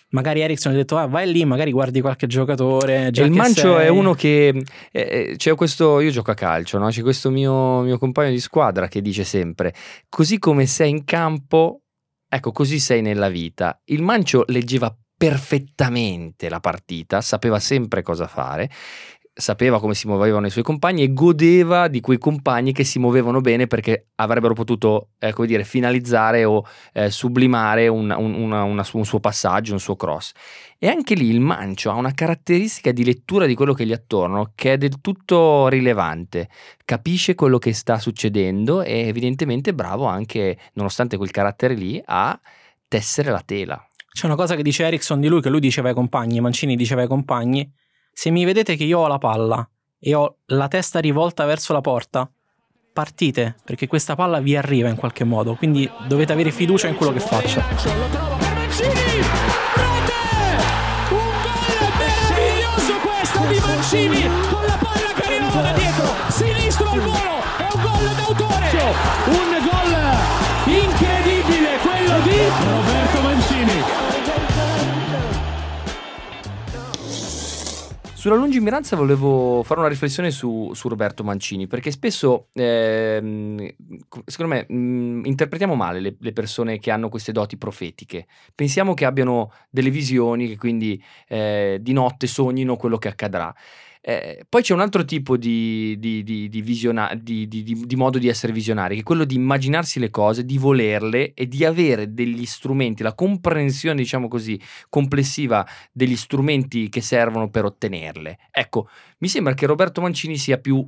magari 0.10 0.42
Ericsson 0.42 0.74
ha 0.74 0.76
detto 0.76 0.96
ah, 0.96 1.08
vai 1.08 1.32
lì 1.32 1.44
magari 1.44 1.72
guardi 1.72 2.00
qualche 2.00 2.28
giocatore 2.28 3.10
il 3.12 3.32
Mancio 3.32 3.78
sei... 3.78 3.86
è 3.86 3.88
uno 3.88 4.14
che 4.14 4.50
eh, 4.50 4.64
eh, 4.92 5.34
c'è 5.38 5.56
questo 5.56 6.02
io 6.02 6.12
gioco 6.12 6.30
a 6.30 6.36
calcio 6.36 6.78
no? 6.78 6.90
c'è 6.90 7.02
questo 7.02 7.32
mio, 7.32 7.82
mio 7.82 7.98
compagno 7.98 8.30
di 8.30 8.40
squadra 8.40 8.88
che 8.88 9.02
dice 9.02 9.24
sempre 9.24 9.74
così 10.10 10.38
come 10.38 10.68
sei 10.68 10.92
in 10.92 11.04
campo 11.04 11.83
Ecco, 12.36 12.52
così 12.52 12.80
sei 12.80 13.04
nella 13.04 13.30
vita. 13.30 13.80
Il 13.86 14.02
Mancio 14.02 14.44
leggeva 14.48 14.92
perfettamente 15.16 16.50
la 16.50 16.60
partita, 16.60 17.22
sapeva 17.22 17.60
sempre 17.60 18.02
cosa 18.02 18.26
fare, 18.26 18.72
sapeva 19.36 19.80
come 19.80 19.96
si 19.96 20.08
muovevano 20.08 20.46
i 20.46 20.52
suoi 20.52 20.64
compagni 20.64 21.02
e 21.02 21.12
godeva 21.12 21.88
di 21.88 22.02
quei 22.02 22.20
compagni 22.20 22.72
che 22.72 22.84
si 22.84 23.00
muovevano 23.00 23.42
bene 23.42 23.66
perché 23.66 24.10
avrebbero 24.16 24.54
potuto, 24.54 25.10
eh, 25.18 25.34
come 25.34 25.48
dire, 25.48 25.64
finalizzare 25.64 26.46
o 26.46 26.64
eh, 26.94 27.10
sublimare 27.10 27.88
un, 27.88 28.14
un, 28.16 28.34
una, 28.36 28.64
una, 28.64 28.86
un 28.94 29.06
suo 29.06 29.20
passaggio, 29.20 29.74
un 29.74 29.80
suo 29.80 29.96
cross. 29.96 30.34
E 30.78 30.88
anche 30.88 31.16
lì 31.16 31.30
il 31.30 31.40
Mancio 31.40 31.90
ha 31.90 31.96
una 31.96 32.14
caratteristica 32.14 32.92
di 32.92 33.04
lettura 33.04 33.46
di 33.46 33.56
quello 33.56 33.74
che 33.74 33.86
gli 33.86 33.94
attorno 33.94 34.52
che 34.54 34.74
è 34.74 34.78
del 34.78 35.02
tutto 35.02 35.68
rilevante. 35.68 36.50
Capisce 36.86 37.36
quello 37.36 37.58
che 37.58 37.74
sta 37.74 37.98
succedendo 37.98 38.84
e 38.84 39.08
evidentemente 39.08 39.72
è 39.72 39.74
bravo 39.74 40.06
anche, 40.06 40.58
nonostante 40.74 41.18
quel 41.18 41.32
carattere 41.32 41.74
lì, 41.74 42.02
a 42.06 42.40
tessere 42.88 43.32
la 43.32 43.42
tela. 43.44 43.88
C'è 44.12 44.28
una 44.28 44.36
cosa 44.36 44.56
che 44.56 44.62
dice 44.62 44.86
Ericsson 44.86 45.20
di 45.20 45.28
lui, 45.28 45.42
che 45.42 45.50
lui 45.50 45.60
diceva 45.60 45.88
ai 45.88 45.96
compagni, 45.96 46.40
Mancini 46.40 46.76
diceva 46.76 47.02
ai 47.02 47.08
compagni, 47.08 47.68
se 48.14 48.30
mi 48.30 48.46
vedete 48.46 48.76
che 48.76 48.84
io 48.84 49.00
ho 49.00 49.08
la 49.08 49.18
palla 49.18 49.68
e 50.00 50.14
ho 50.14 50.38
la 50.46 50.68
testa 50.68 51.00
rivolta 51.00 51.46
verso 51.46 51.74
la 51.74 51.82
porta, 51.82 52.30
partite, 52.94 53.56
perché 53.66 53.88
questa 53.88 54.16
palla 54.16 54.40
vi 54.40 54.56
arriva 54.56 54.88
in 54.90 54.96
qualche 54.96 55.24
modo, 55.24 55.56
quindi 55.56 55.90
dovete 56.08 56.32
avere 56.32 56.52
fiducia 56.52 56.88
in 56.88 56.96
quello 56.96 57.12
che 57.12 57.20
faccio. 57.20 57.62
di 63.48 63.60
Mancini 63.60 64.22
con 64.22 64.30
la 64.30 64.30
palla 64.30 64.43
Sulla 78.24 78.36
lungimiranza 78.36 78.96
volevo 78.96 79.64
fare 79.64 79.82
una 79.82 79.90
riflessione 79.90 80.32
su, 80.32 80.72
su 80.74 80.88
Roberto 80.88 81.26
Mancini, 81.26 81.68
perché 81.68 81.92
spesso, 81.92 82.48
ehm, 82.54 83.68
secondo 84.24 84.56
me, 84.56 84.66
mh, 84.66 85.26
interpretiamo 85.26 85.76
male 85.76 86.00
le, 86.00 86.16
le, 86.18 86.32
persone 86.32 86.80
che 86.80 86.90
hanno 86.90 87.10
queste 87.10 87.34
doti 87.34 87.58
profetiche. 87.58 88.28
Pensiamo 88.56 88.94
che 88.94 89.04
abbiano 89.04 89.52
delle 89.70 89.90
visioni, 89.90 90.48
che 90.48 90.56
quindi 90.56 91.04
eh, 91.28 91.80
di 91.82 91.92
notte 91.92 92.28
sognino 92.28 92.78
quello 92.78 92.98
che 92.98 93.10
accadrà. 93.10 93.54
Eh, 94.06 94.46
poi 94.50 94.62
c'è 94.62 94.74
un 94.74 94.82
altro 94.82 95.06
tipo 95.06 95.38
di, 95.38 95.98
di, 95.98 96.24
di, 96.24 96.62
visiona- 96.62 97.14
di, 97.16 97.96
modo 97.96 98.20
di 98.20 98.28
essere 98.28 98.52
visionari, 98.52 98.96
che 98.96 99.00
è 99.00 99.04
quello 99.04 99.24
di 99.24 99.36
immaginarsi 99.36 99.98
le 99.98 100.10
cose, 100.10 100.44
di 100.44 100.58
volerle 100.58 101.34
e 101.34 101.48
di 101.48 101.64
avere 101.64 102.14
degli 102.14 102.46
strumenti, 102.46 103.02
la 103.02 103.16
comprensione, 103.16 103.96
diciamo 103.96 104.28
così, 104.28 104.60
complessiva 104.90 105.66
degli 105.94 106.18
strumenti 106.18 106.90
che 106.90 107.00
servono 107.00 107.50
per 107.50 107.64
ottenerle. 107.64 108.40
Ecco, 108.52 108.90
mi 109.20 109.30
sembra 109.30 109.54
che 109.54 109.66
Roberto 109.68 110.02
Mancini 110.02 110.36
sia 110.36 110.58
più 110.58 110.86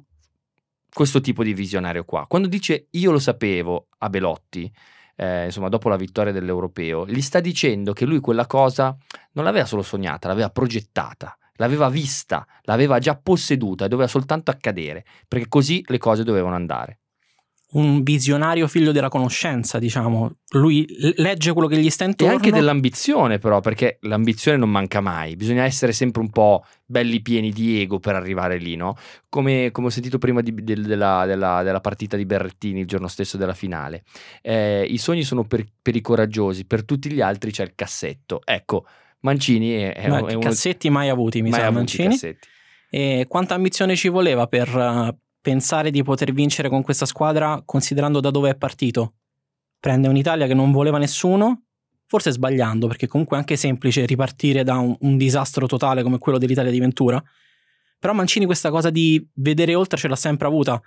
questo 0.91 1.21
tipo 1.21 1.41
di 1.41 1.53
visionario 1.53 2.03
qua. 2.03 2.25
Quando 2.27 2.49
dice 2.49 2.87
io 2.91 3.11
lo 3.11 3.19
sapevo 3.19 3.87
a 3.99 4.09
Belotti, 4.09 4.69
eh, 5.15 5.45
insomma, 5.45 5.69
dopo 5.69 5.87
la 5.87 5.95
vittoria 5.95 6.33
dell'Europeo, 6.33 7.07
gli 7.07 7.21
sta 7.21 7.39
dicendo 7.39 7.93
che 7.93 8.03
lui 8.03 8.19
quella 8.19 8.45
cosa 8.45 8.93
non 9.31 9.45
l'aveva 9.45 9.65
solo 9.65 9.83
sognata, 9.83 10.27
l'aveva 10.27 10.49
progettata 10.49 11.37
l'aveva 11.55 11.89
vista, 11.89 12.45
l'aveva 12.63 12.99
già 12.99 13.15
posseduta 13.15 13.85
e 13.85 13.87
doveva 13.87 14.07
soltanto 14.07 14.51
accadere, 14.51 15.05
perché 15.27 15.47
così 15.47 15.83
le 15.87 15.97
cose 15.97 16.23
dovevano 16.23 16.55
andare. 16.55 16.99
Un 17.67 18.03
visionario 18.03 18.67
figlio 18.67 18.93
della 18.93 19.09
conoscenza, 19.09 19.79
diciamo. 19.79 20.31
Lui 20.51 20.85
legge 21.17 21.51
quello 21.51 21.67
che 21.67 21.77
gli 21.77 21.89
sta 21.89 22.05
intorno. 22.05 22.31
E 22.31 22.35
anche 22.35 22.51
dell'ambizione, 22.51 23.37
però, 23.37 23.59
perché 23.59 23.97
l'ambizione 24.01 24.55
non 24.55 24.69
manca 24.69 25.01
mai. 25.01 25.35
Bisogna 25.35 25.63
essere 25.63 25.91
sempre 25.91 26.21
un 26.21 26.29
po' 26.29 26.63
belli 26.85 27.21
pieni 27.21 27.51
di 27.51 27.81
ego 27.81 27.99
per 27.99 28.15
arrivare 28.15 28.59
lì, 28.59 28.77
no? 28.77 28.95
Come, 29.27 29.71
come 29.71 29.87
ho 29.87 29.89
sentito 29.89 30.19
prima 30.19 30.39
di, 30.39 30.53
de, 30.53 30.75
della, 30.75 31.25
della, 31.25 31.63
della, 31.63 31.81
partita 31.81 32.15
di 32.15 32.25
Berrettini 32.25 32.81
il 32.81 32.87
giorno 32.87 33.09
stesso 33.09 33.35
della 33.35 33.55
finale. 33.55 34.03
Eh, 34.41 34.85
I 34.87 34.97
sogni 34.97 35.23
sono 35.23 35.43
per, 35.43 35.65
per 35.81 35.97
i 35.97 36.01
coraggiosi, 36.01 36.65
per 36.65 36.85
tutti 36.85 37.11
gli 37.11 37.19
altri 37.19 37.51
c'è 37.51 37.63
il 37.63 37.73
cassetto. 37.75 38.41
Ecco, 38.45 38.85
Mancini 39.25 39.71
è, 39.71 39.93
è, 39.93 40.07
no, 40.07 40.27
è 40.27 40.33
uno... 40.33 40.39
cassetti 40.39 40.89
mai 40.89 41.09
avuti, 41.09 41.41
mi 41.41 41.49
mai 41.49 41.59
sa, 41.59 41.71
Mancini. 41.71 42.09
Cassetti. 42.09 42.47
E 42.91 43.25
quanta 43.27 43.55
ambizione 43.55 43.95
ci 43.95 44.07
voleva 44.07 44.45
per 44.45 44.73
uh, 44.73 45.17
pensare 45.41 45.89
di 45.89 46.03
poter 46.03 46.31
vincere 46.31 46.69
con 46.69 46.83
questa 46.83 47.07
squadra 47.07 47.61
considerando 47.65 48.19
da 48.19 48.29
dove 48.29 48.51
è 48.51 48.55
partito? 48.55 49.15
Prende 49.79 50.07
un'Italia 50.07 50.45
che 50.45 50.53
non 50.53 50.71
voleva 50.71 50.99
nessuno, 50.99 51.63
forse 52.05 52.31
sbagliando, 52.31 52.87
perché 52.87 53.07
comunque 53.07 53.35
è 53.35 53.39
anche 53.39 53.55
semplice 53.55 54.05
ripartire 54.05 54.63
da 54.63 54.77
un, 54.77 54.95
un 54.99 55.17
disastro 55.17 55.65
totale 55.65 56.03
come 56.03 56.19
quello 56.19 56.37
dell'Italia 56.37 56.71
di 56.71 56.79
Ventura. 56.79 57.21
Però 57.99 58.13
Mancini 58.13 58.45
questa 58.45 58.69
cosa 58.69 58.91
di 58.91 59.27
vedere 59.35 59.73
oltre 59.73 59.97
ce 59.97 60.07
l'ha 60.07 60.15
sempre 60.15 60.45
avuta. 60.47 60.79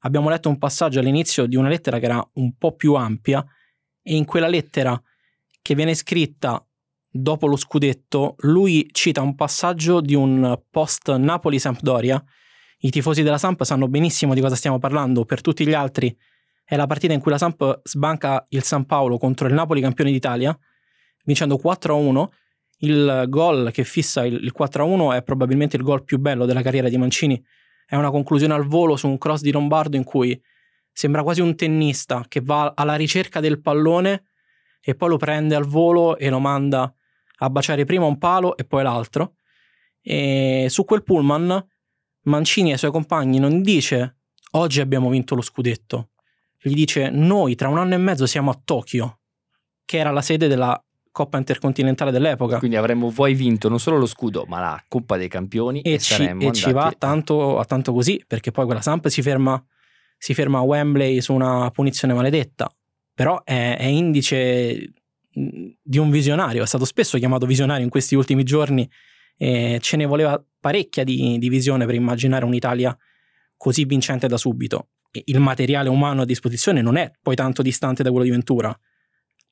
Abbiamo 0.00 0.28
letto 0.28 0.50
un 0.50 0.58
passaggio 0.58 1.00
all'inizio 1.00 1.46
di 1.46 1.56
una 1.56 1.68
lettera 1.68 1.98
che 1.98 2.04
era 2.04 2.30
un 2.34 2.56
po' 2.58 2.76
più 2.76 2.92
ampia 2.92 3.44
e 4.02 4.14
in 4.14 4.26
quella 4.26 4.48
lettera 4.48 5.00
che 5.62 5.74
viene 5.74 5.94
scritta 5.94 6.62
dopo 7.20 7.46
lo 7.46 7.56
scudetto, 7.56 8.34
lui 8.40 8.88
cita 8.92 9.20
un 9.20 9.34
passaggio 9.34 10.00
di 10.00 10.14
un 10.14 10.60
post 10.70 11.14
Napoli-Sampdoria. 11.14 12.22
I 12.80 12.90
tifosi 12.90 13.22
della 13.22 13.38
Samp 13.38 13.62
sanno 13.62 13.88
benissimo 13.88 14.34
di 14.34 14.40
cosa 14.40 14.54
stiamo 14.54 14.78
parlando, 14.78 15.24
per 15.24 15.40
tutti 15.40 15.66
gli 15.66 15.74
altri 15.74 16.16
è 16.68 16.74
la 16.74 16.86
partita 16.86 17.12
in 17.12 17.20
cui 17.20 17.30
la 17.30 17.38
Samp 17.38 17.80
sbanca 17.84 18.44
il 18.48 18.64
San 18.64 18.86
Paolo 18.86 19.18
contro 19.18 19.46
il 19.46 19.54
Napoli 19.54 19.80
campione 19.80 20.10
d'Italia, 20.10 20.58
vincendo 21.24 21.60
4-1. 21.62 22.26
Il 22.78 23.24
gol 23.28 23.70
che 23.72 23.84
fissa 23.84 24.26
il 24.26 24.52
4-1 24.52 25.14
è 25.14 25.22
probabilmente 25.22 25.76
il 25.76 25.84
gol 25.84 26.02
più 26.04 26.18
bello 26.18 26.44
della 26.44 26.62
carriera 26.62 26.88
di 26.88 26.98
Mancini. 26.98 27.42
È 27.86 27.94
una 27.94 28.10
conclusione 28.10 28.52
al 28.52 28.66
volo 28.66 28.96
su 28.96 29.06
un 29.06 29.16
cross 29.16 29.42
di 29.42 29.52
Lombardo 29.52 29.96
in 29.96 30.02
cui 30.02 30.38
sembra 30.92 31.22
quasi 31.22 31.40
un 31.40 31.54
tennista 31.54 32.24
che 32.26 32.40
va 32.40 32.72
alla 32.74 32.96
ricerca 32.96 33.38
del 33.38 33.60
pallone 33.60 34.30
e 34.80 34.94
poi 34.96 35.08
lo 35.08 35.18
prende 35.18 35.54
al 35.54 35.66
volo 35.66 36.18
e 36.18 36.28
lo 36.30 36.40
manda 36.40 36.92
a 37.38 37.50
baciare 37.50 37.84
prima 37.84 38.06
un 38.06 38.18
palo 38.18 38.56
e 38.56 38.64
poi 38.64 38.82
l'altro. 38.82 39.34
E 40.00 40.66
su 40.68 40.84
quel 40.84 41.02
pullman 41.02 41.64
Mancini 42.26 42.72
ai 42.72 42.78
suoi 42.78 42.90
compagni 42.90 43.38
non 43.38 43.62
dice 43.62 44.16
oggi 44.52 44.80
abbiamo 44.80 45.08
vinto 45.10 45.34
lo 45.34 45.42
scudetto, 45.42 46.10
gli 46.60 46.74
dice 46.74 47.08
noi 47.10 47.54
tra 47.54 47.68
un 47.68 47.78
anno 47.78 47.94
e 47.94 47.98
mezzo 47.98 48.26
siamo 48.26 48.50
a 48.50 48.60
Tokyo, 48.62 49.20
che 49.84 49.98
era 49.98 50.10
la 50.10 50.22
sede 50.22 50.48
della 50.48 50.80
Coppa 51.12 51.38
Intercontinentale 51.38 52.10
dell'epoca. 52.10 52.58
Quindi 52.58 52.76
avremmo 52.76 53.10
poi 53.10 53.34
vinto 53.34 53.68
non 53.68 53.78
solo 53.78 53.96
lo 53.96 54.06
scudo, 54.06 54.44
ma 54.48 54.60
la 54.60 54.84
Coppa 54.88 55.16
dei 55.16 55.28
Campioni 55.28 55.80
e, 55.82 55.94
e, 55.94 55.98
ci, 55.98 56.24
e 56.24 56.52
ci 56.52 56.72
va 56.72 56.82
andati- 56.82 56.98
tanto, 56.98 57.58
a 57.58 57.64
tanto 57.64 57.92
così, 57.92 58.22
perché 58.26 58.50
poi 58.50 58.64
quella 58.64 58.82
Samp 58.82 59.06
si 59.06 59.22
ferma, 59.22 59.62
si 60.18 60.34
ferma 60.34 60.58
a 60.58 60.62
Wembley 60.62 61.20
su 61.20 61.32
una 61.32 61.70
punizione 61.70 62.12
maledetta, 62.12 62.68
però 63.14 63.42
è, 63.44 63.76
è 63.78 63.84
indice 63.84 64.92
di 65.38 65.98
un 65.98 66.10
visionario, 66.10 66.62
è 66.62 66.66
stato 66.66 66.86
spesso 66.86 67.18
chiamato 67.18 67.44
visionario 67.44 67.84
in 67.84 67.90
questi 67.90 68.14
ultimi 68.14 68.42
giorni 68.42 68.88
e 69.36 69.78
ce 69.82 69.96
ne 69.98 70.06
voleva 70.06 70.42
parecchia 70.58 71.04
di, 71.04 71.38
di 71.38 71.48
visione 71.50 71.84
per 71.84 71.94
immaginare 71.94 72.46
un'Italia 72.46 72.96
così 73.56 73.84
vincente 73.84 74.28
da 74.28 74.38
subito. 74.38 74.88
E 75.10 75.22
il 75.26 75.38
materiale 75.38 75.90
umano 75.90 76.22
a 76.22 76.24
disposizione 76.24 76.80
non 76.80 76.96
è 76.96 77.10
poi 77.20 77.34
tanto 77.34 77.60
distante 77.60 78.02
da 78.02 78.08
quello 78.10 78.24
di 78.24 78.30
Ventura. 78.30 78.76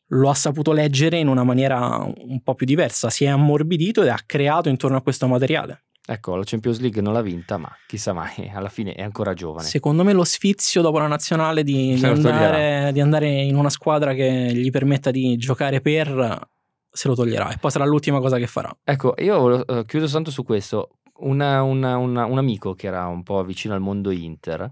Lo 0.09 0.31
ha 0.31 0.35
saputo 0.35 0.73
leggere 0.73 1.19
in 1.19 1.29
una 1.29 1.45
maniera 1.45 1.99
un 1.99 2.43
po' 2.43 2.55
più 2.55 2.67
diversa, 2.67 3.11
si 3.11 3.25
è 3.25 3.29
ammorbidito 3.29 4.03
ed 4.03 4.09
ha 4.09 4.21
creato 4.25 4.71
intorno 4.71 4.97
a 4.97 5.03
questo 5.03 5.27
materiale. 5.27 5.84
Ecco, 6.07 6.37
la 6.37 6.43
Champions 6.45 6.81
League 6.81 7.01
non 7.01 7.15
l'ha 7.15 7.23
vinta, 7.23 7.57
ma 7.57 7.75
chissà 7.87 8.13
mai, 8.13 8.51
alla 8.55 8.69
fine 8.69 8.93
è 8.93 9.03
ancora 9.03 9.33
giovane. 9.35 9.67
Secondo 9.67 10.05
me 10.05 10.13
lo 10.13 10.25
sfizio 10.25 10.83
dopo 10.83 10.99
la 10.99 11.07
nazionale 11.07 11.63
di, 11.65 11.95
di 11.97 12.05
andare, 12.05 12.93
di 12.93 13.01
andare 13.01 13.29
in 13.31 13.57
una 13.57 13.71
squadra 13.71 14.13
che 14.15 14.53
gli 14.55 14.71
permetta 14.71 15.11
di 15.11 15.37
giocare 15.37 15.81
per 15.81 16.49
se 16.91 17.09
lo 17.09 17.15
toglierà 17.15 17.51
e 17.51 17.57
poi 17.59 17.71
sarà 17.71 17.85
l'ultima 17.87 18.21
cosa 18.21 18.37
che 18.39 18.47
farà. 18.47 18.75
Ecco, 18.85 19.15
io 19.19 19.67
eh, 19.67 19.85
chiudo 19.87 20.07
tanto 20.07 20.31
su 20.31 20.45
questo. 20.45 20.99
Una- 21.17 21.63
una- 21.63 21.97
una- 21.97 22.25
un 22.27 22.39
amico 22.39 22.75
che 22.75 22.87
era 22.89 23.07
un 23.07 23.23
po' 23.23 23.43
vicino 23.45 23.73
al 23.75 23.81
mondo 23.81 24.11
Inter 24.11 24.69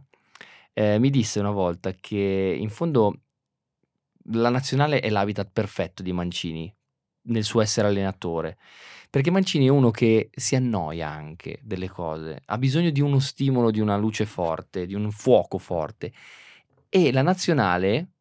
eh, 0.75 0.99
mi 0.99 1.09
disse 1.11 1.39
una 1.39 1.51
volta 1.51 1.93
che 1.93 2.57
in 2.59 2.69
fondo 2.69 3.15
la 4.33 4.49
nazionale 4.49 5.01
è 5.01 5.09
l'habitat 5.11 5.51
perfetto 5.53 6.03
di 6.03 6.13
Mancini 6.13 6.73
nel 7.25 7.45
suo 7.45 7.61
essere 7.61 7.89
allenatore. 7.89 8.57
Perché 9.13 9.31
Mancini 9.31 9.67
è 9.67 9.69
uno 9.69 9.91
che 9.91 10.31
si 10.35 10.57
annoia 10.57 11.11
anche 11.11 11.59
delle 11.63 11.91
cose, 11.91 12.41
ha 12.47 12.57
bisogno 12.57 12.89
di 12.89 13.03
uno 13.03 13.19
stimolo, 13.19 13.71
di 13.71 13.79
una 13.79 13.99
luce 13.99 14.25
forte, 14.25 14.87
di 14.87 14.95
un 14.95 15.11
fuoco 15.11 15.59
forte. 15.59 16.15
E 16.89 17.13
la 17.13 17.21
nazionale, 17.21 18.13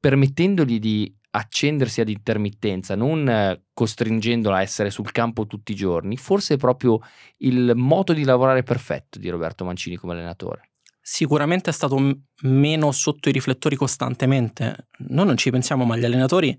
permettendogli 0.00 0.78
di 0.78 1.14
accendersi 1.32 2.00
ad 2.00 2.08
intermittenza, 2.08 2.94
non 2.94 3.60
costringendola 3.74 4.56
a 4.56 4.62
essere 4.62 4.88
sul 4.88 5.12
campo 5.12 5.46
tutti 5.46 5.72
i 5.72 5.74
giorni, 5.74 6.16
forse 6.16 6.54
è 6.54 6.56
proprio 6.56 6.98
il 7.40 7.72
modo 7.74 8.14
di 8.14 8.24
lavorare 8.24 8.62
perfetto 8.62 9.18
di 9.18 9.28
Roberto 9.28 9.66
Mancini 9.66 9.96
come 9.96 10.14
allenatore. 10.14 10.70
Sicuramente 10.98 11.68
è 11.68 11.74
stato 11.74 11.98
m- 11.98 12.18
meno 12.44 12.90
sotto 12.92 13.28
i 13.28 13.32
riflettori 13.32 13.76
costantemente. 13.76 14.88
Noi 15.08 15.26
non 15.26 15.36
ci 15.36 15.50
pensiamo, 15.50 15.84
ma 15.84 15.98
gli 15.98 16.06
allenatori 16.06 16.58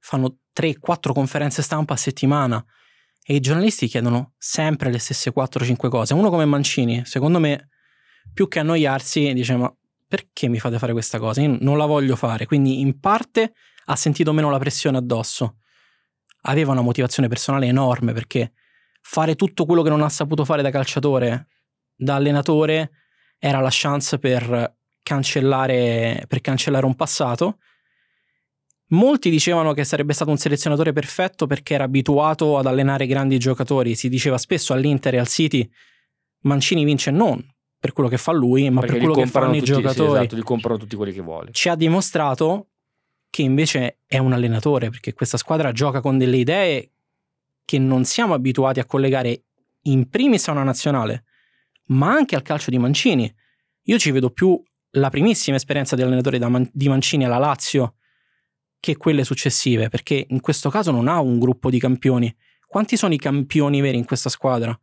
fanno 0.00 0.38
3-4 0.52 1.12
conferenze 1.12 1.62
stampa 1.62 1.94
a 1.94 1.96
settimana 1.96 2.66
e 3.30 3.34
i 3.34 3.40
giornalisti 3.40 3.88
chiedono 3.88 4.32
sempre 4.38 4.90
le 4.90 4.96
stesse 4.96 5.34
4-5 5.34 5.90
cose. 5.90 6.14
Uno 6.14 6.30
come 6.30 6.46
Mancini, 6.46 7.04
secondo 7.04 7.38
me, 7.38 7.68
più 8.32 8.48
che 8.48 8.60
annoiarsi, 8.60 9.34
dice 9.34 9.54
ma 9.54 9.70
perché 10.06 10.48
mi 10.48 10.58
fate 10.58 10.78
fare 10.78 10.92
questa 10.92 11.18
cosa? 11.18 11.42
Io 11.42 11.58
non 11.60 11.76
la 11.76 11.84
voglio 11.84 12.16
fare. 12.16 12.46
Quindi 12.46 12.80
in 12.80 12.98
parte 13.00 13.52
ha 13.84 13.96
sentito 13.96 14.32
meno 14.32 14.48
la 14.48 14.56
pressione 14.56 14.96
addosso. 14.96 15.58
Aveva 16.44 16.72
una 16.72 16.80
motivazione 16.80 17.28
personale 17.28 17.66
enorme 17.66 18.14
perché 18.14 18.52
fare 19.02 19.34
tutto 19.34 19.66
quello 19.66 19.82
che 19.82 19.90
non 19.90 20.00
ha 20.00 20.08
saputo 20.08 20.46
fare 20.46 20.62
da 20.62 20.70
calciatore, 20.70 21.48
da 21.94 22.14
allenatore, 22.14 22.92
era 23.38 23.60
la 23.60 23.68
chance 23.70 24.18
per 24.18 24.74
cancellare, 25.02 26.24
per 26.26 26.40
cancellare 26.40 26.86
un 26.86 26.94
passato. 26.94 27.58
Molti 28.90 29.28
dicevano 29.28 29.72
che 29.74 29.84
sarebbe 29.84 30.14
stato 30.14 30.30
un 30.30 30.38
selezionatore 30.38 30.92
perfetto 30.92 31.46
perché 31.46 31.74
era 31.74 31.84
abituato 31.84 32.56
ad 32.56 32.66
allenare 32.66 33.06
grandi 33.06 33.38
giocatori. 33.38 33.94
Si 33.94 34.08
diceva 34.08 34.38
spesso 34.38 34.72
all'Inter 34.72 35.14
e 35.14 35.18
al 35.18 35.28
City 35.28 35.68
Mancini 36.42 36.84
vince 36.84 37.10
non 37.10 37.44
per 37.78 37.92
quello 37.92 38.08
che 38.08 38.16
fa 38.16 38.32
lui, 38.32 38.68
ma 38.70 38.80
Perché 38.80 38.96
per 38.96 39.04
quello 39.06 39.20
che 39.22 39.28
fanno 39.30 39.54
i 39.54 39.58
tutti- 39.58 39.72
sì, 39.74 39.80
giocatori. 39.80 40.18
esatto, 40.20 40.36
gli 40.36 40.42
comprano 40.42 40.78
tutti 40.78 40.96
quelli 40.96 41.12
che 41.12 41.20
vuole. 41.20 41.50
Ci 41.52 41.68
ha 41.68 41.74
dimostrato 41.76 42.68
che 43.30 43.42
invece 43.42 43.98
è 44.06 44.18
un 44.18 44.32
allenatore 44.32 44.88
perché 44.88 45.12
questa 45.12 45.36
squadra 45.36 45.70
gioca 45.72 46.00
con 46.00 46.16
delle 46.16 46.38
idee 46.38 46.92
che 47.64 47.78
non 47.78 48.04
siamo 48.04 48.32
abituati 48.34 48.80
a 48.80 48.86
collegare 48.86 49.42
in 49.82 50.08
primis 50.08 50.48
a 50.48 50.52
una 50.52 50.62
nazionale, 50.62 51.24
ma 51.88 52.10
anche 52.10 52.34
al 52.34 52.42
calcio 52.42 52.70
di 52.70 52.78
Mancini. 52.78 53.32
Io 53.82 53.98
ci 53.98 54.10
vedo 54.10 54.30
più 54.30 54.60
la 54.92 55.10
primissima 55.10 55.56
esperienza 55.56 55.94
di 55.94 56.02
allenatore 56.02 56.38
Man- 56.48 56.68
di 56.72 56.88
Mancini 56.88 57.26
alla 57.26 57.38
Lazio 57.38 57.96
che 58.80 58.96
quelle 58.96 59.24
successive, 59.24 59.88
perché 59.88 60.26
in 60.28 60.40
questo 60.40 60.70
caso 60.70 60.90
non 60.90 61.08
ha 61.08 61.20
un 61.20 61.38
gruppo 61.38 61.70
di 61.70 61.78
campioni. 61.78 62.34
Quanti 62.66 62.96
sono 62.96 63.14
i 63.14 63.18
campioni 63.18 63.80
veri 63.80 63.98
in 63.98 64.04
questa 64.04 64.28
squadra? 64.28 64.78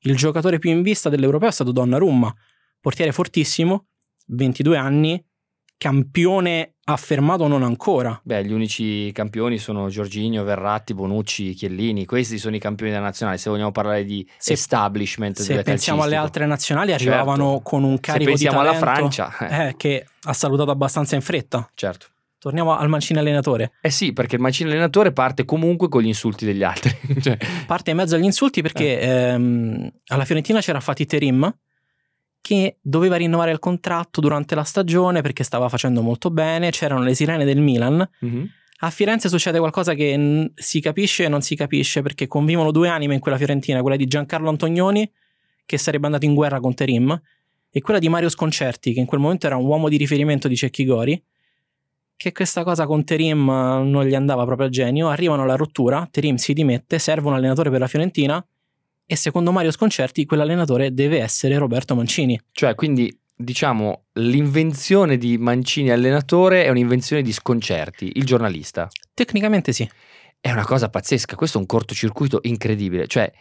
Il 0.00 0.16
giocatore 0.16 0.58
più 0.58 0.70
in 0.70 0.82
vista 0.82 1.08
dell'Europeo 1.08 1.48
è 1.48 1.52
stato 1.52 1.72
Donnarumma, 1.72 2.32
portiere 2.80 3.12
fortissimo, 3.12 3.86
22 4.26 4.76
anni, 4.76 5.24
campione 5.76 6.74
affermato 6.84 7.46
non 7.46 7.62
ancora. 7.62 8.18
Beh, 8.22 8.44
gli 8.44 8.52
unici 8.52 9.10
campioni 9.12 9.58
sono 9.58 9.88
Giorginio, 9.88 10.44
Verratti, 10.44 10.94
Bonucci, 10.94 11.54
Chiellini. 11.54 12.04
Questi 12.04 12.38
sono 12.38 12.54
i 12.56 12.58
campioni 12.58 12.92
della 12.92 13.02
nazionale. 13.04 13.38
Se 13.38 13.50
vogliamo 13.50 13.72
parlare 13.72 14.04
di 14.04 14.26
Se- 14.36 14.52
establishment 14.52 15.40
Se 15.40 15.62
pensiamo 15.62 16.02
alle 16.02 16.16
altre 16.16 16.46
nazionali 16.46 16.92
arrivavano 16.92 17.54
Certo. 17.54 17.62
con 17.62 17.82
un 17.84 17.98
carico 18.00 18.24
di 18.24 18.36
pensiamo 18.36 18.60
alla 18.60 18.78
talento 18.78 19.10
Francia, 19.10 19.36
eh, 19.48 19.68
eh, 19.68 19.76
che 19.76 20.06
ha 20.22 20.32
salutato 20.32 20.70
abbastanza 20.70 21.14
in 21.16 21.22
fretta. 21.22 21.68
certo. 21.74 22.06
Torniamo 22.44 22.76
al 22.76 22.90
Mancini 22.90 23.18
allenatore. 23.20 23.72
Eh 23.80 23.88
sì, 23.88 24.12
perché 24.12 24.34
il 24.34 24.42
Mancini 24.42 24.68
allenatore 24.68 25.12
parte 25.12 25.46
comunque 25.46 25.88
con 25.88 26.02
gli 26.02 26.08
insulti 26.08 26.44
degli 26.44 26.62
altri. 26.62 26.94
Cioè, 27.18 27.38
Parte 27.66 27.90
in 27.92 27.96
mezzo 27.96 28.16
agli 28.16 28.24
insulti 28.24 28.60
perché 28.60 29.00
Eh. 29.00 29.06
ehm, 29.08 29.90
alla 30.08 30.26
Fiorentina 30.26 30.60
c'era 30.60 30.78
Fatih 30.78 31.06
Terim 31.06 31.56
che 32.42 32.76
doveva 32.82 33.16
rinnovare 33.16 33.50
il 33.50 33.58
contratto 33.58 34.20
durante 34.20 34.54
la 34.54 34.62
stagione 34.62 35.22
perché 35.22 35.42
stava 35.42 35.70
facendo 35.70 36.02
molto 36.02 36.30
bene, 36.30 36.68
c'erano 36.68 37.02
le 37.02 37.14
sirene 37.14 37.46
del 37.46 37.60
Milan. 37.62 38.06
mhm. 38.20 38.46
A 38.80 38.90
Firenze 38.90 39.30
succede 39.30 39.58
qualcosa 39.58 39.94
che 39.94 40.14
mm, 40.14 40.44
si 40.54 40.82
capisce 40.82 41.24
e 41.24 41.28
non 41.28 41.40
si 41.40 41.56
capisce 41.56 42.02
perché 42.02 42.26
convivono 42.26 42.72
due 42.72 42.88
anime 42.90 43.14
in 43.14 43.20
quella 43.20 43.38
Fiorentina, 43.38 43.80
quella 43.80 43.96
di 43.96 44.06
Giancarlo 44.06 44.50
Antonioni 44.50 45.10
che 45.64 45.78
sarebbe 45.78 46.04
andato 46.04 46.26
in 46.26 46.34
guerra 46.34 46.60
con 46.60 46.74
Terim 46.74 47.18
e 47.70 47.80
quella 47.80 47.98
di 47.98 48.10
Mario 48.10 48.28
Sconcerti 48.28 48.92
che 48.92 49.00
in 49.00 49.06
quel 49.06 49.20
momento 49.22 49.46
era 49.46 49.56
un 49.56 49.64
uomo 49.64 49.88
di 49.88 49.96
riferimento 49.96 50.46
di 50.46 50.56
Cecchi 50.56 50.84
Gori 50.84 51.18
che 52.16 52.32
questa 52.32 52.64
cosa 52.64 52.86
con 52.86 53.04
Terim 53.04 53.48
eh, 53.48 53.82
non 53.82 54.04
gli 54.04 54.14
andava 54.14 54.44
proprio 54.44 54.66
a 54.66 54.70
genio, 54.70 55.08
arrivano 55.08 55.42
alla 55.42 55.56
rottura, 55.56 56.06
Terim 56.10 56.36
si 56.36 56.52
dimette, 56.52 56.98
serve 56.98 57.28
un 57.28 57.34
allenatore 57.34 57.70
per 57.70 57.80
la 57.80 57.86
Fiorentina 57.86 58.44
e 59.06 59.16
secondo 59.16 59.52
Mario 59.52 59.70
Sconcerti 59.70 60.24
quell'allenatore 60.24 60.94
deve 60.94 61.20
essere 61.20 61.58
Roberto 61.58 61.94
Mancini. 61.94 62.40
Cioè, 62.52 62.74
quindi 62.74 63.16
diciamo 63.36 64.04
l'invenzione 64.14 65.18
di 65.18 65.36
Mancini 65.38 65.90
allenatore 65.90 66.64
è 66.64 66.70
un'invenzione 66.70 67.22
di 67.22 67.32
Sconcerti, 67.32 68.12
il 68.14 68.24
giornalista. 68.24 68.88
Tecnicamente 69.12 69.72
sì. 69.72 69.88
È 70.40 70.50
una 70.50 70.64
cosa 70.64 70.90
pazzesca, 70.90 71.36
questo 71.36 71.58
è 71.58 71.60
un 71.60 71.66
cortocircuito 71.66 72.40
incredibile. 72.42 73.06
Cioè, 73.06 73.32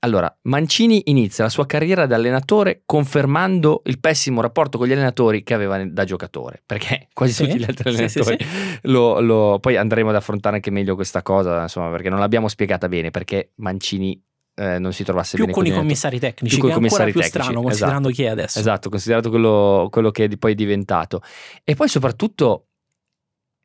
allora, 0.00 0.32
Mancini 0.42 1.02
inizia 1.06 1.44
la 1.44 1.50
sua 1.50 1.66
carriera 1.66 2.06
da 2.06 2.14
allenatore 2.16 2.82
confermando 2.86 3.82
il 3.86 3.98
pessimo 3.98 4.40
rapporto 4.40 4.78
con 4.78 4.86
gli 4.86 4.92
allenatori 4.92 5.42
che 5.42 5.54
aveva 5.54 5.84
da 5.84 6.04
giocatore, 6.04 6.62
perché 6.64 7.08
quasi 7.12 7.32
Sì, 7.32 7.44
tutti 7.46 7.58
gli 7.58 7.64
altri 7.64 7.90
sì, 7.96 8.08
sì, 8.08 8.18
allenatori 8.20 8.46
lo- 8.82 9.20
lo- 9.20 9.58
poi 9.60 9.76
andremo 9.76 10.10
ad 10.10 10.16
affrontare 10.16 10.56
anche 10.56 10.70
meglio 10.70 10.94
questa 10.94 11.22
cosa, 11.22 11.62
insomma, 11.62 11.90
perché 11.90 12.08
non 12.10 12.20
l'abbiamo 12.20 12.48
spiegata 12.48 12.88
bene, 12.88 13.10
perché 13.10 13.52
Mancini 13.56 14.20
eh, 14.54 14.78
non 14.80 14.92
si 14.92 15.04
trovasse 15.04 15.36
Più 15.36 15.44
bene 15.44 15.52
con 15.52 15.62
i 15.64 15.66
allenatori. 15.68 15.86
commissari 15.88 16.18
tecnici, 16.18 16.54
Più 16.56 16.64
è 16.64 16.70
ancora 16.72 16.74
commissari 16.74 17.12
più 17.12 17.20
tecnici, 17.20 17.42
strano 17.44 17.62
considerando 17.62 18.08
esatto. 18.08 18.22
chi 18.22 18.28
è 18.28 18.30
adesso. 18.32 18.58
Esatto, 18.58 18.88
considerato 18.88 19.30
quello, 19.30 19.88
quello 19.90 20.10
che 20.10 20.28
poi 20.36 20.52
è 20.52 20.54
diventato. 20.56 21.22
E 21.64 21.74
poi 21.74 21.88
soprattutto 21.88 22.66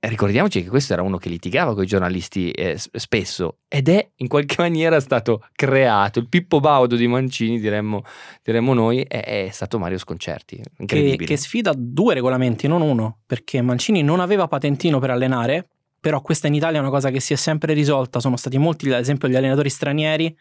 ricordiamoci 0.09 0.63
che 0.63 0.69
questo 0.69 0.93
era 0.93 1.01
uno 1.01 1.17
che 1.17 1.29
litigava 1.29 1.73
con 1.73 1.83
i 1.83 1.87
giornalisti 1.87 2.51
eh, 2.51 2.77
spesso 2.77 3.59
ed 3.67 3.87
è 3.87 4.11
in 4.17 4.27
qualche 4.27 4.55
maniera 4.61 4.99
stato 4.99 5.47
creato. 5.53 6.19
Il 6.19 6.27
Pippo 6.27 6.59
Baudo 6.59 6.95
di 6.95 7.07
Mancini, 7.07 7.59
diremmo, 7.59 8.03
diremmo 8.41 8.73
noi, 8.73 9.01
è, 9.01 9.45
è 9.45 9.49
stato 9.51 9.79
Mario 9.79 9.97
Sconcerti. 9.97 10.61
che, 10.85 11.15
che 11.15 11.37
sfida 11.37 11.73
due 11.75 12.13
regolamenti, 12.13 12.67
non 12.67 12.81
uno, 12.81 13.19
perché 13.25 13.61
Mancini 13.61 14.03
non 14.03 14.19
aveva 14.19 14.47
patentino 14.47 14.99
per 14.99 15.11
allenare, 15.11 15.69
però 15.99 16.21
questa 16.21 16.47
in 16.47 16.53
Italia 16.55 16.79
è 16.79 16.81
una 16.81 16.89
cosa 16.89 17.09
che 17.09 17.21
si 17.21 17.31
è 17.31 17.37
sempre 17.37 17.73
risolta, 17.73 18.19
sono 18.19 18.35
stati 18.35 18.57
molti, 18.57 18.91
ad 18.91 18.99
esempio, 18.99 19.29
gli 19.29 19.35
allenatori 19.35 19.69
stranieri 19.69 20.35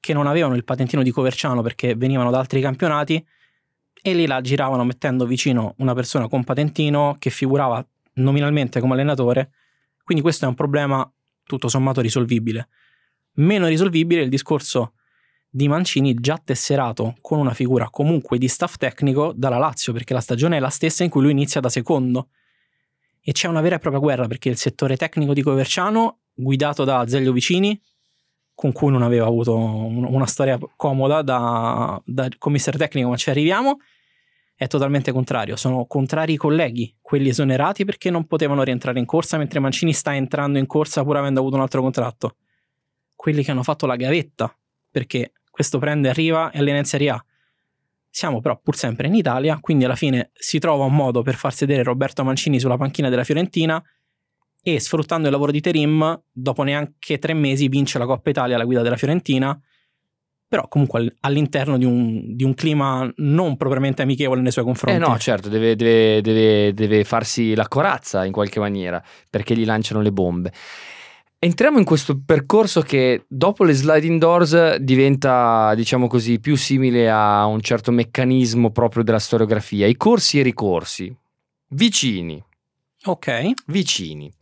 che 0.00 0.12
non 0.12 0.26
avevano 0.26 0.56
il 0.56 0.64
patentino 0.64 1.02
di 1.02 1.10
Coverciano 1.10 1.62
perché 1.62 1.94
venivano 1.94 2.30
da 2.30 2.38
altri 2.38 2.60
campionati 2.60 3.24
e 4.02 4.14
lì 4.14 4.26
la 4.26 4.40
giravano 4.40 4.84
mettendo 4.84 5.26
vicino 5.26 5.74
una 5.78 5.94
persona 5.94 6.28
con 6.28 6.44
patentino 6.44 7.16
che 7.18 7.30
figurava 7.30 7.84
nominalmente 8.16 8.80
come 8.80 8.94
allenatore, 8.94 9.50
quindi 10.04 10.22
questo 10.22 10.44
è 10.44 10.48
un 10.48 10.54
problema 10.54 11.10
tutto 11.44 11.68
sommato 11.68 12.00
risolvibile. 12.00 12.68
Meno 13.34 13.66
risolvibile 13.66 14.20
è 14.20 14.24
il 14.24 14.30
discorso 14.30 14.92
di 15.48 15.68
Mancini 15.68 16.14
già 16.14 16.40
tesserato 16.42 17.16
con 17.20 17.38
una 17.38 17.54
figura 17.54 17.88
comunque 17.88 18.38
di 18.38 18.48
staff 18.48 18.76
tecnico 18.76 19.32
dalla 19.34 19.58
Lazio, 19.58 19.92
perché 19.92 20.12
la 20.12 20.20
stagione 20.20 20.56
è 20.56 20.60
la 20.60 20.68
stessa 20.68 21.02
in 21.02 21.10
cui 21.10 21.22
lui 21.22 21.30
inizia 21.30 21.60
da 21.60 21.68
secondo. 21.68 22.28
E 23.20 23.32
c'è 23.32 23.48
una 23.48 23.60
vera 23.60 23.76
e 23.76 23.78
propria 23.78 24.00
guerra 24.00 24.26
perché 24.26 24.48
il 24.48 24.56
settore 24.56 24.96
tecnico 24.96 25.32
di 25.32 25.42
Coverciano, 25.42 26.20
guidato 26.34 26.84
da 26.84 26.98
Azeglio 26.98 27.32
Vicini, 27.32 27.80
con 28.54 28.72
cui 28.72 28.90
non 28.90 29.02
aveva 29.02 29.26
avuto 29.26 29.56
una 29.56 30.26
storia 30.26 30.58
comoda 30.76 31.22
da, 31.22 32.00
da 32.04 32.28
commissario 32.38 32.78
tecnico, 32.78 33.08
ma 33.08 33.16
ci 33.16 33.30
arriviamo, 33.30 33.78
è 34.58 34.66
totalmente 34.68 35.12
contrario. 35.12 35.54
Sono 35.54 35.84
contrari 35.84 36.32
i 36.32 36.36
colleghi, 36.36 36.96
quelli 37.02 37.28
esonerati 37.28 37.84
perché 37.84 38.10
non 38.10 38.26
potevano 38.26 38.62
rientrare 38.62 38.98
in 38.98 39.04
corsa, 39.04 39.36
mentre 39.36 39.60
Mancini 39.60 39.92
sta 39.92 40.16
entrando 40.16 40.58
in 40.58 40.66
corsa 40.66 41.04
pur 41.04 41.18
avendo 41.18 41.40
avuto 41.40 41.56
un 41.56 41.60
altro 41.60 41.82
contratto. 41.82 42.36
Quelli 43.14 43.44
che 43.44 43.50
hanno 43.50 43.62
fatto 43.62 43.84
la 43.84 43.96
gavetta, 43.96 44.56
perché 44.90 45.32
questo 45.50 45.78
prende, 45.78 46.08
arriva 46.08 46.50
e 46.50 46.58
allena 46.58 46.78
in 46.78 46.84
Serie 46.86 47.10
A. 47.10 47.24
Siamo 48.08 48.40
però 48.40 48.58
pur 48.58 48.74
sempre 48.76 49.08
in 49.08 49.14
Italia, 49.14 49.58
quindi 49.60 49.84
alla 49.84 49.94
fine 49.94 50.30
si 50.32 50.58
trova 50.58 50.84
un 50.84 50.94
modo 50.94 51.20
per 51.20 51.34
far 51.34 51.52
sedere 51.52 51.82
Roberto 51.82 52.24
Mancini 52.24 52.58
sulla 52.58 52.78
panchina 52.78 53.10
della 53.10 53.24
Fiorentina 53.24 53.82
e 54.62 54.80
sfruttando 54.80 55.26
il 55.26 55.32
lavoro 55.32 55.52
di 55.52 55.60
Terim, 55.60 56.22
dopo 56.32 56.62
neanche 56.62 57.18
tre 57.18 57.34
mesi 57.34 57.68
vince 57.68 57.98
la 57.98 58.06
Coppa 58.06 58.30
Italia 58.30 58.54
alla 58.54 58.64
guida 58.64 58.80
della 58.80 58.96
Fiorentina, 58.96 59.58
però 60.48 60.68
comunque 60.68 61.16
all'interno 61.20 61.76
di 61.76 61.84
un, 61.84 62.36
di 62.36 62.44
un 62.44 62.54
clima 62.54 63.10
non 63.16 63.56
propriamente 63.56 64.02
amichevole 64.02 64.40
nei 64.40 64.52
suoi 64.52 64.64
confronti. 64.64 65.00
Eh 65.00 65.04
no, 65.04 65.18
certo, 65.18 65.48
deve, 65.48 65.74
deve, 65.74 66.20
deve, 66.20 66.72
deve 66.72 67.04
farsi 67.04 67.54
la 67.54 67.66
corazza 67.66 68.24
in 68.24 68.32
qualche 68.32 68.60
maniera, 68.60 69.02
perché 69.28 69.56
gli 69.56 69.64
lanciano 69.64 70.00
le 70.00 70.12
bombe. 70.12 70.52
Entriamo 71.38 71.78
in 71.78 71.84
questo 71.84 72.20
percorso 72.24 72.80
che 72.80 73.24
dopo 73.28 73.64
le 73.64 73.74
sliding 73.74 74.18
doors 74.18 74.76
diventa, 74.76 75.74
diciamo 75.74 76.06
così, 76.06 76.40
più 76.40 76.56
simile 76.56 77.10
a 77.10 77.44
un 77.44 77.60
certo 77.60 77.92
meccanismo 77.92 78.70
proprio 78.70 79.02
della 79.02 79.18
storiografia, 79.18 79.86
i 79.86 79.96
corsi 79.96 80.38
e 80.38 80.40
i 80.40 80.44
ricorsi, 80.44 81.14
vicini, 81.70 82.42
Ok. 83.06 83.52
Vicini. 83.66 84.32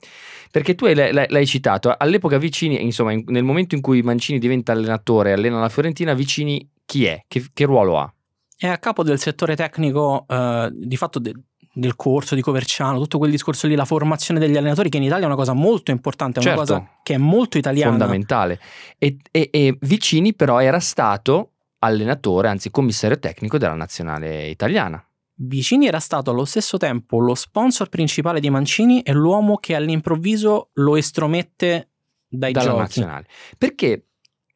Perché 0.50 0.74
tu 0.74 0.86
l'hai, 0.86 1.12
l'hai 1.12 1.46
citato, 1.46 1.94
all'epoca 1.96 2.38
Vicini, 2.38 2.82
insomma, 2.82 3.12
in- 3.12 3.24
nel 3.26 3.42
momento 3.44 3.74
in 3.74 3.80
cui 3.80 4.02
Mancini 4.02 4.38
diventa 4.38 4.72
allenatore 4.72 5.30
e 5.30 5.32
allena 5.32 5.58
la 5.60 5.68
Fiorentina, 5.68 6.14
Vicini 6.14 6.68
chi 6.84 7.06
è? 7.06 7.22
Che, 7.26 7.44
che 7.52 7.64
ruolo 7.64 7.98
ha? 7.98 8.12
È 8.56 8.68
a 8.68 8.78
capo 8.78 9.02
del 9.02 9.18
settore 9.18 9.56
tecnico, 9.56 10.24
eh, 10.28 10.70
di 10.72 10.96
fatto 10.96 11.18
de- 11.18 11.34
del 11.76 11.96
corso 11.96 12.36
di 12.36 12.40
Coverciano, 12.40 13.00
tutto 13.00 13.18
quel 13.18 13.32
discorso 13.32 13.66
lì, 13.66 13.74
la 13.74 13.84
formazione 13.84 14.38
degli 14.38 14.56
allenatori, 14.56 14.88
che 14.90 14.98
in 14.98 15.02
Italia 15.02 15.24
è 15.24 15.26
una 15.26 15.34
cosa 15.34 15.54
molto 15.54 15.90
importante, 15.90 16.38
è 16.38 16.42
Certo. 16.42 16.60
una 16.60 16.68
cosa 16.68 16.90
che 17.02 17.14
è 17.14 17.18
molto 17.18 17.58
italiana. 17.58 17.90
Fondamentale. 17.90 18.60
E, 18.96 19.16
e- 19.32 19.48
e 19.50 19.76
Vicini 19.80 20.34
però 20.34 20.60
era 20.60 20.78
stato 20.78 21.50
allenatore, 21.80 22.46
anzi 22.48 22.70
commissario 22.70 23.18
tecnico 23.18 23.58
della 23.58 23.74
nazionale 23.74 24.46
italiana. 24.46 25.04
Vicini 25.36 25.86
era 25.86 25.98
stato 25.98 26.30
allo 26.30 26.44
stesso 26.44 26.76
tempo 26.76 27.18
lo 27.18 27.34
sponsor 27.34 27.88
principale 27.88 28.38
di 28.38 28.50
Mancini 28.50 29.02
e 29.02 29.12
l'uomo 29.12 29.56
che 29.56 29.74
all'improvviso 29.74 30.70
lo 30.74 30.96
estromette 30.96 31.90
dai 32.28 32.52
dalla 32.52 32.66
giochi. 32.66 32.80
nazionale. 32.80 33.26
Perché 33.58 34.06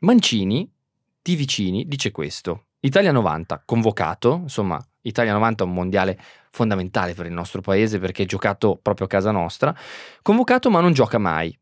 Mancini 0.00 0.70
di 1.20 1.34
Vicini 1.34 1.86
dice 1.86 2.10
questo. 2.10 2.66
Italia 2.80 3.10
90, 3.10 3.62
convocato, 3.64 4.40
insomma, 4.42 4.80
Italia 5.00 5.32
90 5.32 5.64
è 5.64 5.66
un 5.66 5.72
mondiale 5.72 6.18
fondamentale 6.50 7.14
per 7.14 7.26
il 7.26 7.32
nostro 7.32 7.60
paese 7.60 7.98
perché 7.98 8.22
è 8.22 8.26
giocato 8.26 8.78
proprio 8.80 9.06
a 9.06 9.08
casa 9.08 9.32
nostra, 9.32 9.74
convocato 10.22 10.70
ma 10.70 10.80
non 10.80 10.92
gioca 10.92 11.18
mai. 11.18 11.58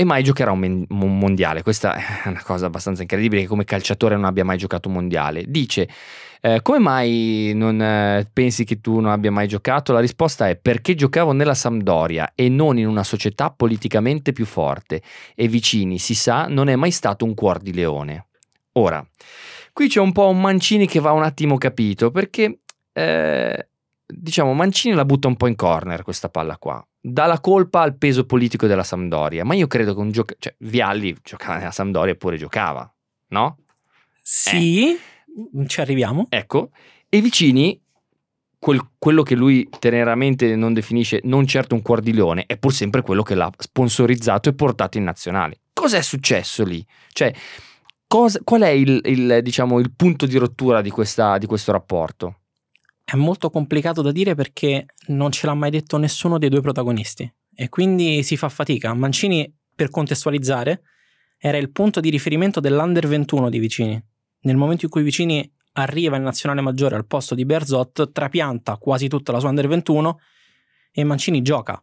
E 0.00 0.04
mai 0.04 0.22
giocherà 0.22 0.52
un, 0.52 0.84
mondiale. 0.88 1.64
Questa 1.64 1.94
è 2.22 2.28
una 2.28 2.40
cosa 2.44 2.66
abbastanza 2.66 3.02
incredibile 3.02 3.40
che 3.40 3.48
come 3.48 3.64
calciatore 3.64 4.14
non 4.14 4.26
abbia 4.26 4.44
mai 4.44 4.56
giocato 4.56 4.86
un 4.86 4.94
mondiale. 4.94 5.42
Dice, 5.48 5.88
eh, 6.40 6.62
come 6.62 6.78
mai 6.78 7.50
non 7.56 7.82
eh, 7.82 8.30
pensi 8.32 8.62
che 8.62 8.80
tu 8.80 9.00
non 9.00 9.10
abbia 9.10 9.32
mai 9.32 9.48
giocato? 9.48 9.92
La 9.92 9.98
risposta 9.98 10.48
è 10.48 10.54
perché 10.54 10.94
giocavo 10.94 11.32
nella 11.32 11.54
Sampdoria 11.54 12.30
e 12.36 12.48
non 12.48 12.78
in 12.78 12.86
una 12.86 13.02
società 13.02 13.50
politicamente 13.50 14.30
più 14.30 14.46
forte. 14.46 15.02
E 15.34 15.48
Vicini, 15.48 15.98
si 15.98 16.14
sa, 16.14 16.46
non 16.46 16.68
è 16.68 16.76
mai 16.76 16.92
stato 16.92 17.24
un 17.24 17.34
cuor 17.34 17.58
di 17.58 17.74
leone. 17.74 18.28
Ora, 18.74 19.04
qui 19.72 19.88
c'è 19.88 19.98
un 19.98 20.12
po' 20.12 20.28
un 20.28 20.40
Mancini 20.40 20.86
che 20.86 21.00
va 21.00 21.10
un 21.10 21.24
attimo 21.24 21.58
capito 21.58 22.12
perché, 22.12 22.60
eh, 22.92 23.68
diciamo, 24.10 24.54
Mancini 24.54 24.94
la 24.94 25.04
butta 25.04 25.28
un 25.28 25.36
po' 25.36 25.46
in 25.46 25.54
corner 25.54 26.02
questa 26.02 26.28
palla 26.28 26.56
qua. 26.56 26.84
Dà 27.00 27.26
la 27.26 27.40
colpa 27.40 27.82
al 27.82 27.96
peso 27.96 28.24
politico 28.24 28.66
della 28.66 28.82
Sampdoria, 28.82 29.44
ma 29.44 29.54
io 29.54 29.66
credo 29.66 29.94
che 29.94 30.00
un 30.00 30.10
giocatore, 30.10 30.38
cioè 30.40 30.54
Vialli 30.58 31.16
giocava 31.22 31.58
nella 31.58 31.70
Sampdoria 31.70 32.12
eppure 32.12 32.36
giocava, 32.36 32.90
no? 33.28 33.58
Sì, 34.22 34.98
ci 35.66 35.80
arriviamo. 35.80 36.26
Ecco, 36.28 36.70
e 37.08 37.20
Vicini, 37.20 37.80
quel- 38.58 38.90
quello 38.98 39.22
che 39.22 39.34
lui 39.34 39.68
teneramente 39.78 40.56
non 40.56 40.72
definisce 40.72 41.20
non 41.24 41.46
certo 41.46 41.74
un 41.74 41.82
cuor 41.82 42.00
di 42.00 42.12
leone, 42.12 42.44
è 42.46 42.58
pur 42.58 42.72
sempre 42.72 43.02
quello 43.02 43.22
che 43.22 43.34
l'ha 43.34 43.50
sponsorizzato 43.56 44.48
e 44.48 44.54
portato 44.54 44.98
in 44.98 45.04
nazionale. 45.04 45.60
Cos'è 45.72 46.02
successo 46.02 46.64
lì? 46.64 46.84
Cioè, 47.12 47.32
cosa- 48.06 48.40
qual 48.42 48.62
è 48.62 48.68
il, 48.68 49.00
il, 49.04 49.40
diciamo, 49.42 49.78
il 49.78 49.92
punto 49.94 50.26
di 50.26 50.36
rottura 50.36 50.80
di, 50.82 50.90
questa- 50.90 51.38
di 51.38 51.46
questo 51.46 51.72
rapporto? 51.72 52.40
È 53.10 53.16
molto 53.16 53.48
complicato 53.48 54.02
da 54.02 54.12
dire 54.12 54.34
perché 54.34 54.84
non 55.06 55.32
ce 55.32 55.46
l'ha 55.46 55.54
mai 55.54 55.70
detto 55.70 55.96
nessuno 55.96 56.36
dei 56.36 56.50
due 56.50 56.60
protagonisti 56.60 57.32
e 57.54 57.70
quindi 57.70 58.22
si 58.22 58.36
fa 58.36 58.50
fatica. 58.50 58.92
Mancini, 58.92 59.50
per 59.74 59.88
contestualizzare, 59.88 60.82
era 61.38 61.56
il 61.56 61.70
punto 61.70 62.00
di 62.00 62.10
riferimento 62.10 62.60
dell'Under 62.60 63.08
21 63.08 63.48
di 63.48 63.58
Vicini. 63.58 64.04
Nel 64.40 64.56
momento 64.56 64.84
in 64.84 64.90
cui 64.90 65.02
Vicini 65.02 65.50
arriva 65.72 66.18
in 66.18 66.22
nazionale 66.22 66.60
maggiore 66.60 66.96
al 66.96 67.06
posto 67.06 67.34
di 67.34 67.46
Berzot, 67.46 68.12
trapianta 68.12 68.76
quasi 68.76 69.08
tutta 69.08 69.32
la 69.32 69.38
sua 69.38 69.48
Under 69.48 69.68
21 69.68 70.18
e 70.92 71.02
Mancini 71.02 71.40
gioca 71.40 71.82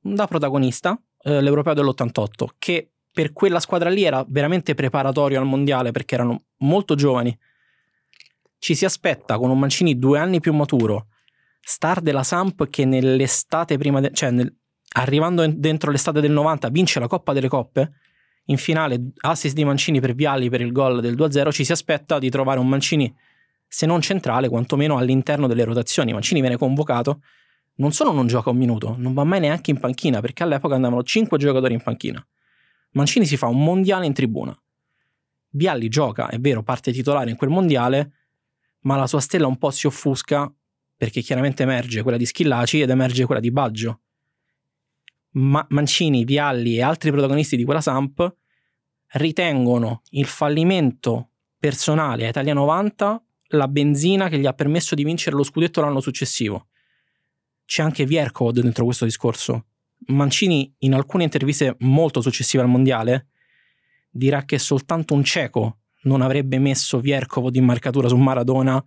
da 0.00 0.26
protagonista 0.26 1.00
eh, 1.22 1.40
l'Europeo 1.42 1.74
dell'88, 1.74 2.46
che 2.58 2.90
per 3.12 3.32
quella 3.32 3.60
squadra 3.60 3.88
lì 3.88 4.02
era 4.02 4.24
veramente 4.26 4.74
preparatorio 4.74 5.38
al 5.38 5.46
mondiale 5.46 5.92
perché 5.92 6.16
erano 6.16 6.46
molto 6.58 6.96
giovani. 6.96 7.38
Ci 8.58 8.74
si 8.74 8.84
aspetta 8.84 9.36
con 9.38 9.50
un 9.50 9.58
Mancini 9.58 9.98
due 9.98 10.18
anni 10.18 10.40
più 10.40 10.52
maturo, 10.52 11.08
star 11.60 12.00
della 12.00 12.22
Samp 12.22 12.68
che 12.68 12.84
nell'estate 12.84 13.76
prima, 13.78 14.00
de- 14.00 14.12
cioè 14.12 14.30
nel- 14.30 14.54
arrivando 14.94 15.46
dentro 15.46 15.90
l'estate 15.90 16.20
del 16.20 16.32
90 16.32 16.68
vince 16.68 17.00
la 17.00 17.06
Coppa 17.06 17.32
delle 17.32 17.48
Coppe, 17.48 17.92
in 18.46 18.56
finale 18.56 19.12
assist 19.22 19.54
di 19.54 19.64
Mancini 19.64 20.00
per 20.00 20.14
Vialli 20.14 20.48
per 20.48 20.60
il 20.60 20.72
gol 20.72 21.00
del 21.00 21.14
2-0, 21.14 21.50
ci 21.50 21.64
si 21.64 21.72
aspetta 21.72 22.18
di 22.18 22.30
trovare 22.30 22.60
un 22.60 22.68
Mancini 22.68 23.14
se 23.68 23.86
non 23.86 24.00
centrale, 24.00 24.48
quantomeno 24.48 24.96
all'interno 24.96 25.46
delle 25.46 25.64
rotazioni. 25.64 26.12
Mancini 26.12 26.40
viene 26.40 26.56
convocato, 26.56 27.20
non 27.76 27.92
solo 27.92 28.12
non 28.12 28.26
gioca 28.26 28.50
un 28.50 28.56
minuto, 28.56 28.94
non 28.98 29.12
va 29.12 29.24
mai 29.24 29.40
neanche 29.40 29.70
in 29.70 29.80
panchina, 29.80 30.20
perché 30.20 30.44
all'epoca 30.44 30.76
andavano 30.76 31.02
5 31.02 31.36
giocatori 31.36 31.74
in 31.74 31.82
panchina. 31.82 32.24
Mancini 32.92 33.26
si 33.26 33.36
fa 33.36 33.46
un 33.46 33.62
mondiale 33.62 34.06
in 34.06 34.12
tribuna. 34.12 34.56
Vialli 35.50 35.88
gioca, 35.88 36.28
è 36.28 36.38
vero, 36.38 36.62
parte 36.62 36.92
titolare 36.92 37.30
in 37.30 37.36
quel 37.36 37.50
mondiale, 37.50 38.12
ma 38.86 38.96
la 38.96 39.06
sua 39.06 39.20
stella 39.20 39.46
un 39.46 39.58
po' 39.58 39.70
si 39.70 39.86
offusca 39.86 40.52
perché 40.96 41.20
chiaramente 41.20 41.64
emerge 41.64 42.02
quella 42.02 42.16
di 42.16 42.24
Schillaci 42.24 42.80
ed 42.80 42.90
emerge 42.90 43.26
quella 43.26 43.40
di 43.40 43.50
Baggio. 43.50 44.00
Ma- 45.32 45.66
Mancini, 45.70 46.24
Vialli 46.24 46.76
e 46.76 46.82
altri 46.82 47.10
protagonisti 47.10 47.56
di 47.56 47.64
quella 47.64 47.80
Samp 47.80 48.34
ritengono 49.08 50.02
il 50.10 50.26
fallimento 50.26 51.30
personale 51.58 52.26
a 52.26 52.28
Italia 52.30 52.54
90 52.54 53.22
la 53.50 53.68
benzina 53.68 54.28
che 54.28 54.38
gli 54.38 54.46
ha 54.46 54.52
permesso 54.52 54.94
di 54.94 55.04
vincere 55.04 55.36
lo 55.36 55.42
scudetto 55.42 55.80
l'anno 55.80 56.00
successivo. 56.00 56.68
C'è 57.64 57.82
anche 57.82 58.06
Vierkov 58.06 58.52
dentro 58.52 58.84
questo 58.84 59.04
discorso. 59.04 59.66
Mancini, 60.06 60.72
in 60.78 60.94
alcune 60.94 61.24
interviste 61.24 61.74
molto 61.80 62.20
successive 62.20 62.62
al 62.62 62.68
mondiale, 62.68 63.28
dirà 64.10 64.44
che 64.44 64.58
soltanto 64.58 65.14
un 65.14 65.24
cieco 65.24 65.80
non 66.02 66.20
avrebbe 66.22 66.58
messo 66.58 67.00
Vierkov 67.00 67.54
in 67.54 67.64
marcatura 67.64 68.08
su 68.08 68.16
Maradona 68.16 68.82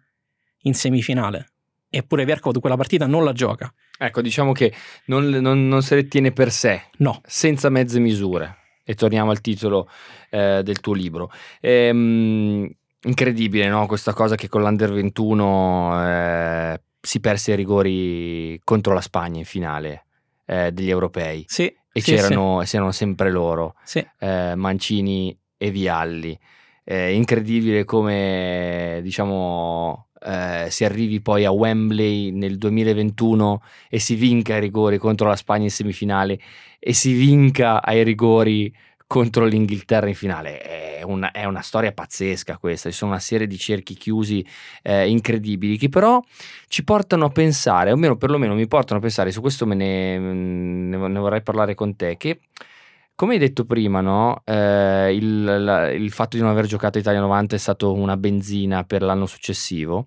in 0.64 0.74
semifinale. 0.74 1.52
Eppure 1.90 2.24
Vierkov 2.26 2.60
quella 2.60 2.76
partita 2.78 3.08
non 3.08 3.24
la 3.24 3.34
gioca. 3.34 3.74
Ecco, 3.98 4.22
diciamo 4.22 4.52
che 4.54 4.74
non, 5.06 5.26
non- 5.28 5.68
non 5.68 5.82
se 5.82 5.96
le 5.96 6.08
tiene 6.08 6.32
per 6.32 6.52
sé, 6.52 6.84
No, 6.98 7.20
senza 7.26 7.70
mezze 7.70 8.00
misure. 8.00 8.58
E 8.84 8.96
torniamo 8.96 9.30
al 9.32 9.42
titolo 9.42 9.88
eh, 10.30 10.62
del 10.64 10.80
tuo 10.80 10.94
libro. 10.94 11.32
Ehm, 11.60 12.68
incredibile, 13.04 13.68
no? 13.70 13.86
Questa 13.86 14.14
cosa 14.14 14.36
che 14.36 14.48
con 14.48 14.62
l'Under 14.62 14.92
21 14.92 16.08
eh, 16.08 16.82
si 17.00 17.20
perse 17.20 17.52
ai 17.52 17.58
rigori 17.58 18.60
contro 18.64 18.94
la 18.94 19.02
Spagna 19.02 19.40
in 19.40 19.46
finale 19.46 20.06
eh, 20.46 20.72
degli 20.72 20.90
europei. 20.90 21.44
sì. 21.48 21.66
E 21.92 22.02
sì, 22.02 22.14
c'erano, 22.14 22.62
c'erano 22.66 22.92
sempre 22.92 23.32
loro, 23.32 23.74
Sì, 23.84 24.00
sì. 24.00 24.08
eh, 24.26 24.54
Mancini 24.56 25.36
e 25.58 25.72
Vialli. 25.72 26.38
È 26.90 26.96
incredibile 26.96 27.86
come, 27.86 29.00
diciamo, 29.04 30.08
eh, 30.26 30.70
si 30.72 30.84
arrivi 30.86 31.22
poi 31.22 31.46
a 31.46 31.52
Wembley 31.52 32.32
nel 32.32 32.58
2021 32.58 33.62
e 33.88 34.00
si 34.00 34.16
vinca 34.16 34.56
ai 34.56 34.62
rigori 34.62 34.98
contro 34.98 35.28
la 35.28 35.36
Spagna 35.36 35.66
in 35.66 35.70
semifinale 35.70 36.40
e 36.80 36.94
si 36.94 37.14
vinca 37.14 37.84
ai 37.84 38.04
rigori 38.04 38.76
contro 39.06 39.46
l'Inghilterra 39.46 40.08
in 40.08 40.16
finale. 40.16 40.62
È 40.62 41.04
una, 41.04 41.30
è 41.30 41.46
una, 41.46 41.62
storia 41.62 41.92
pazzesca 41.92 42.58
questa, 42.58 42.90
ci 42.90 42.96
sono 42.96 43.12
una 43.12 43.20
serie 43.20 43.46
di 43.46 43.60
cerchi 43.60 43.94
chiusi 43.94 44.44
eh, 44.82 45.08
incredibili 45.08 45.78
che 45.78 45.90
però 45.90 46.20
ci 46.70 46.84
portano 46.84 47.26
a 47.26 47.30
pensare, 47.30 47.92
o 47.92 47.94
almeno 47.94 48.18
perlomeno 48.18 48.56
mi 48.56 48.66
portano 48.66 48.98
a 48.98 49.02
pensare, 49.04 49.30
su 49.30 49.42
questo 49.42 49.68
me 49.68 49.76
ne, 49.76 50.18
ne 50.18 51.20
vorrei 51.20 51.44
parlare 51.44 51.76
con 51.76 51.96
te, 51.96 52.18
che 52.18 52.40
come 53.20 53.34
hai 53.34 53.40
detto 53.40 53.66
prima, 53.66 54.00
no? 54.00 54.44
eh, 54.46 55.14
il, 55.14 55.44
la, 55.44 55.92
il, 55.92 56.10
fatto 56.10 56.38
di 56.38 56.42
non 56.42 56.52
aver 56.52 56.68
giocato 56.68 57.00
Italia 57.00 57.20
90 57.20 57.54
è 57.54 57.60
stato 57.60 57.92
una 57.92 58.16
benzina 58.16 58.86
per 58.86 59.02
l'anno 59.02 59.26
successivo. 59.26 60.06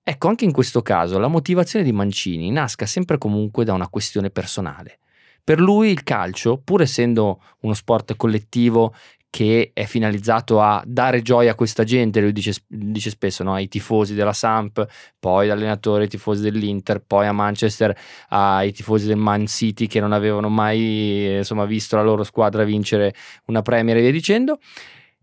Ecco, 0.00 0.28
anche 0.28 0.44
in 0.44 0.52
questo 0.52 0.80
caso 0.80 1.18
la 1.18 1.26
motivazione 1.26 1.84
di 1.84 1.90
Mancini 1.90 2.52
nasca 2.52 2.86
sempre 2.86 3.18
comunque 3.18 3.64
da 3.64 3.72
una 3.72 3.88
questione 3.88 4.30
personale. 4.30 5.00
Per 5.42 5.58
lui 5.58 5.90
il 5.90 6.04
calcio, 6.04 6.56
pur 6.56 6.82
essendo 6.82 7.42
uno 7.62 7.74
sport 7.74 8.14
collettivo 8.14 8.94
che 9.32 9.70
è 9.72 9.86
finalizzato 9.86 10.60
a 10.60 10.82
dare 10.84 11.22
gioia 11.22 11.52
a 11.52 11.54
questa 11.54 11.84
gente, 11.84 12.20
lui 12.20 12.32
dice, 12.32 12.52
dice 12.66 13.08
spesso 13.08 13.42
no? 13.42 13.54
ai 13.54 13.66
tifosi 13.66 14.12
della 14.12 14.34
Samp, 14.34 14.86
poi 15.18 15.48
all'allenatore 15.48 16.02
ai 16.02 16.08
tifosi 16.10 16.42
dell'Inter, 16.42 17.02
poi 17.02 17.26
a 17.26 17.32
Manchester 17.32 17.96
ai 18.28 18.72
tifosi 18.72 19.06
del 19.06 19.16
Man 19.16 19.46
City 19.46 19.86
che 19.86 20.00
non 20.00 20.12
avevano 20.12 20.50
mai 20.50 21.36
insomma, 21.38 21.64
visto 21.64 21.96
la 21.96 22.02
loro 22.02 22.24
squadra 22.24 22.62
vincere 22.64 23.14
una 23.46 23.62
Premier 23.62 23.96
e 23.96 24.00
via 24.02 24.10
dicendo. 24.10 24.58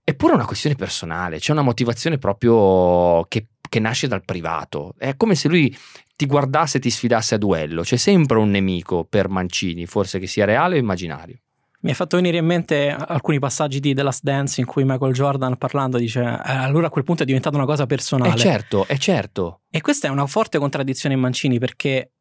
Eppure 0.03 0.32
è 0.32 0.36
una 0.38 0.45
questione 0.47 0.76
personale, 0.76 1.38
c'è 1.38 1.51
una 1.51 1.62
motivazione 1.62 2.18
proprio 2.18 3.24
che, 3.28 3.45
che 3.70 3.80
nasce 3.80 4.07
dal 4.07 4.26
privato. 4.26 4.95
È 4.97 5.16
come 5.18 5.36
se 5.36 5.47
lui 5.47 5.78
ti 6.16 6.26
guardasse 6.26 6.78
e 6.78 6.82
ti 6.82 6.89
sfidasse 6.89 7.36
a 7.36 7.38
duello. 7.38 7.84
C'è 7.84 7.97
sempre 7.97 8.39
un 8.39 8.49
nemico 8.49 9.03
per 9.03 9.30
Mancini, 9.30 9.86
forse 9.86 10.18
che 10.18 10.26
sia 10.26 10.45
reale 10.45 10.78
o 10.78 10.80
immaginario. 10.80 11.41
Mi 11.82 11.92
ha 11.92 11.94
fatto 11.94 12.18
venire 12.18 12.38
in 12.38 12.46
mente 12.46 12.90
alcuni 12.90 13.40
passaggi 13.40 13.80
di 13.80 13.94
The 13.94 14.04
Last 14.04 14.22
Dance 14.24 14.60
in 14.60 14.68
cui 14.68 14.84
Michael 14.84 15.14
Jordan 15.14 15.56
parlando 15.58 15.98
dice 15.98 16.20
eh, 16.22 16.42
allora 16.44 16.88
a 16.88 16.90
quel 16.90 17.06
punto 17.06 17.24
è 17.24 17.26
diventata 17.26 17.56
una 17.56 17.66
cosa 17.66 17.86
personale. 17.86 18.34
È 18.34 18.38
certo, 18.38 18.86
è 18.86 18.98
certo. 18.98 19.62
E 19.70 19.80
questa 19.80 20.08
è 20.08 20.12
una 20.12 20.28
forte 20.28 20.58
contraddizione 20.58 21.16
in 21.16 21.22
Mancini 21.22 21.58
perché 21.58 22.12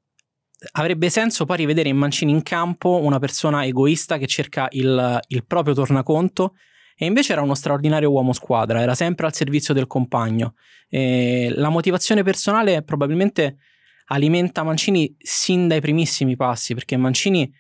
avrebbe 0.73 1.11
senso 1.11 1.45
poi 1.45 1.57
rivedere 1.57 1.89
in 1.89 1.97
Mancini 1.97 2.31
in 2.31 2.43
campo 2.43 3.01
una 3.03 3.19
persona 3.19 3.65
egoista 3.65 4.17
che 4.17 4.27
cerca 4.27 4.69
il, 4.71 5.21
il 5.27 5.45
proprio 5.45 5.75
tornaconto 5.75 6.55
e 6.97 7.07
invece 7.07 7.33
era 7.33 7.43
uno 7.43 7.55
straordinario 7.55 8.11
uomo 8.11 8.33
squadra, 8.33 8.81
era 8.81 8.95
sempre 8.95 9.27
al 9.27 9.35
servizio 9.35 9.75
del 9.75 9.87
compagno. 9.87 10.55
E 10.89 11.53
la 11.55 11.69
motivazione 11.69 12.23
personale 12.23 12.83
probabilmente 12.83 13.59
alimenta 14.07 14.63
Mancini 14.63 15.15
sin 15.19 15.69
dai 15.69 15.81
primissimi 15.81 16.37
passi 16.37 16.75
perché 16.75 16.97
Mancini 16.97 17.53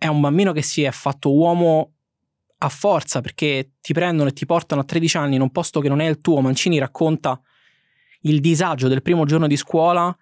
è 0.00 0.06
un 0.06 0.22
bambino 0.22 0.52
che 0.52 0.62
si 0.62 0.82
è 0.82 0.90
fatto 0.92 1.30
uomo 1.30 1.92
a 2.56 2.68
forza 2.70 3.20
perché 3.20 3.72
ti 3.82 3.92
prendono 3.92 4.30
e 4.30 4.32
ti 4.32 4.46
portano 4.46 4.80
a 4.80 4.84
13 4.84 5.18
anni 5.18 5.34
in 5.34 5.42
un 5.42 5.50
posto 5.50 5.80
che 5.80 5.90
non 5.90 6.00
è 6.00 6.08
il 6.08 6.20
tuo. 6.20 6.40
Mancini 6.40 6.78
racconta 6.78 7.38
il 8.22 8.40
disagio 8.40 8.88
del 8.88 9.02
primo 9.02 9.26
giorno 9.26 9.46
di 9.46 9.58
scuola. 9.58 10.16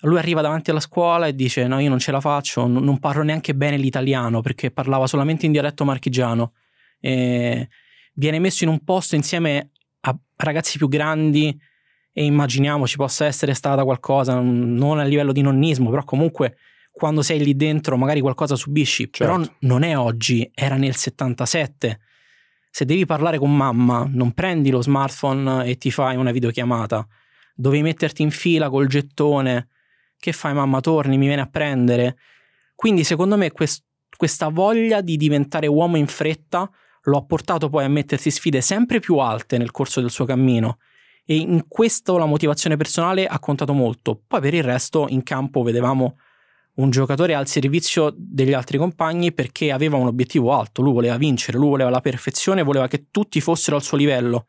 Lui 0.00 0.18
arriva 0.18 0.40
davanti 0.40 0.70
alla 0.70 0.80
scuola 0.80 1.28
e 1.28 1.36
dice: 1.36 1.68
No, 1.68 1.78
io 1.78 1.88
non 1.88 2.00
ce 2.00 2.10
la 2.10 2.20
faccio, 2.20 2.66
non 2.66 2.98
parlo 2.98 3.22
neanche 3.22 3.54
bene 3.54 3.76
l'italiano 3.76 4.40
perché 4.40 4.72
parlava 4.72 5.06
solamente 5.06 5.46
in 5.46 5.52
dialetto 5.52 5.84
marchigiano. 5.84 6.54
E 6.98 7.68
viene 8.14 8.40
messo 8.40 8.64
in 8.64 8.70
un 8.70 8.82
posto 8.82 9.14
insieme 9.14 9.70
a 10.00 10.18
ragazzi 10.34 10.78
più 10.78 10.88
grandi 10.88 11.56
e 12.12 12.24
immaginiamo 12.24 12.88
ci 12.88 12.96
possa 12.96 13.24
essere 13.24 13.54
stata 13.54 13.84
qualcosa, 13.84 14.40
non 14.40 14.98
a 14.98 15.04
livello 15.04 15.30
di 15.30 15.42
nonnismo, 15.42 15.90
però 15.90 16.02
comunque 16.02 16.56
quando 16.90 17.22
sei 17.22 17.42
lì 17.42 17.56
dentro 17.56 17.96
magari 17.96 18.20
qualcosa 18.20 18.56
subisci, 18.56 19.08
certo. 19.10 19.24
però 19.24 19.52
non 19.60 19.82
è 19.82 19.96
oggi, 19.96 20.50
era 20.54 20.76
nel 20.76 20.94
77. 20.94 22.00
Se 22.70 22.84
devi 22.84 23.04
parlare 23.04 23.38
con 23.38 23.54
mamma, 23.54 24.06
non 24.08 24.32
prendi 24.32 24.70
lo 24.70 24.82
smartphone 24.82 25.64
e 25.66 25.76
ti 25.76 25.90
fai 25.90 26.16
una 26.16 26.30
videochiamata. 26.30 27.06
Dovevi 27.54 27.82
metterti 27.82 28.22
in 28.22 28.30
fila 28.30 28.70
col 28.70 28.86
gettone. 28.86 29.68
Che 30.16 30.32
fai 30.32 30.54
mamma? 30.54 30.80
Torni, 30.80 31.18
mi 31.18 31.26
viene 31.26 31.42
a 31.42 31.46
prendere. 31.46 32.16
Quindi 32.74 33.02
secondo 33.02 33.36
me 33.36 33.50
quest- 33.50 33.84
questa 34.16 34.48
voglia 34.48 35.00
di 35.00 35.16
diventare 35.16 35.66
uomo 35.66 35.96
in 35.96 36.06
fretta 36.06 36.70
lo 37.04 37.16
ha 37.16 37.24
portato 37.24 37.68
poi 37.68 37.84
a 37.84 37.88
mettersi 37.88 38.30
sfide 38.30 38.60
sempre 38.60 39.00
più 39.00 39.16
alte 39.16 39.58
nel 39.58 39.70
corso 39.70 40.00
del 40.00 40.10
suo 40.10 40.24
cammino. 40.24 40.78
E 41.24 41.36
in 41.36 41.64
questo 41.66 42.18
la 42.18 42.26
motivazione 42.26 42.76
personale 42.76 43.26
ha 43.26 43.38
contato 43.38 43.72
molto. 43.72 44.22
Poi 44.26 44.40
per 44.40 44.54
il 44.54 44.62
resto 44.62 45.06
in 45.08 45.22
campo 45.22 45.62
vedevamo 45.62 46.16
un 46.80 46.90
giocatore 46.90 47.34
al 47.34 47.46
servizio 47.46 48.12
degli 48.16 48.52
altri 48.52 48.78
compagni 48.78 49.32
perché 49.32 49.70
aveva 49.70 49.96
un 49.96 50.06
obiettivo 50.06 50.52
alto, 50.52 50.82
lui 50.82 50.92
voleva 50.92 51.16
vincere, 51.16 51.58
lui 51.58 51.68
voleva 51.68 51.90
la 51.90 52.00
perfezione, 52.00 52.62
voleva 52.62 52.88
che 52.88 53.06
tutti 53.10 53.40
fossero 53.40 53.76
al 53.76 53.82
suo 53.82 53.96
livello. 53.96 54.46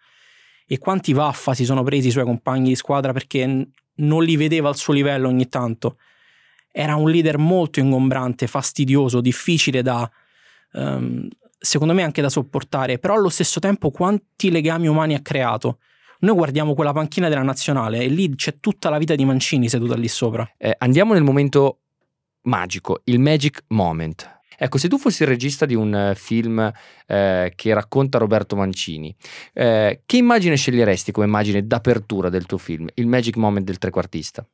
E 0.65 0.77
quanti 0.77 1.11
vaffa 1.11 1.53
si 1.53 1.65
sono 1.65 1.84
presi 1.84 2.07
i 2.07 2.11
suoi 2.11 2.23
compagni 2.23 2.69
di 2.69 2.75
squadra 2.75 3.11
perché 3.11 3.67
non 3.95 4.23
li 4.23 4.36
vedeva 4.38 4.69
al 4.69 4.77
suo 4.77 4.93
livello 4.93 5.27
ogni 5.27 5.49
tanto. 5.49 5.97
Era 6.71 6.95
un 6.95 7.09
leader 7.09 7.38
molto 7.38 7.82
ingombrante, 7.82 8.47
fastidioso, 8.47 9.19
difficile 9.19 9.82
da, 9.82 10.09
um, 10.73 11.27
secondo 11.59 11.93
me 11.93 12.03
anche 12.03 12.21
da 12.21 12.29
sopportare, 12.29 12.97
però 12.97 13.15
allo 13.15 13.27
stesso 13.27 13.59
tempo 13.59 13.91
quanti 13.91 14.49
legami 14.49 14.88
umani 14.88 15.13
ha 15.13 15.21
creato. 15.21 15.79
Noi 16.19 16.36
guardiamo 16.36 16.73
quella 16.73 16.93
panchina 16.93 17.27
della 17.27 17.41
nazionale 17.41 17.99
e 17.99 18.07
lì 18.07 18.34
c'è 18.36 18.59
tutta 18.59 18.89
la 18.89 18.97
vita 18.99 19.15
di 19.15 19.25
Mancini 19.25 19.67
seduta 19.67 19.95
lì 19.95 20.07
sopra. 20.07 20.49
Eh, 20.57 20.73
andiamo 20.77 21.13
nel 21.13 21.23
momento 21.23 21.80
magico, 22.44 23.02
il 23.06 23.20
magic 23.20 23.64
moment. 23.68 24.39
Ecco, 24.64 24.78
se 24.78 24.88
tu 24.88 25.00
fossi 25.00 25.24
il 25.24 25.28
regista 25.28 25.66
di 25.66 25.74
un 25.74 25.94
eh, 25.94 26.14
film 26.16 26.72
eh, 27.08 27.52
che 27.56 27.74
racconta 27.74 28.20
Roberto 28.20 28.56
Mancini, 28.56 29.16
eh, 29.54 30.04
che 30.06 30.18
immagine 30.18 30.56
sceglieresti 30.56 31.12
come 31.12 31.26
immagine 31.26 31.66
d'apertura 31.66 32.30
del 32.30 32.46
tuo 32.46 32.60
film, 32.60 32.88
il 32.94 33.08
magic 33.08 33.38
moment 33.38 33.66
del 33.66 33.80
trequartista? 33.80 34.46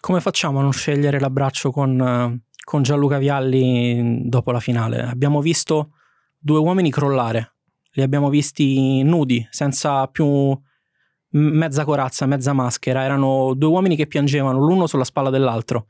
Come 0.00 0.20
facciamo 0.22 0.60
a 0.60 0.62
non 0.62 0.72
scegliere 0.72 1.20
l'abbraccio 1.20 1.70
con, 1.70 2.00
eh, 2.00 2.48
con 2.64 2.82
Gianluca 2.82 3.18
Vialli 3.18 4.22
dopo 4.26 4.52
la 4.52 4.60
finale? 4.60 5.02
Abbiamo 5.02 5.42
visto 5.42 5.90
due 6.38 6.58
uomini 6.58 6.90
crollare, 6.90 7.56
li 7.90 8.00
abbiamo 8.00 8.30
visti 8.30 9.02
nudi, 9.02 9.46
senza 9.50 10.06
più 10.06 10.58
mezza 11.32 11.84
corazza, 11.84 12.24
mezza 12.24 12.54
maschera, 12.54 13.02
erano 13.02 13.52
due 13.54 13.68
uomini 13.68 13.96
che 13.96 14.06
piangevano 14.06 14.60
l'uno 14.60 14.86
sulla 14.86 15.04
spalla 15.04 15.28
dell'altro 15.28 15.88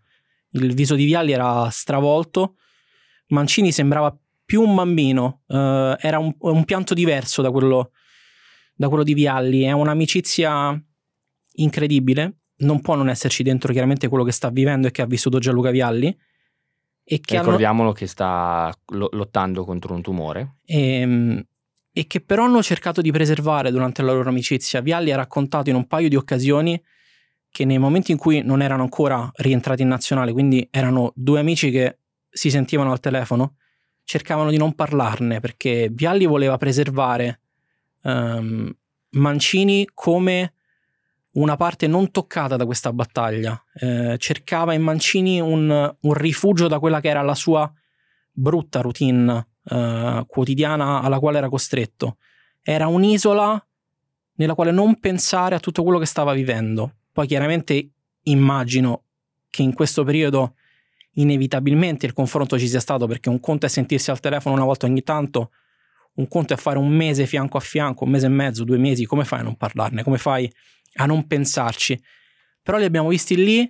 il 0.52 0.74
viso 0.74 0.94
di 0.94 1.04
Vialli 1.04 1.32
era 1.32 1.68
stravolto, 1.70 2.56
Mancini 3.28 3.72
sembrava 3.72 4.16
più 4.44 4.62
un 4.62 4.74
bambino, 4.74 5.42
uh, 5.46 5.94
era 5.98 6.18
un, 6.18 6.34
un, 6.38 6.64
pianto 6.64 6.94
diverso 6.94 7.42
da 7.42 7.50
quello, 7.50 7.90
da 8.74 8.88
quello 8.88 9.02
di 9.02 9.12
Vialli, 9.12 9.62
è 9.62 9.72
un'amicizia 9.72 10.82
incredibile, 11.56 12.38
non 12.58 12.80
può 12.80 12.94
non 12.94 13.10
esserci 13.10 13.42
dentro 13.42 13.72
chiaramente 13.72 14.08
quello 14.08 14.24
che 14.24 14.32
sta 14.32 14.48
vivendo 14.48 14.86
e 14.86 14.90
che 14.90 15.02
ha 15.02 15.06
vissuto 15.06 15.38
Gianluca 15.38 15.70
Vialli. 15.70 16.16
E 17.04 17.20
che 17.20 17.38
Ricordiamolo 17.38 17.88
hanno... 17.88 17.92
che 17.92 18.06
sta 18.06 18.72
lottando 18.86 19.64
contro 19.64 19.94
un 19.94 20.02
tumore. 20.02 20.56
E, 20.64 21.00
ehm, 21.00 21.46
e 21.92 22.06
che 22.06 22.20
però 22.20 22.44
hanno 22.44 22.62
cercato 22.62 23.00
di 23.00 23.10
preservare 23.10 23.70
durante 23.70 24.02
la 24.02 24.12
loro 24.12 24.28
amicizia. 24.28 24.80
Vialli 24.80 25.10
ha 25.10 25.16
raccontato 25.16 25.68
in 25.68 25.76
un 25.76 25.86
paio 25.86 26.08
di 26.08 26.16
occasioni 26.16 26.80
che 27.50 27.64
nei 27.64 27.78
momenti 27.78 28.12
in 28.12 28.18
cui 28.18 28.42
non 28.42 28.62
erano 28.62 28.82
ancora 28.82 29.30
rientrati 29.36 29.82
in 29.82 29.88
nazionale, 29.88 30.32
quindi 30.32 30.66
erano 30.70 31.12
due 31.14 31.40
amici 31.40 31.70
che 31.70 31.98
si 32.28 32.50
sentivano 32.50 32.92
al 32.92 33.00
telefono, 33.00 33.56
cercavano 34.04 34.50
di 34.50 34.56
non 34.56 34.74
parlarne 34.74 35.40
perché 35.40 35.88
Vialli 35.90 36.26
voleva 36.26 36.56
preservare 36.56 37.40
um, 38.02 38.72
Mancini 39.10 39.88
come 39.92 40.54
una 41.32 41.56
parte 41.56 41.86
non 41.86 42.10
toccata 42.10 42.56
da 42.56 42.64
questa 42.64 42.92
battaglia. 42.92 43.60
Eh, 43.74 44.16
cercava 44.18 44.74
in 44.74 44.82
Mancini 44.82 45.40
un, 45.40 45.96
un, 46.00 46.12
rifugio 46.14 46.68
da 46.68 46.78
quella 46.78 47.00
che 47.00 47.08
era 47.08 47.22
la 47.22 47.34
sua 47.34 47.70
brutta 48.32 48.80
routine 48.80 49.46
eh, 49.64 50.24
quotidiana 50.26 51.00
alla 51.00 51.18
quale 51.18 51.38
era 51.38 51.48
costretto. 51.48 52.16
Era 52.60 52.88
un'isola 52.88 53.64
nella 54.34 54.54
quale 54.54 54.70
non 54.70 54.98
pensare 55.00 55.54
a 55.54 55.60
tutto 55.60 55.82
quello 55.82 55.98
che 55.98 56.06
stava 56.06 56.32
vivendo. 56.32 56.94
Poi 57.18 57.26
chiaramente 57.26 57.90
immagino 58.26 59.02
che 59.50 59.62
in 59.62 59.74
questo 59.74 60.04
periodo 60.04 60.54
inevitabilmente 61.14 62.06
il 62.06 62.12
confronto 62.12 62.56
ci 62.56 62.68
sia 62.68 62.78
stato 62.78 63.08
perché 63.08 63.28
un 63.28 63.40
conto 63.40 63.66
è 63.66 63.68
sentirsi 63.68 64.12
al 64.12 64.20
telefono 64.20 64.54
una 64.54 64.64
volta 64.64 64.86
ogni 64.86 65.02
tanto, 65.02 65.50
un 66.12 66.28
conto 66.28 66.54
è 66.54 66.56
fare 66.56 66.78
un 66.78 66.88
mese 66.88 67.26
fianco 67.26 67.56
a 67.56 67.60
fianco, 67.60 68.04
un 68.04 68.10
mese 68.10 68.26
e 68.26 68.28
mezzo, 68.28 68.62
due 68.62 68.78
mesi, 68.78 69.04
come 69.04 69.24
fai 69.24 69.40
a 69.40 69.42
non 69.42 69.56
parlarne? 69.56 70.04
Come 70.04 70.16
fai 70.16 70.48
a 70.94 71.06
non 71.06 71.26
pensarci? 71.26 72.00
Però 72.62 72.78
li 72.78 72.84
abbiamo 72.84 73.08
visti 73.08 73.34
lì 73.34 73.68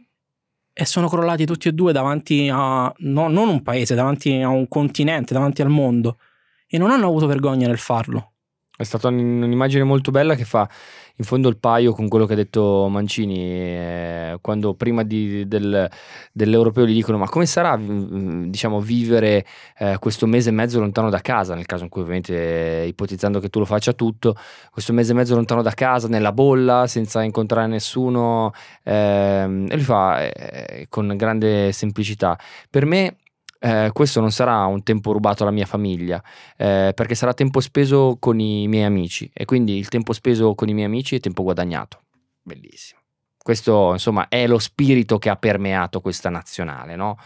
e 0.70 0.84
sono 0.84 1.08
crollati 1.08 1.46
tutti 1.46 1.68
e 1.68 1.72
due 1.72 1.94
davanti 1.94 2.50
a 2.52 2.92
no, 2.98 3.28
non 3.28 3.48
un 3.48 3.62
paese, 3.62 3.94
davanti 3.94 4.42
a 4.42 4.48
un 4.48 4.68
continente, 4.68 5.32
davanti 5.32 5.62
al 5.62 5.70
mondo 5.70 6.18
e 6.66 6.76
non 6.76 6.90
hanno 6.90 7.06
avuto 7.06 7.26
vergogna 7.26 7.66
nel 7.66 7.78
farlo. 7.78 8.32
È 8.80 8.84
stata 8.84 9.08
un- 9.08 9.42
un'immagine 9.42 9.82
molto 9.82 10.12
bella 10.12 10.36
che 10.36 10.44
fa 10.44 10.68
in 11.16 11.24
fondo 11.24 11.48
il 11.48 11.56
paio 11.58 11.92
con 11.92 12.06
quello 12.06 12.26
che 12.26 12.34
ha 12.34 12.36
detto 12.36 12.86
Mancini 12.88 13.40
eh, 13.40 14.38
quando 14.40 14.74
prima 14.74 15.02
di- 15.02 15.48
del- 15.48 15.90
dell'Europeo 16.32 16.86
gli 16.86 16.92
dicono 16.92 17.18
ma 17.18 17.28
come 17.28 17.44
sarà 17.46 17.76
mm, 17.76 18.44
diciamo 18.50 18.80
vivere 18.80 19.44
eh, 19.78 19.96
questo 19.98 20.26
mese 20.26 20.50
e 20.50 20.52
mezzo 20.52 20.78
lontano 20.78 21.10
da 21.10 21.18
casa? 21.20 21.56
Nel 21.56 21.66
caso 21.66 21.82
in 21.82 21.88
cui 21.90 22.02
ovviamente 22.02 22.82
eh, 22.84 22.86
ipotizzando 22.86 23.40
che 23.40 23.48
tu 23.48 23.58
lo 23.58 23.64
faccia 23.64 23.92
tutto 23.94 24.36
questo 24.70 24.92
mese 24.92 25.10
e 25.10 25.14
mezzo 25.16 25.34
lontano 25.34 25.60
da 25.62 25.72
casa 25.72 26.06
nella 26.06 26.30
bolla 26.30 26.86
senza 26.86 27.24
incontrare 27.24 27.66
nessuno 27.66 28.52
ehm, 28.84 29.66
e 29.70 29.74
lui 29.74 29.82
fa 29.84 30.22
eh, 30.22 30.86
con 30.88 31.12
grande 31.16 31.72
semplicità. 31.72 32.38
Per 32.70 32.84
me 32.86 33.16
eh, 33.58 33.90
questo 33.92 34.20
non 34.20 34.30
sarà 34.30 34.64
un 34.66 34.82
tempo 34.82 35.12
rubato 35.12 35.42
alla 35.42 35.52
mia 35.52 35.66
famiglia, 35.66 36.22
eh, 36.56 36.92
perché 36.94 37.14
sarà 37.14 37.34
tempo 37.34 37.60
speso 37.60 38.16
con 38.20 38.38
i 38.38 38.68
miei 38.68 38.84
amici 38.84 39.30
e 39.32 39.44
quindi 39.44 39.76
il 39.76 39.88
tempo 39.88 40.12
speso 40.12 40.54
con 40.54 40.68
i 40.68 40.74
miei 40.74 40.86
amici 40.86 41.16
è 41.16 41.20
tempo 41.20 41.42
guadagnato. 41.42 42.02
Bellissimo. 42.42 43.00
Questo 43.36 43.92
insomma 43.92 44.28
è 44.28 44.46
lo 44.46 44.58
spirito 44.58 45.18
che 45.18 45.30
ha 45.30 45.36
permeato 45.36 46.00
questa 46.00 46.28
nazionale, 46.28 46.96
no? 46.96 47.16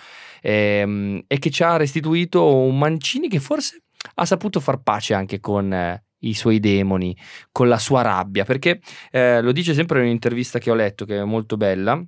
Ehm, 0.40 1.24
e 1.26 1.38
che 1.38 1.50
ci 1.50 1.64
ha 1.64 1.76
restituito 1.76 2.54
un 2.54 2.78
Mancini 2.78 3.28
che 3.28 3.40
forse 3.40 3.82
ha 4.14 4.24
saputo 4.24 4.60
far 4.60 4.82
pace 4.82 5.14
anche 5.14 5.40
con 5.40 5.72
eh, 5.72 6.04
i 6.20 6.34
suoi 6.34 6.60
demoni, 6.60 7.16
con 7.50 7.68
la 7.68 7.78
sua 7.78 8.02
rabbia, 8.02 8.44
perché 8.44 8.80
eh, 9.10 9.40
lo 9.40 9.52
dice 9.52 9.74
sempre 9.74 9.98
in 9.98 10.06
un'intervista 10.06 10.58
che 10.58 10.70
ho 10.70 10.74
letto, 10.74 11.04
che 11.04 11.18
è 11.18 11.24
molto 11.24 11.56
bella. 11.56 12.00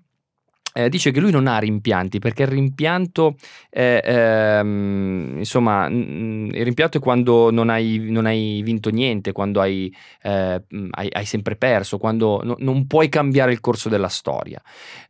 Eh, 0.77 0.89
dice 0.89 1.11
che 1.13 1.21
lui 1.21 1.31
non 1.31 1.47
ha 1.47 1.59
rimpianti 1.59 2.19
perché 2.19 2.43
il 2.43 2.49
rimpianto 2.49 3.37
è, 3.71 4.01
ehm, 4.05 5.37
insomma 5.39 5.89
mm, 5.89 6.47
il 6.53 6.65
rimpianto 6.65 6.99
è 6.99 7.01
quando 7.01 7.51
non 7.51 7.71
hai, 7.71 7.99
non 8.11 8.27
hai 8.27 8.61
vinto 8.63 8.91
niente 8.91 9.33
quando 9.33 9.61
hai, 9.61 9.95
eh, 10.23 10.63
hai- 10.91 11.09
hai 11.13 11.25
sempre 11.25 11.57
perso 11.57 11.99
quando 11.99 12.41
no- 12.45 12.57
non 12.59 12.87
puoi 12.87 13.09
cambiare 13.09 13.53
il 13.53 13.61
corso 13.61 13.89
della 13.89 14.09
storia 14.09 14.61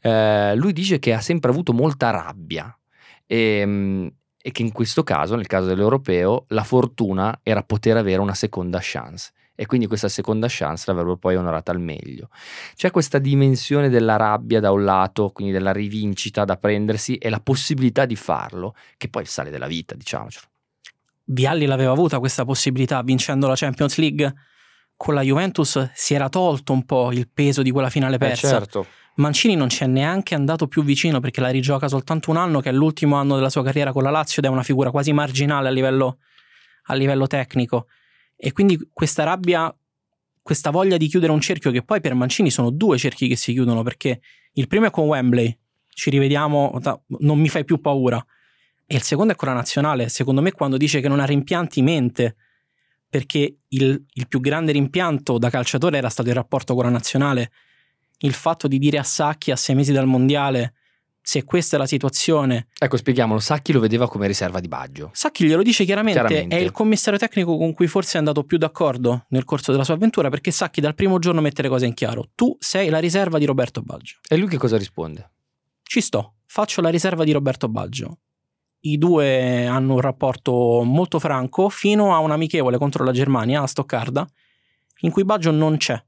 Eh, 0.00 0.54
lui 0.56 0.72
dice 0.72 0.98
che 0.98 1.12
ha 1.12 1.20
sempre 1.20 1.50
avuto 1.50 1.72
molta 1.72 2.10
rabbia 2.10 2.76
e, 3.26 3.62
mm, 3.66 4.06
e 4.42 4.50
che 4.52 4.62
in 4.62 4.72
questo 4.72 5.02
caso, 5.02 5.36
nel 5.36 5.46
caso 5.46 5.66
dell'europeo, 5.68 6.44
la 6.48 6.64
fortuna 6.64 7.40
era 7.42 7.62
poter 7.62 7.96
avere 7.96 8.20
una 8.20 8.34
seconda 8.34 8.78
chance. 8.82 9.32
E 9.56 9.66
quindi 9.66 9.86
questa 9.86 10.08
seconda 10.08 10.46
chance 10.50 10.84
l'avrebbero 10.88 11.16
poi 11.16 11.36
onorata 11.36 11.70
al 11.70 11.80
meglio. 11.80 12.28
C'è 12.74 12.90
questa 12.90 13.18
dimensione 13.18 13.88
della 13.88 14.16
rabbia 14.16 14.58
da 14.58 14.72
un 14.72 14.84
lato, 14.84 15.30
quindi 15.30 15.52
della 15.52 15.72
rivincita 15.72 16.44
da 16.44 16.56
prendersi 16.56 17.16
e 17.16 17.30
la 17.30 17.40
possibilità 17.40 18.04
di 18.04 18.16
farlo, 18.16 18.74
che 18.96 19.08
poi 19.08 19.24
sale 19.26 19.50
della 19.50 19.68
vita, 19.68 19.94
diciamocelo. 19.94 20.46
Vialli 21.26 21.66
l'aveva 21.66 21.92
avuta 21.92 22.18
questa 22.18 22.44
possibilità 22.44 23.02
vincendo 23.02 23.46
la 23.46 23.54
Champions 23.54 23.96
League. 23.98 24.34
Con 24.96 25.14
la 25.14 25.22
Juventus 25.22 25.90
si 25.94 26.14
era 26.14 26.28
tolto 26.28 26.72
un 26.72 26.84
po' 26.84 27.12
il 27.12 27.28
peso 27.32 27.62
di 27.62 27.70
quella 27.70 27.90
finale 27.90 28.18
persa. 28.18 28.48
certo. 28.48 28.86
Mancini 29.16 29.54
non 29.54 29.68
ci 29.68 29.84
è 29.84 29.86
neanche 29.86 30.34
andato 30.34 30.66
più 30.66 30.82
vicino 30.82 31.20
perché 31.20 31.40
la 31.40 31.50
rigioca 31.50 31.86
soltanto 31.86 32.30
un 32.30 32.36
anno, 32.36 32.60
che 32.60 32.70
è 32.70 32.72
l'ultimo 32.72 33.14
anno 33.14 33.36
della 33.36 33.50
sua 33.50 33.62
carriera 33.62 33.92
con 33.92 34.02
la 34.02 34.10
Lazio 34.10 34.42
ed 34.42 34.48
è 34.48 34.50
una 34.50 34.64
figura 34.64 34.90
quasi 34.90 35.12
marginale 35.12 35.68
a 35.68 35.70
livello, 35.70 36.18
a 36.86 36.94
livello 36.94 37.28
tecnico. 37.28 37.86
E 38.46 38.52
quindi 38.52 38.78
questa 38.92 39.22
rabbia, 39.22 39.74
questa 40.42 40.68
voglia 40.68 40.98
di 40.98 41.06
chiudere 41.06 41.32
un 41.32 41.40
cerchio, 41.40 41.70
che 41.70 41.82
poi 41.82 42.02
per 42.02 42.12
Mancini 42.12 42.50
sono 42.50 42.68
due 42.68 42.98
cerchi 42.98 43.26
che 43.26 43.36
si 43.36 43.54
chiudono, 43.54 43.82
perché 43.82 44.20
il 44.52 44.66
primo 44.66 44.84
è 44.84 44.90
con 44.90 45.06
Wembley, 45.06 45.56
ci 45.88 46.10
rivediamo, 46.10 46.78
non 47.20 47.38
mi 47.38 47.48
fai 47.48 47.64
più 47.64 47.80
paura. 47.80 48.22
E 48.84 48.96
il 48.96 49.00
secondo 49.00 49.32
è 49.32 49.34
con 49.34 49.48
la 49.48 49.54
nazionale. 49.54 50.10
Secondo 50.10 50.42
me, 50.42 50.52
quando 50.52 50.76
dice 50.76 51.00
che 51.00 51.08
non 51.08 51.20
ha 51.20 51.24
rimpianti, 51.24 51.80
mente. 51.80 52.36
Perché 53.08 53.60
il, 53.66 54.04
il 54.12 54.28
più 54.28 54.40
grande 54.40 54.72
rimpianto 54.72 55.38
da 55.38 55.48
calciatore 55.48 55.96
era 55.96 56.10
stato 56.10 56.28
il 56.28 56.34
rapporto 56.34 56.74
con 56.74 56.84
la 56.84 56.90
nazionale. 56.90 57.50
Il 58.18 58.34
fatto 58.34 58.68
di 58.68 58.78
dire 58.78 58.98
a 58.98 59.04
Sacchi 59.04 59.52
a 59.52 59.56
sei 59.56 59.74
mesi 59.74 59.90
dal 59.90 60.06
mondiale, 60.06 60.74
se 61.26 61.42
questa 61.44 61.76
è 61.76 61.78
la 61.78 61.86
situazione, 61.86 62.66
Ecco, 62.78 62.98
spieghiamolo, 62.98 63.40
Sacchi 63.40 63.72
lo 63.72 63.80
vedeva 63.80 64.06
come 64.06 64.26
riserva 64.26 64.60
di 64.60 64.68
Baggio. 64.68 65.08
Sacchi 65.14 65.46
glielo 65.46 65.62
dice 65.62 65.86
chiaramente, 65.86 66.20
Chiaramente. 66.20 66.54
è 66.54 66.60
il 66.60 66.70
commissario 66.70 67.18
tecnico 67.18 67.56
con 67.56 67.72
cui 67.72 67.86
forse 67.86 68.16
è 68.16 68.18
andato 68.18 68.44
più 68.44 68.58
d'accordo 68.58 69.24
nel 69.30 69.44
corso 69.44 69.72
della 69.72 69.84
sua 69.84 69.94
avventura, 69.94 70.28
perché 70.28 70.50
Sacchi 70.50 70.82
dal 70.82 70.94
primo 70.94 71.18
giorno 71.18 71.40
mette 71.40 71.62
le 71.62 71.70
cose 71.70 71.86
in 71.86 71.94
chiaro. 71.94 72.28
Tu 72.34 72.54
sei 72.60 72.90
la 72.90 72.98
riserva 72.98 73.38
di 73.38 73.46
Roberto 73.46 73.80
Baggio. 73.80 74.16
E 74.28 74.36
lui 74.36 74.48
che 74.48 74.58
cosa 74.58 74.76
risponde? 74.76 75.30
Ci 75.82 76.02
sto, 76.02 76.34
faccio 76.44 76.82
la 76.82 76.90
riserva 76.90 77.24
di 77.24 77.32
Roberto 77.32 77.68
Baggio. 77.70 78.18
I 78.80 78.98
due 78.98 79.66
hanno 79.66 79.94
un 79.94 80.00
rapporto 80.00 80.82
molto 80.84 81.18
franco 81.18 81.70
fino 81.70 82.14
a 82.14 82.18
un 82.18 82.32
amichevole 82.32 82.76
contro 82.76 83.02
la 83.02 83.12
Germania 83.12 83.62
a 83.62 83.66
Stoccarda, 83.66 84.28
in 85.00 85.10
cui 85.10 85.24
Baggio 85.24 85.50
non 85.50 85.78
c'è. 85.78 85.98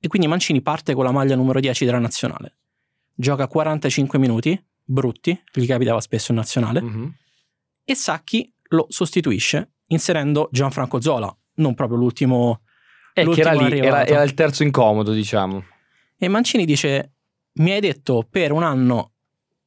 E 0.00 0.08
quindi 0.08 0.26
Mancini 0.26 0.60
parte 0.60 0.92
con 0.92 1.04
la 1.04 1.12
maglia 1.12 1.36
numero 1.36 1.60
10 1.60 1.84
della 1.84 2.00
nazionale. 2.00 2.56
Gioca 3.20 3.46
45 3.46 4.18
minuti, 4.18 4.58
brutti, 4.82 5.38
gli 5.52 5.66
capitava 5.66 6.00
spesso 6.00 6.32
in 6.32 6.38
nazionale, 6.38 6.80
Mhm. 6.80 7.14
e 7.84 7.94
Sacchi 7.94 8.50
lo 8.70 8.86
sostituisce 8.88 9.72
inserendo 9.88 10.48
Gianfranco 10.50 11.00
Zola, 11.02 11.34
non 11.56 11.74
proprio 11.74 11.98
l'ultimo. 11.98 12.62
Eh, 13.12 13.28
che 13.28 13.40
era 13.40 13.52
l'ultimo 13.52 13.68
lì, 13.80 13.86
era, 13.86 14.06
era 14.06 14.22
il 14.22 14.32
terzo 14.34 14.62
incomodo, 14.62 15.12
diciamo. 15.12 15.64
E 16.16 16.28
Mancini 16.28 16.64
dice: 16.64 17.12
Mi 17.54 17.72
hai 17.72 17.80
detto 17.80 18.26
per 18.30 18.52
un 18.52 18.62
anno 18.62 19.12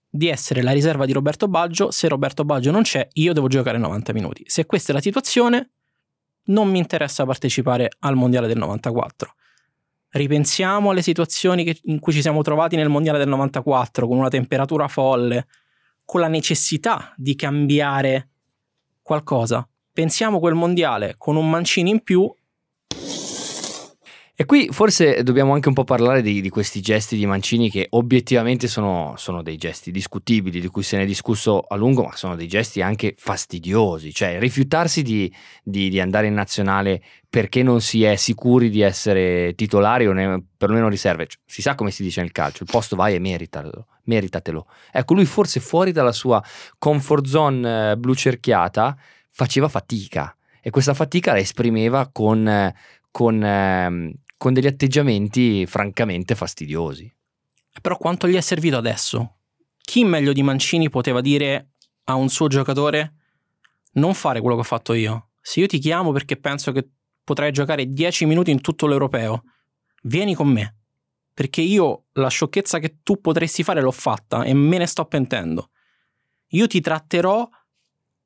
di 0.10 0.30
essere 0.30 0.62
la 0.64 0.72
riserva 0.72 1.06
di 1.06 1.12
Roberto 1.12 1.48
Baggio. 1.48 1.92
Se 1.92 2.08
Roberto 2.08 2.46
Baggio 2.46 2.72
non 2.72 2.82
c'è, 2.84 3.08
io 3.14 3.34
devo 3.34 3.48
giocare 3.48 3.78
90 3.78 4.14
minuti. 4.14 4.44
Se 4.48 4.66
questa 4.66 4.92
è 4.92 4.96
la 4.96 5.02
situazione, 5.02 5.72
non 6.46 6.70
mi 6.70 6.78
interessa 6.80 7.26
partecipare 7.26 7.90
al 8.00 8.16
mondiale 8.16 8.48
del 8.48 8.58
94. 8.58 9.36
Ripensiamo 10.14 10.92
alle 10.92 11.02
situazioni 11.02 11.64
che- 11.64 11.80
in 11.86 12.00
cui 12.00 12.14
ci 12.14 12.22
siamo 12.22 12.44
trovati 12.44 12.76
nel 12.76 12.88
mondiale 12.88 13.18
del 13.18 13.28
94, 13.30 14.08
con 14.08 14.18
una 14.18 14.30
temperatura 14.30 14.88
folle, 14.88 15.48
con 16.06 16.22
la 16.22 16.28
necessità 16.28 17.14
di 17.18 17.36
cambiare 17.36 18.30
qualcosa. 19.02 19.68
Pensiamo 19.92 20.40
quel 20.40 20.54
mondiale 20.54 21.16
con 21.18 21.36
un 21.36 21.50
Mancini 21.50 21.90
in 21.90 22.02
più 22.02 22.32
E 24.36 24.46
qui 24.46 24.68
forse 24.72 25.22
dobbiamo 25.22 25.54
anche 25.54 25.68
un 25.68 25.76
po' 25.76 25.84
parlare 25.84 26.24
di, 26.24 26.42
di 26.42 26.50
questi 26.50 26.82
gesti 26.82 27.16
di 27.16 27.28
Mancini 27.28 27.70
che 27.70 27.86
obiettivamente 27.92 28.68
sono, 28.68 29.14
sono 29.16 29.44
dei 29.44 29.58
gesti 29.58 29.92
discutibili, 29.92 30.60
di 30.60 30.70
cui 30.70 30.82
se 30.82 30.98
ne 30.98 31.04
è 31.04 31.06
discusso 31.06 31.60
a 31.60 31.76
lungo, 31.76 32.02
ma 32.02 32.16
sono 32.16 32.36
dei 32.36 32.48
gesti 32.48 32.82
anche 32.82 33.14
fastidiosi. 33.16 34.12
Cioè 34.12 34.40
rifiutarsi 34.40 35.04
di, 35.04 35.32
di- 35.64 35.88
di 35.88 36.00
andare 36.00 36.26
in 36.26 36.34
nazionale 36.34 37.00
perché 37.30 37.62
non 37.62 37.80
si 37.80 38.04
è 38.04 38.16
sicuri 38.16 38.72
di 38.72 38.82
essere 38.82 39.54
titolari 39.54 40.08
o 40.08 40.14
ne- 40.14 40.44
perlomeno 40.58 40.90
riserve. 40.90 41.28
Cioè, 41.28 41.40
si 41.46 41.62
sa 41.62 41.76
come 41.76 41.92
si 41.92 42.02
dice 42.02 42.22
nel 42.22 42.32
calcio, 42.32 42.64
il 42.64 42.70
posto 42.72 42.96
vai 42.96 43.14
e 43.14 43.20
meritalo, 43.20 43.86
meritatelo. 44.06 44.66
Ecco, 44.92 45.14
lui 45.14 45.26
forse 45.26 45.60
fuori 45.60 45.92
dalla 45.92 46.12
sua 46.12 46.44
comfort 46.80 47.28
zone 47.28 47.92
eh, 47.92 47.98
blu 47.98 48.16
cerchiata 48.16 48.98
faceva 49.30 49.68
fatica 49.68 50.36
e 50.60 50.72
questa 50.72 50.96
fatica 50.96 51.34
la 51.34 51.40
esprimeva 51.40 52.10
con... 52.12 52.48
eh, 52.48 52.74
con, 53.14 53.44
ehm, 53.44 54.12
con 54.44 54.52
degli 54.52 54.68
atteggiamenti 54.68 55.66
francamente 55.66 56.36
fastidiosi. 56.36 57.10
Però 57.82 57.96
quanto 57.96 58.28
gli 58.28 58.36
è 58.36 58.42
servito 58.42 58.76
adesso? 58.76 59.38
Chi 59.80 60.04
meglio 60.04 60.34
di 60.34 60.44
Mancini 60.44 60.90
poteva 60.90 61.22
dire 61.22 61.76
a 62.04 62.16
un 62.16 62.28
suo 62.28 62.50
giocatore 62.50 63.14
non 63.94 64.14
fare 64.14 64.42
quello 64.42 64.56
che 64.56 64.62
ho 64.64 64.66
fatto 64.66 64.92
io? 64.92 65.30
Se 65.40 65.62
io 65.62 65.68
ti 65.68 65.80
chiamo 65.80 66.12
perché 66.12 66.36
penso 66.36 66.74
che 66.74 66.86
potrai 67.24 67.54
giocare 67.54 67.88
10 67.88 68.26
minuti 68.26 68.52
in 68.52 68.60
tutto 68.60 68.86
l'europeo, 68.86 69.44
vieni 70.02 70.36
con 70.36 70.50
me. 70.50 70.76
Perché 71.34 71.62
io 71.62 72.08
la 72.12 72.28
sciocchezza 72.28 72.80
che 72.80 72.98
tu 73.02 73.22
potresti 73.22 73.64
fare 73.64 73.80
l'ho 73.80 73.92
fatta 73.92 74.44
e 74.44 74.54
me 74.54 74.78
ne 74.78 74.88
sto 74.88 75.06
pentendo. 75.06 75.70
Io 76.48 76.68
ti 76.68 76.82
tratterò 76.82 77.48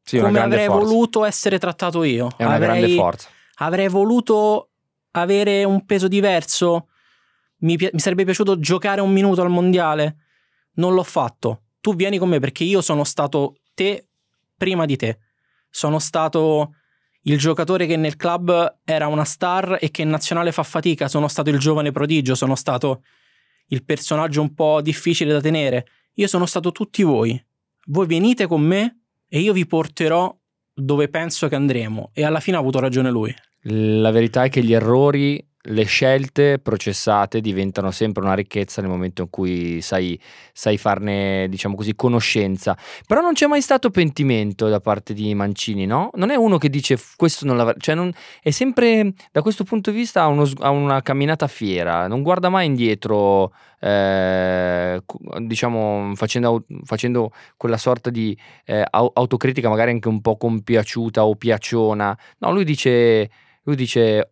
Sì, 0.02 0.18
come 0.18 0.40
avrei 0.40 0.66
forza. 0.66 0.84
voluto 0.84 1.26
essere 1.26 1.60
trattato 1.60 2.04
io. 2.04 2.32
È 2.36 2.44
una 2.44 2.56
avrei, 2.56 2.80
grande 2.80 2.96
forza. 2.96 3.30
avrei 3.58 3.88
voluto 3.88 4.72
avere 5.12 5.64
un 5.64 5.86
peso 5.86 6.08
diverso. 6.08 6.90
Mi, 7.60 7.78
pi- 7.78 7.90
mi 7.92 8.00
sarebbe 8.00 8.24
piaciuto 8.24 8.60
giocare 8.60 9.02
un 9.02 9.12
minuto 9.12 9.42
al 9.42 9.50
mondiale. 9.50 10.18
Non 10.74 10.94
l'ho 10.94 11.04
fatto. 11.04 11.64
Tu 11.82 11.96
vieni 11.96 12.18
con 12.18 12.30
me 12.30 12.40
perché 12.40 12.64
io 12.64 12.82
sono 12.82 13.04
stato 13.04 13.58
te 13.74 14.10
prima 14.56 14.86
di 14.86 14.96
te. 14.96 15.20
Sono 15.70 16.00
stato 16.00 16.74
il 17.22 17.38
giocatore 17.38 17.86
che 17.86 17.98
nel 17.98 18.16
club 18.16 18.80
era 18.84 19.08
una 19.08 19.26
star 19.26 19.78
e 19.80 19.92
che 19.92 20.02
in 20.02 20.10
nazionale 20.10 20.52
fa 20.52 20.64
fatica. 20.64 21.08
Sono 21.08 21.28
stato 21.28 21.50
il 21.50 21.60
giovane 21.60 21.92
prodigio. 21.92 22.36
Sono 22.36 22.56
stato 22.56 23.04
il 23.68 23.84
personaggio 23.84 24.42
un 24.42 24.54
po' 24.54 24.82
difficile 24.82 25.34
da 25.34 25.42
tenere. 25.42 25.88
Io 26.14 26.28
sono 26.28 26.46
stato 26.46 26.72
tutti 26.72 27.04
voi. 27.04 27.42
Voi 27.88 28.08
venite 28.08 28.48
con 28.48 28.62
me 28.62 29.02
e 29.28 29.40
io 29.40 29.54
vi 29.54 29.66
porterò 29.66 30.36
dove 30.74 31.10
penso 31.10 31.48
che 31.48 31.56
andremo. 31.56 32.12
E 32.14 32.24
alla 32.24 32.40
fine 32.40 32.58
ha 32.58 32.60
avuto 32.60 32.80
ragione 32.80 33.10
lui. 33.10 33.34
La 33.70 34.12
verità 34.12 34.46
è 34.46 34.50
che 34.50 34.64
gli 34.64 34.74
errori 34.74 35.44
le 35.70 35.84
scelte 35.84 36.60
processate 36.60 37.42
diventano 37.42 37.92
sempre 37.92 38.24
una 38.24 38.34
ricchezza 38.34 38.80
nel 38.82 38.90
momento 38.90 39.24
in 39.24 39.30
cui 39.30 39.82
sai, 39.82 40.18
sai 40.54 40.78
farne, 40.78 41.48
diciamo 41.50 41.76
così, 41.76 41.94
conoscenza. 41.94 42.78
Però 43.06 43.20
non 43.20 43.34
c'è 43.34 43.48
mai 43.48 43.62
stato 43.62 43.90
pentimento 43.90 44.70
da 44.70 44.80
parte 44.80 45.14
di 45.14 45.34
Mancini, 45.36 45.86
no? 45.86 46.12
Non 46.14 46.30
è 46.30 46.36
uno 46.36 46.58
che 46.58 46.70
dice 46.70 46.98
questo 47.18 47.46
non 47.46 47.58
l'avrà, 47.58 47.74
cioè 47.78 47.96
non, 47.96 48.10
è 48.42 48.52
sempre 48.52 49.14
da 49.34 49.42
questo 49.42 49.66
punto 49.66 49.92
di 49.92 49.98
vista 49.98 50.22
ha, 50.22 50.28
uno, 50.28 50.50
ha 50.60 50.70
una 50.70 51.02
camminata 51.02 51.48
fiera, 51.48 52.08
non 52.08 52.22
guarda 52.22 52.48
mai 52.48 52.68
indietro, 52.68 53.52
eh, 53.82 55.04
diciamo 55.42 56.14
facendo, 56.16 56.64
facendo, 56.84 57.32
quella 57.58 57.78
sorta 57.78 58.10
di 58.10 58.38
eh, 58.64 58.86
autocritica 58.90 59.68
magari 59.68 59.92
anche 59.92 60.08
un 60.08 60.22
po' 60.22 60.38
compiaciuta 60.38 61.26
o 61.26 61.36
piaciona. 61.36 62.18
No, 62.38 62.52
lui 62.54 62.64
dice, 62.64 63.30
lui 63.68 63.76
dice 63.76 64.32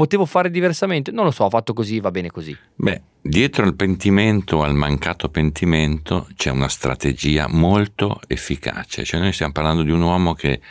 Potevo 0.00 0.24
fare 0.24 0.50
diversamente? 0.50 1.10
Non 1.10 1.24
lo 1.26 1.30
so, 1.30 1.44
ho 1.44 1.50
fatto 1.50 1.74
così, 1.74 2.00
va 2.00 2.10
bene 2.10 2.30
così. 2.30 2.56
Beh, 2.74 3.02
dietro 3.20 3.66
al 3.66 3.74
pentimento, 3.74 4.62
al 4.62 4.74
mancato 4.74 5.28
pentimento, 5.28 6.26
c'è 6.36 6.50
una 6.50 6.68
strategia 6.68 7.48
molto 7.48 8.18
efficace. 8.26 9.04
Cioè 9.04 9.20
noi 9.20 9.34
stiamo 9.34 9.52
parlando 9.52 9.82
di 9.82 9.90
un 9.90 10.00
uomo 10.00 10.32
che, 10.32 10.52
eh, 10.52 10.62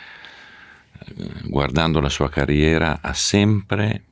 guardando 1.44 2.00
la 2.00 2.08
sua 2.08 2.28
carriera, 2.28 2.98
ha 3.00 3.12
sempre 3.12 4.02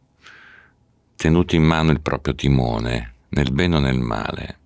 tenuto 1.17 1.57
in 1.57 1.65
mano 1.65 1.91
il 1.91 2.01
proprio 2.01 2.37
timone, 2.37 3.15
nel 3.31 3.51
bene 3.51 3.75
o 3.75 3.81
nel 3.81 3.99
male. 3.99 4.59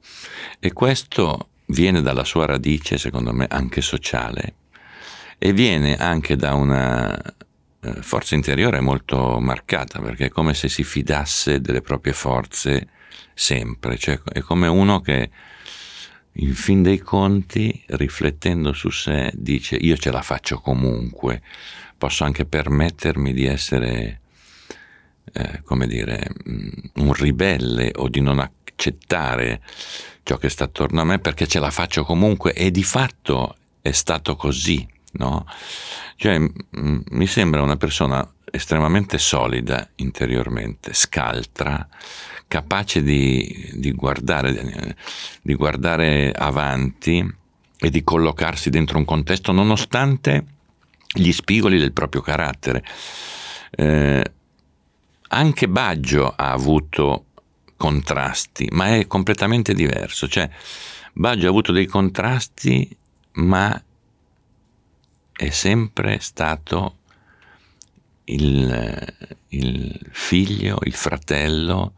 E 0.61 0.75
questo 0.75 1.49
viene 1.69 2.03
dalla 2.03 2.25
sua 2.25 2.45
radice, 2.45 2.99
secondo 2.99 3.33
me, 3.33 3.47
anche 3.49 3.81
sociale, 3.81 4.55
e 5.39 5.55
viene 5.55 5.97
anche 5.97 6.37
da 6.37 6.53
una 6.53 7.19
forza 8.01 8.35
interiore 8.37 8.81
molto 8.81 9.41
marcata 9.41 10.01
perché 10.01 10.27
è 10.27 10.31
come 10.31 10.55
se 10.55 10.69
si 10.69 10.85
fidasse 10.85 11.61
delle 11.61 11.81
proprie 11.81 12.13
forze 12.13 12.89
sempre, 13.35 13.99
cioè 13.99 14.21
è 14.33 14.41
come 14.41 14.69
uno 14.69 15.01
che 15.01 15.31
in 16.37 16.55
fin 16.55 16.83
dei 16.83 16.99
conti, 16.99 17.83
riflettendo 17.89 18.73
su 18.73 18.91
sé, 18.91 19.31
dice 19.35 19.77
io 19.77 19.97
ce 19.97 20.11
la 20.11 20.23
faccio 20.23 20.61
comunque, 20.61 21.43
posso 21.99 22.25
anche 22.25 22.47
permettermi 22.47 23.33
di 23.33 23.45
essere, 23.45 24.21
eh, 25.33 25.61
come 25.63 25.87
dire, 25.87 26.27
mm, 26.49 26.69
un 26.95 27.13
ribelle 27.13 27.91
o 27.97 28.09
di 28.09 28.21
non 28.21 28.39
accettare 28.39 29.61
ciò 30.23 30.37
che 30.37 30.49
sta 30.49 30.65
attorno 30.65 31.01
a 31.01 31.05
me 31.05 31.19
perché 31.19 31.47
ce 31.47 31.59
la 31.59 31.71
faccio 31.71 32.05
comunque 32.05 32.53
e 32.55 32.71
di 32.71 32.85
fatto 32.85 33.57
è 33.83 33.91
stato 33.91 34.37
così 34.37 34.89
no? 35.13 35.47
Cioè, 36.17 36.39
mi 36.71 37.27
sembra 37.27 37.63
una 37.63 37.77
persona 37.77 38.27
estremamente 38.45 39.19
solida 39.19 39.89
interiormente, 39.97 40.93
scaltra, 40.93 41.89
capace 42.47 43.03
di, 43.03 43.71
di, 43.73 43.93
guardare, 43.93 44.97
di 45.41 45.55
guardare 45.55 46.31
avanti 46.33 47.27
e 47.79 47.91
di 47.91 48.05
collocarsi 48.05 48.71
dentro 48.71 48.99
un 48.99 49.05
contesto 49.05 49.53
nonostante 49.53 50.45
gli 51.13 51.33
spigoli 51.33 51.79
del 51.79 51.93
proprio 51.93 52.21
carattere. 52.21 52.85
Eh, 53.71 54.33
anche 55.29 55.69
Baggio 55.69 56.29
ha 56.29 56.53
avuto 56.53 57.27
contrasti, 57.77 58.69
ma 58.73 58.97
è 58.97 59.07
completamente 59.07 59.73
diverso. 59.73 60.29
Cioè, 60.29 60.49
Baggio 61.15 61.47
ha 61.47 61.51
avuto 61.51 61.73
dei 61.73 61.87
contrasti, 61.87 62.97
ma 63.33 63.83
è 65.33 65.51
sempre 65.51 66.19
stato 66.21 66.99
il, 68.25 69.15
il 69.49 70.01
figlio, 70.11 70.79
il 70.85 70.95
fratello, 70.95 71.95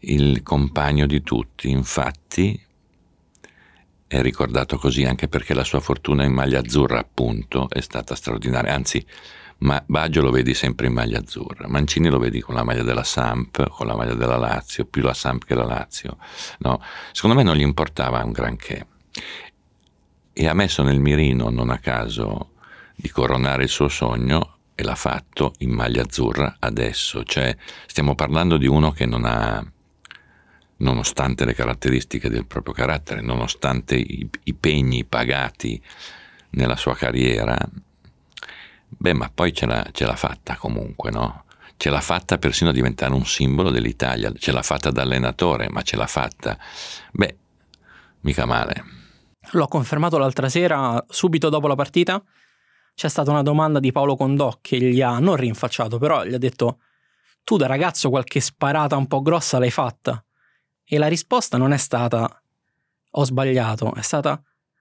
il 0.00 0.42
compagno 0.42 1.06
di 1.06 1.22
tutti. 1.22 1.70
Infatti 1.70 2.60
è 4.06 4.20
ricordato 4.22 4.76
così 4.76 5.04
anche 5.04 5.28
perché 5.28 5.54
la 5.54 5.64
sua 5.64 5.80
fortuna 5.80 6.24
in 6.24 6.32
maglia 6.32 6.60
azzurra, 6.60 6.98
appunto, 6.98 7.68
è 7.68 7.80
stata 7.80 8.14
straordinaria. 8.14 8.74
Anzi, 8.74 9.04
ma 9.58 9.82
Baggio 9.86 10.22
lo 10.22 10.30
vedi 10.30 10.54
sempre 10.54 10.86
in 10.86 10.94
maglia 10.94 11.18
azzurra, 11.18 11.68
Mancini 11.68 12.08
lo 12.08 12.18
vedi 12.18 12.40
con 12.40 12.54
la 12.54 12.62
maglia 12.62 12.82
della 12.82 13.04
Samp, 13.04 13.68
con 13.68 13.86
la 13.86 13.94
maglia 13.94 14.14
della 14.14 14.38
Lazio, 14.38 14.86
più 14.86 15.02
la 15.02 15.12
Samp 15.12 15.44
che 15.44 15.54
la 15.54 15.64
Lazio. 15.64 16.16
No, 16.60 16.80
secondo 17.12 17.36
me 17.36 17.42
non 17.42 17.56
gli 17.56 17.60
importava 17.60 18.24
un 18.24 18.32
granché 18.32 18.86
e 20.40 20.48
ha 20.48 20.54
messo 20.54 20.82
nel 20.82 21.00
mirino, 21.00 21.50
non 21.50 21.68
a 21.68 21.76
caso, 21.76 22.52
di 22.96 23.10
coronare 23.10 23.64
il 23.64 23.68
suo 23.68 23.88
sogno 23.88 24.56
e 24.74 24.82
l'ha 24.82 24.94
fatto 24.94 25.52
in 25.58 25.70
maglia 25.70 26.00
azzurra 26.00 26.56
adesso. 26.60 27.24
Cioè, 27.24 27.54
stiamo 27.84 28.14
parlando 28.14 28.56
di 28.56 28.66
uno 28.66 28.90
che 28.90 29.04
non 29.04 29.26
ha, 29.26 29.62
nonostante 30.78 31.44
le 31.44 31.52
caratteristiche 31.52 32.30
del 32.30 32.46
proprio 32.46 32.72
carattere, 32.72 33.20
nonostante 33.20 33.96
i, 33.96 34.26
i 34.44 34.54
pegni 34.54 35.04
pagati 35.04 35.78
nella 36.52 36.76
sua 36.76 36.96
carriera, 36.96 37.58
beh, 38.88 39.12
ma 39.12 39.30
poi 39.32 39.52
ce 39.52 39.66
l'ha, 39.66 39.86
ce 39.92 40.06
l'ha 40.06 40.16
fatta 40.16 40.56
comunque, 40.56 41.10
no? 41.10 41.44
Ce 41.76 41.90
l'ha 41.90 42.00
fatta 42.00 42.38
persino 42.38 42.70
a 42.70 42.72
diventare 42.72 43.12
un 43.12 43.26
simbolo 43.26 43.68
dell'Italia, 43.70 44.32
ce 44.38 44.52
l'ha 44.52 44.62
fatta 44.62 44.90
da 44.90 45.02
allenatore, 45.02 45.68
ma 45.68 45.82
ce 45.82 45.96
l'ha 45.96 46.06
fatta. 46.06 46.58
Beh, 47.12 47.36
mica 48.20 48.46
male. 48.46 48.99
L'ho 49.52 49.66
confermato 49.66 50.18
l'altra 50.18 50.48
sera, 50.48 51.02
subito 51.08 51.48
dopo 51.48 51.66
la 51.66 51.74
partita. 51.74 52.22
C'è 52.94 53.08
stata 53.08 53.30
una 53.30 53.42
domanda 53.42 53.80
di 53.80 53.90
Paolo 53.90 54.14
Condò 54.14 54.58
che 54.60 54.78
gli 54.78 55.00
ha 55.00 55.18
non 55.18 55.36
rinfacciato, 55.36 55.98
però 55.98 56.24
gli 56.24 56.34
ha 56.34 56.38
detto: 56.38 56.80
Tu 57.42 57.56
da 57.56 57.66
ragazzo 57.66 58.10
qualche 58.10 58.40
sparata 58.40 58.96
un 58.96 59.06
po' 59.06 59.22
grossa 59.22 59.58
l'hai 59.58 59.70
fatta? 59.70 60.22
E 60.84 60.98
la 60.98 61.08
risposta 61.08 61.56
non 61.56 61.72
è 61.72 61.78
stata: 61.78 62.42
Ho 63.12 63.24
sbagliato, 63.24 63.94
è 63.94 64.02
stata: 64.02 64.40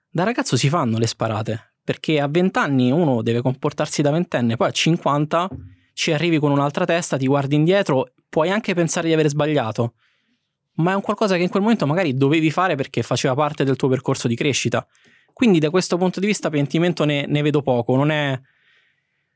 Da 0.10 0.24
ragazzo 0.24 0.56
si 0.56 0.70
fanno 0.70 0.98
le 0.98 1.08
sparate, 1.08 1.76
perché 1.84 2.20
a 2.20 2.28
20 2.28 2.60
anni 2.60 2.92
uno 2.92 3.22
deve 3.22 3.42
comportarsi 3.42 4.02
da 4.02 4.12
ventenne, 4.12 4.58
poi 4.58 4.68
a 4.68 4.72
50 4.72 5.50
ci 5.94 6.12
arrivi 6.12 6.38
con 6.38 6.52
un'altra 6.52 6.86
testa, 6.86 7.18
ti 7.18 7.28
guardi 7.28 7.56
indietro, 7.56 8.14
puoi 8.28 8.52
anche 8.52 8.74
pensare 8.74 9.08
di 9.08 9.14
aver 9.14 9.30
sbagliato 9.30 9.94
ma 10.80 10.92
è 10.92 10.96
un 10.96 11.02
qualcosa 11.02 11.36
che 11.36 11.44
in 11.44 11.50
quel 11.50 11.62
momento 11.62 11.86
magari 11.86 12.16
dovevi 12.16 12.52
fare 12.52 12.76
perché 12.76 13.04
faceva 13.04 13.34
parte 13.34 13.64
del 13.64 13.76
tuo 13.76 13.88
percorso 13.88 14.28
di 14.28 14.36
crescita. 14.36 14.86
Quindi 15.34 15.60
da 15.60 15.70
questo 15.70 15.98
punto 15.98 16.20
di 16.20 16.26
vista 16.26 16.50
pentimento 16.50 17.06
ne, 17.06 17.26
ne 17.26 17.42
vedo 17.42 17.62
poco, 17.62 17.96
non 17.96 18.12
è... 18.12 18.40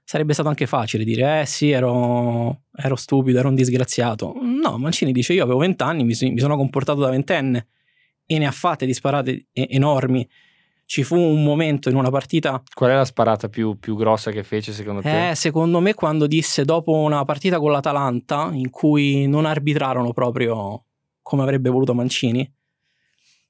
Sarebbe 0.06 0.34
stato 0.34 0.50
anche 0.50 0.68
facile 0.68 1.06
dire, 1.06 1.42
eh 1.42 1.46
sì, 1.46 1.72
ero, 1.72 2.64
ero 2.76 2.96
stupido, 2.98 3.40
ero 3.40 3.48
un 3.48 3.56
disgraziato. 3.56 4.34
No, 4.42 4.78
Mancini 4.78 5.14
dice, 5.14 5.32
io 5.32 5.44
avevo 5.44 5.60
vent'anni, 5.60 6.04
mi, 6.04 6.14
mi 6.20 6.40
sono 6.40 6.58
comportato 6.58 7.00
da 7.00 7.10
ventenne 7.10 7.68
e 8.26 8.38
ne 8.38 8.46
ha 8.46 8.52
fatte 8.52 8.86
di 8.86 8.94
sparate 8.94 9.46
enormi. 9.54 10.28
Ci 10.86 11.04
fu 11.04 11.18
un 11.18 11.42
momento 11.42 11.88
in 11.88 11.96
una 11.96 12.10
partita. 12.10 12.62
Qual 12.74 12.90
è 12.90 12.96
la 12.96 13.06
sparata 13.06 13.48
più, 13.48 13.80
più, 13.80 13.96
grossa 13.96 14.32
che 14.32 14.44
fece 14.44 14.74
secondo 14.74 15.02
te? 15.02 15.30
Eh, 15.30 15.36
secondo 15.36 15.80
me 15.80 15.94
quando 15.94 16.28
disse 16.28 16.66
dopo 16.66 16.92
una 16.92 17.24
partita 17.24 17.60
con 17.60 17.72
l'Atalanta 17.72 18.50
in 18.52 18.70
cui 18.70 19.26
non 19.26 19.46
arbitrarono 19.46 20.12
proprio 20.12 20.84
come 21.24 21.42
avrebbe 21.42 21.70
voluto 21.70 21.96
Mancini, 21.96 22.48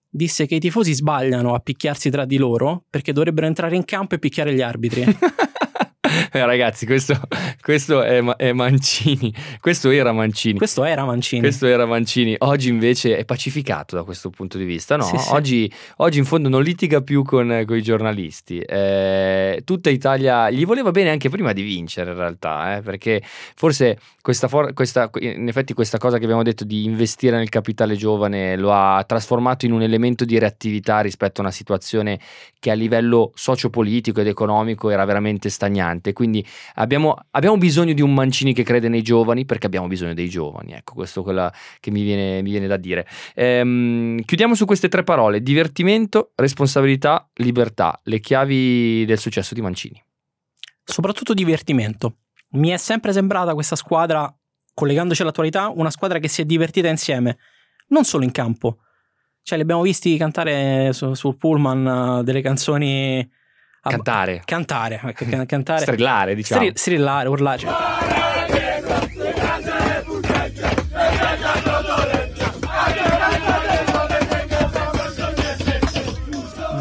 disse 0.08 0.46
che 0.46 0.56
i 0.56 0.60
tifosi 0.60 0.94
sbagliano 0.94 1.54
a 1.54 1.60
picchiarsi 1.60 2.10
tra 2.10 2.24
di 2.24 2.38
loro 2.38 2.86
perché 2.90 3.12
dovrebbero 3.12 3.48
entrare 3.48 3.76
in 3.76 3.84
campo 3.84 4.16
e 4.16 4.20
picchiare 4.20 4.54
gli 4.54 4.62
arbitri. 4.62 5.04
Eh, 6.32 6.46
ragazzi, 6.46 6.86
questo, 6.86 7.20
questo 7.62 8.02
è, 8.02 8.24
è, 8.24 8.54
Mancini. 8.54 9.34
Questo 9.60 9.90
era 9.90 10.12
Mancini. 10.12 10.58
Questo 10.58 10.84
era 10.84 11.06
Mancini. 11.06 11.42
Questo 11.42 11.68
era 11.68 11.86
Mancini. 11.86 12.36
Oggi 12.40 12.70
invece 12.70 13.18
è 13.18 13.26
pacificato 13.26 13.96
da 13.96 14.04
questo 14.04 14.30
punto 14.30 14.58
di 14.58 14.66
vista. 14.66 14.96
No? 14.96 15.04
Sì, 15.04 15.18
sì. 15.18 15.30
Oggi, 15.32 15.74
oggi, 15.98 16.18
in 16.20 16.26
fondo 16.26 16.50
non 16.50 16.64
litiga 16.64 17.02
più 17.02 17.24
con, 17.24 17.64
con 17.66 17.78
i 17.78 17.82
giornalisti. 17.82 18.60
Eh, 18.60 19.62
tutta 19.66 19.90
Italia 19.90 20.50
gli 20.50 20.66
voleva 20.66 20.92
bene 20.92 21.10
anche 21.10 21.30
prima 21.30 21.54
di 21.54 21.62
vincere, 21.62 22.12
in 22.12 22.18
realtà, 22.18 22.78
eh, 22.78 22.82
perché 22.82 23.22
forse 23.24 23.98
questa, 24.22 24.48
for- 24.48 24.74
questa, 24.74 25.10
in 25.20 25.48
effetti 25.48 25.74
questa 25.74 25.98
cosa 25.98 26.18
che 26.18 26.24
abbiamo 26.24 26.44
detto 26.44 26.64
di 26.64 26.86
investire 26.86 27.38
nel 27.38 27.50
capitale 27.50 27.96
giovane 27.96 28.56
lo 28.56 28.72
ha 28.72 29.04
trasformato 29.06 29.66
in 29.66 29.74
un 29.74 29.82
elemento 29.82 30.26
di 30.26 30.40
reattività 30.40 31.02
rispetto 31.02 31.42
a 31.42 31.44
una 31.44 31.52
situazione 31.52 32.20
che 32.60 32.72
a 32.72 32.74
livello 32.74 33.32
sociopolitico 33.36 34.22
ed 34.22 34.28
economico 34.28 34.90
era 34.90 35.04
veramente 35.04 35.50
stagnante 35.50 36.03
importante. 36.04 36.12
Quindi 36.12 36.46
abbiamo, 36.76 37.18
abbiamo, 37.32 37.58
bisogno 37.58 37.94
di 37.94 38.02
un 38.02 38.14
Mancini 38.14 38.54
che 38.54 38.64
crede 38.64 38.90
nei 38.90 39.02
giovani 39.02 39.46
perché 39.46 39.68
abbiamo 39.68 39.88
bisogno 39.88 40.14
dei 40.14 40.28
giovani. 40.28 40.74
Ecco, 40.74 40.94
questo 40.94 41.22
è 41.22 41.24
quello 41.24 41.50
che 41.80 41.90
mi 41.90 42.04
viene, 42.04 42.42
mi 42.42 42.52
viene 42.52 42.68
da 42.68 42.78
dire. 42.78 43.08
Ehm, 43.34 44.22
chiudiamo 44.24 44.54
su 44.54 44.66
queste 44.66 44.90
tre 44.90 45.04
parole: 45.04 45.42
divertimento, 45.42 46.34
responsabilità, 46.36 47.30
libertà. 47.36 48.00
Le 48.04 48.20
chiavi 48.20 49.06
del 49.06 49.18
successo 49.18 49.54
di 49.54 49.62
Mancini. 49.62 50.04
Soprattutto 50.84 51.34
divertimento. 51.34 52.18
Mi 52.52 52.70
è 52.70 52.78
sempre 52.78 53.14
sembrata 53.14 53.54
questa 53.54 53.76
squadra, 53.76 54.32
collegandoci 54.74 55.22
all'attualità, 55.22 55.70
una 55.70 55.90
squadra 55.90 56.20
che 56.20 56.28
si 56.28 56.42
è 56.42 56.46
divertita 56.46 56.88
insieme, 56.88 57.38
non 57.88 58.04
solo 58.04 58.24
in 58.24 58.32
campo. 58.32 58.80
Cioè, 59.42 59.58
li 59.58 59.64
abbiamo 59.64 59.82
visti 59.82 60.16
cantare 60.18 60.94
su, 60.94 61.16
sul 61.16 61.36
pullman 61.36 61.86
uh, 61.86 62.24
delle 62.24 62.42
canzoni 62.42 63.28
Cantare. 63.90 64.38
A, 64.38 64.42
cantare, 64.46 65.02
ecco, 65.04 65.26
can, 65.26 65.46
cantare. 65.46 65.82
Strillare, 65.82 66.36
diciamo. 66.36 66.62
Stri, 66.62 66.78
strillare, 66.78 67.28
urlare. 67.28 67.62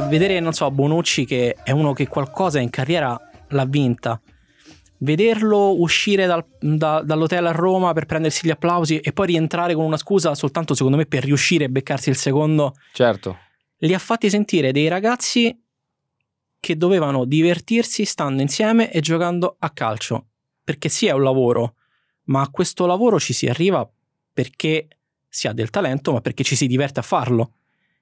Vedere, 0.08 0.40
non 0.40 0.52
so, 0.52 0.70
Bonucci 0.70 1.24
che 1.24 1.56
è 1.64 1.72
uno 1.72 1.92
che 1.92 2.06
qualcosa 2.06 2.60
in 2.60 2.70
carriera 2.70 3.18
l'ha 3.48 3.64
vinta. 3.64 4.20
Vederlo 4.98 5.80
uscire 5.80 6.26
dal, 6.26 6.44
da, 6.60 7.02
dall'hotel 7.02 7.46
a 7.46 7.50
Roma 7.50 7.92
per 7.94 8.06
prendersi 8.06 8.46
gli 8.46 8.50
applausi 8.50 8.98
e 8.98 9.12
poi 9.12 9.26
rientrare 9.26 9.74
con 9.74 9.84
una 9.84 9.96
scusa 9.96 10.36
soltanto 10.36 10.74
secondo 10.74 10.98
me 10.98 11.06
per 11.06 11.24
riuscire 11.24 11.64
a 11.64 11.68
beccarsi 11.68 12.10
il 12.10 12.16
secondo. 12.16 12.74
Certo. 12.92 13.38
Li 13.78 13.94
ha 13.94 13.98
fatti 13.98 14.30
sentire 14.30 14.70
dei 14.70 14.86
ragazzi 14.86 15.61
che 16.62 16.76
dovevano 16.76 17.24
divertirsi 17.24 18.04
stando 18.04 18.40
insieme 18.40 18.92
e 18.92 19.00
giocando 19.00 19.56
a 19.58 19.70
calcio. 19.70 20.28
Perché 20.62 20.88
sì, 20.88 21.06
è 21.06 21.10
un 21.10 21.24
lavoro, 21.24 21.74
ma 22.26 22.40
a 22.40 22.50
questo 22.50 22.86
lavoro 22.86 23.18
ci 23.18 23.32
si 23.32 23.48
arriva 23.48 23.90
perché 24.32 24.86
si 25.28 25.48
ha 25.48 25.52
del 25.52 25.70
talento, 25.70 26.12
ma 26.12 26.20
perché 26.20 26.44
ci 26.44 26.54
si 26.54 26.68
diverte 26.68 27.00
a 27.00 27.02
farlo. 27.02 27.54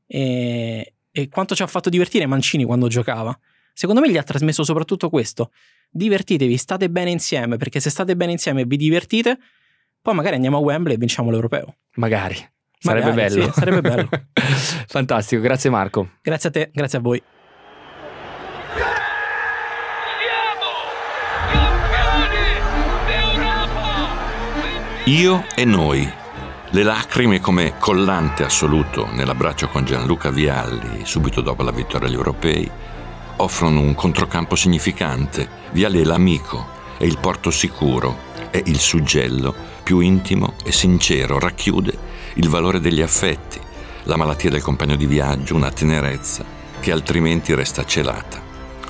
E, 0.06 0.92
e 1.10 1.28
quanto 1.30 1.54
ci 1.54 1.62
ha 1.62 1.66
fatto 1.66 1.88
divertire 1.88 2.26
Mancini 2.26 2.64
quando 2.64 2.88
giocava? 2.88 3.36
Secondo 3.72 4.02
me 4.02 4.10
gli 4.10 4.18
ha 4.18 4.22
trasmesso 4.22 4.62
soprattutto 4.62 5.08
questo. 5.08 5.52
Divertitevi, 5.88 6.54
state 6.58 6.90
bene 6.90 7.08
insieme, 7.08 7.56
perché 7.56 7.80
se 7.80 7.88
state 7.88 8.14
bene 8.14 8.32
insieme 8.32 8.60
e 8.60 8.64
vi 8.66 8.76
divertite, 8.76 9.38
poi 10.02 10.14
magari 10.14 10.34
andiamo 10.34 10.58
a 10.58 10.60
Wembley 10.60 10.96
e 10.96 10.98
vinciamo 10.98 11.30
l'Europeo. 11.30 11.76
Magari. 11.94 12.36
Sarebbe 12.78 13.08
Magari, 13.08 13.34
bello. 13.34 13.44
sì, 13.46 13.52
sarebbe 13.58 13.80
bello. 13.80 14.08
Fantastico, 14.86 15.40
grazie 15.40 15.70
Marco. 15.70 16.10
Grazie 16.20 16.50
a 16.50 16.52
te, 16.52 16.70
grazie 16.74 16.98
a 16.98 17.00
voi. 17.00 17.22
Io 25.04 25.46
e 25.54 25.64
noi. 25.64 26.08
Le 26.72 26.82
lacrime 26.82 27.40
come 27.40 27.78
collante 27.78 28.44
assoluto 28.44 29.08
nell'abbraccio 29.10 29.66
con 29.68 29.82
Gianluca 29.82 30.30
Vialli 30.30 31.06
subito 31.06 31.40
dopo 31.40 31.62
la 31.62 31.70
vittoria 31.70 32.06
agli 32.06 32.14
europei 32.14 32.70
offrono 33.36 33.80
un 33.80 33.94
controcampo 33.94 34.54
significante. 34.56 35.48
Vialli 35.70 36.02
è 36.02 36.04
l'amico, 36.04 36.68
è 36.98 37.04
il 37.04 37.16
porto 37.18 37.50
sicuro, 37.50 38.14
è 38.50 38.60
il 38.62 38.78
suggello 38.78 39.54
più 39.82 40.00
intimo 40.00 40.52
e 40.62 40.70
sincero, 40.70 41.38
racchiude 41.38 41.96
il 42.34 42.48
valore 42.50 42.78
degli 42.78 43.00
affetti, 43.00 43.58
la 44.02 44.16
malattia 44.16 44.50
del 44.50 44.62
compagno 44.62 44.96
di 44.96 45.06
viaggio, 45.06 45.54
una 45.54 45.70
tenerezza 45.70 46.44
che 46.78 46.92
altrimenti 46.92 47.54
resta 47.54 47.86
celata. 47.86 48.38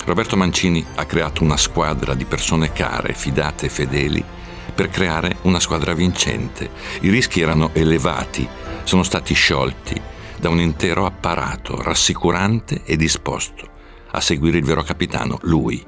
Roberto 0.03 0.35
Mancini 0.35 0.85
ha 0.95 1.05
creato 1.05 1.41
una 1.41 1.57
squadra 1.57 2.15
di 2.15 2.25
persone 2.25 2.73
care, 2.73 3.13
fidate 3.13 3.67
e 3.67 3.69
fedeli 3.69 4.25
per 4.73 4.89
creare 4.89 5.37
una 5.43 5.59
squadra 5.59 5.93
vincente. 5.93 6.69
I 7.01 7.09
rischi 7.09 7.41
erano 7.41 7.71
elevati, 7.73 8.47
sono 8.83 9.03
stati 9.03 9.33
sciolti 9.33 10.01
da 10.37 10.49
un 10.49 10.59
intero 10.59 11.05
apparato 11.05 11.81
rassicurante 11.81 12.81
e 12.83 12.95
disposto 12.95 13.69
a 14.11 14.21
seguire 14.21 14.57
il 14.57 14.65
vero 14.65 14.83
capitano, 14.83 15.37
lui. 15.43 15.83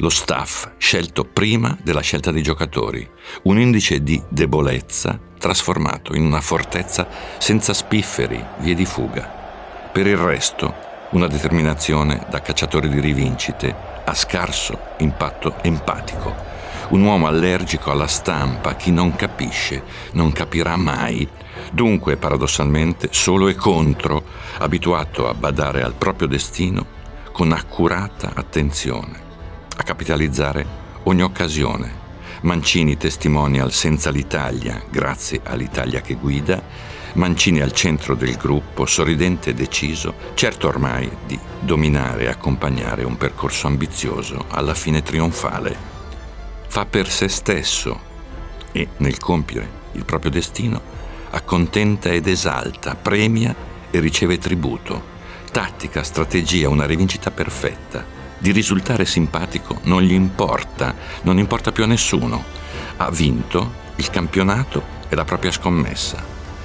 Lo 0.00 0.10
staff 0.10 0.70
scelto 0.76 1.24
prima 1.24 1.76
della 1.82 2.02
scelta 2.02 2.30
dei 2.30 2.42
giocatori, 2.42 3.08
un 3.44 3.58
indice 3.58 4.02
di 4.02 4.22
debolezza 4.28 5.18
trasformato 5.38 6.14
in 6.14 6.24
una 6.24 6.40
fortezza 6.40 7.08
senza 7.38 7.72
spifferi, 7.72 8.44
vie 8.58 8.74
di 8.74 8.84
fuga. 8.84 9.90
Per 9.90 10.06
il 10.06 10.16
resto, 10.16 10.86
una 11.10 11.26
determinazione 11.26 12.26
da 12.28 12.42
cacciatore 12.42 12.88
di 12.88 13.00
rivincite 13.00 13.74
a 14.04 14.14
scarso 14.14 14.78
impatto 14.98 15.56
empatico. 15.62 16.47
Un 16.90 17.02
uomo 17.02 17.26
allergico 17.26 17.90
alla 17.90 18.06
stampa, 18.06 18.74
chi 18.74 18.90
non 18.90 19.14
capisce 19.14 19.82
non 20.12 20.32
capirà 20.32 20.74
mai. 20.76 21.28
Dunque, 21.70 22.16
paradossalmente, 22.16 23.08
solo 23.10 23.48
e 23.48 23.54
contro, 23.54 24.24
abituato 24.58 25.28
a 25.28 25.34
badare 25.34 25.82
al 25.82 25.92
proprio 25.92 26.28
destino 26.28 26.96
con 27.30 27.52
accurata 27.52 28.32
attenzione, 28.34 29.20
a 29.76 29.82
capitalizzare 29.82 30.66
ogni 31.02 31.22
occasione. 31.22 32.06
Mancini 32.40 32.96
testimonial 32.96 33.70
senza 33.70 34.08
l'Italia, 34.10 34.82
grazie 34.88 35.42
all'Italia 35.44 36.00
che 36.00 36.14
guida, 36.14 36.62
Mancini 37.14 37.60
al 37.60 37.72
centro 37.72 38.14
del 38.14 38.36
gruppo, 38.36 38.86
sorridente 38.86 39.50
e 39.50 39.54
deciso, 39.54 40.14
certo 40.34 40.68
ormai 40.68 41.10
di 41.26 41.38
dominare 41.60 42.24
e 42.24 42.28
accompagnare 42.28 43.04
un 43.04 43.16
percorso 43.16 43.66
ambizioso 43.66 44.46
alla 44.48 44.74
fine 44.74 45.02
trionfale. 45.02 45.87
Fa 46.68 46.84
per 46.84 47.10
se 47.10 47.28
stesso 47.28 48.00
e, 48.72 48.88
nel 48.98 49.18
compiere 49.18 49.68
il 49.92 50.04
proprio 50.04 50.30
destino, 50.30 50.80
accontenta 51.30 52.10
ed 52.10 52.26
esalta, 52.26 52.94
premia 52.94 53.54
e 53.90 54.00
riceve 54.00 54.38
tributo. 54.38 55.16
Tattica, 55.50 56.02
strategia, 56.02 56.68
una 56.68 56.86
rivincita 56.86 57.30
perfetta. 57.30 58.04
Di 58.38 58.52
risultare 58.52 59.04
simpatico 59.04 59.80
non 59.84 60.02
gli 60.02 60.12
importa, 60.12 60.94
non 61.22 61.38
importa 61.38 61.72
più 61.72 61.84
a 61.84 61.86
nessuno. 61.86 62.44
Ha 62.98 63.10
vinto 63.10 63.86
il 63.96 64.10
campionato 64.10 64.96
e 65.08 65.16
la 65.16 65.24
propria 65.24 65.50
scommessa. 65.50 66.22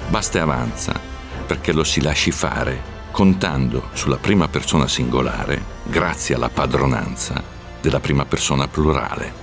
Basta 0.09 0.37
e 0.37 0.41
avanza 0.41 0.99
perché 1.45 1.71
lo 1.71 1.83
si 1.83 2.01
lasci 2.01 2.31
fare, 2.31 2.91
contando 3.11 3.89
sulla 3.93 4.17
prima 4.17 4.47
persona 4.47 4.87
singolare 4.87 5.61
grazie 5.83 6.35
alla 6.35 6.49
padronanza 6.49 7.41
della 7.81 7.99
prima 7.99 8.25
persona 8.25 8.67
plurale. 8.67 9.42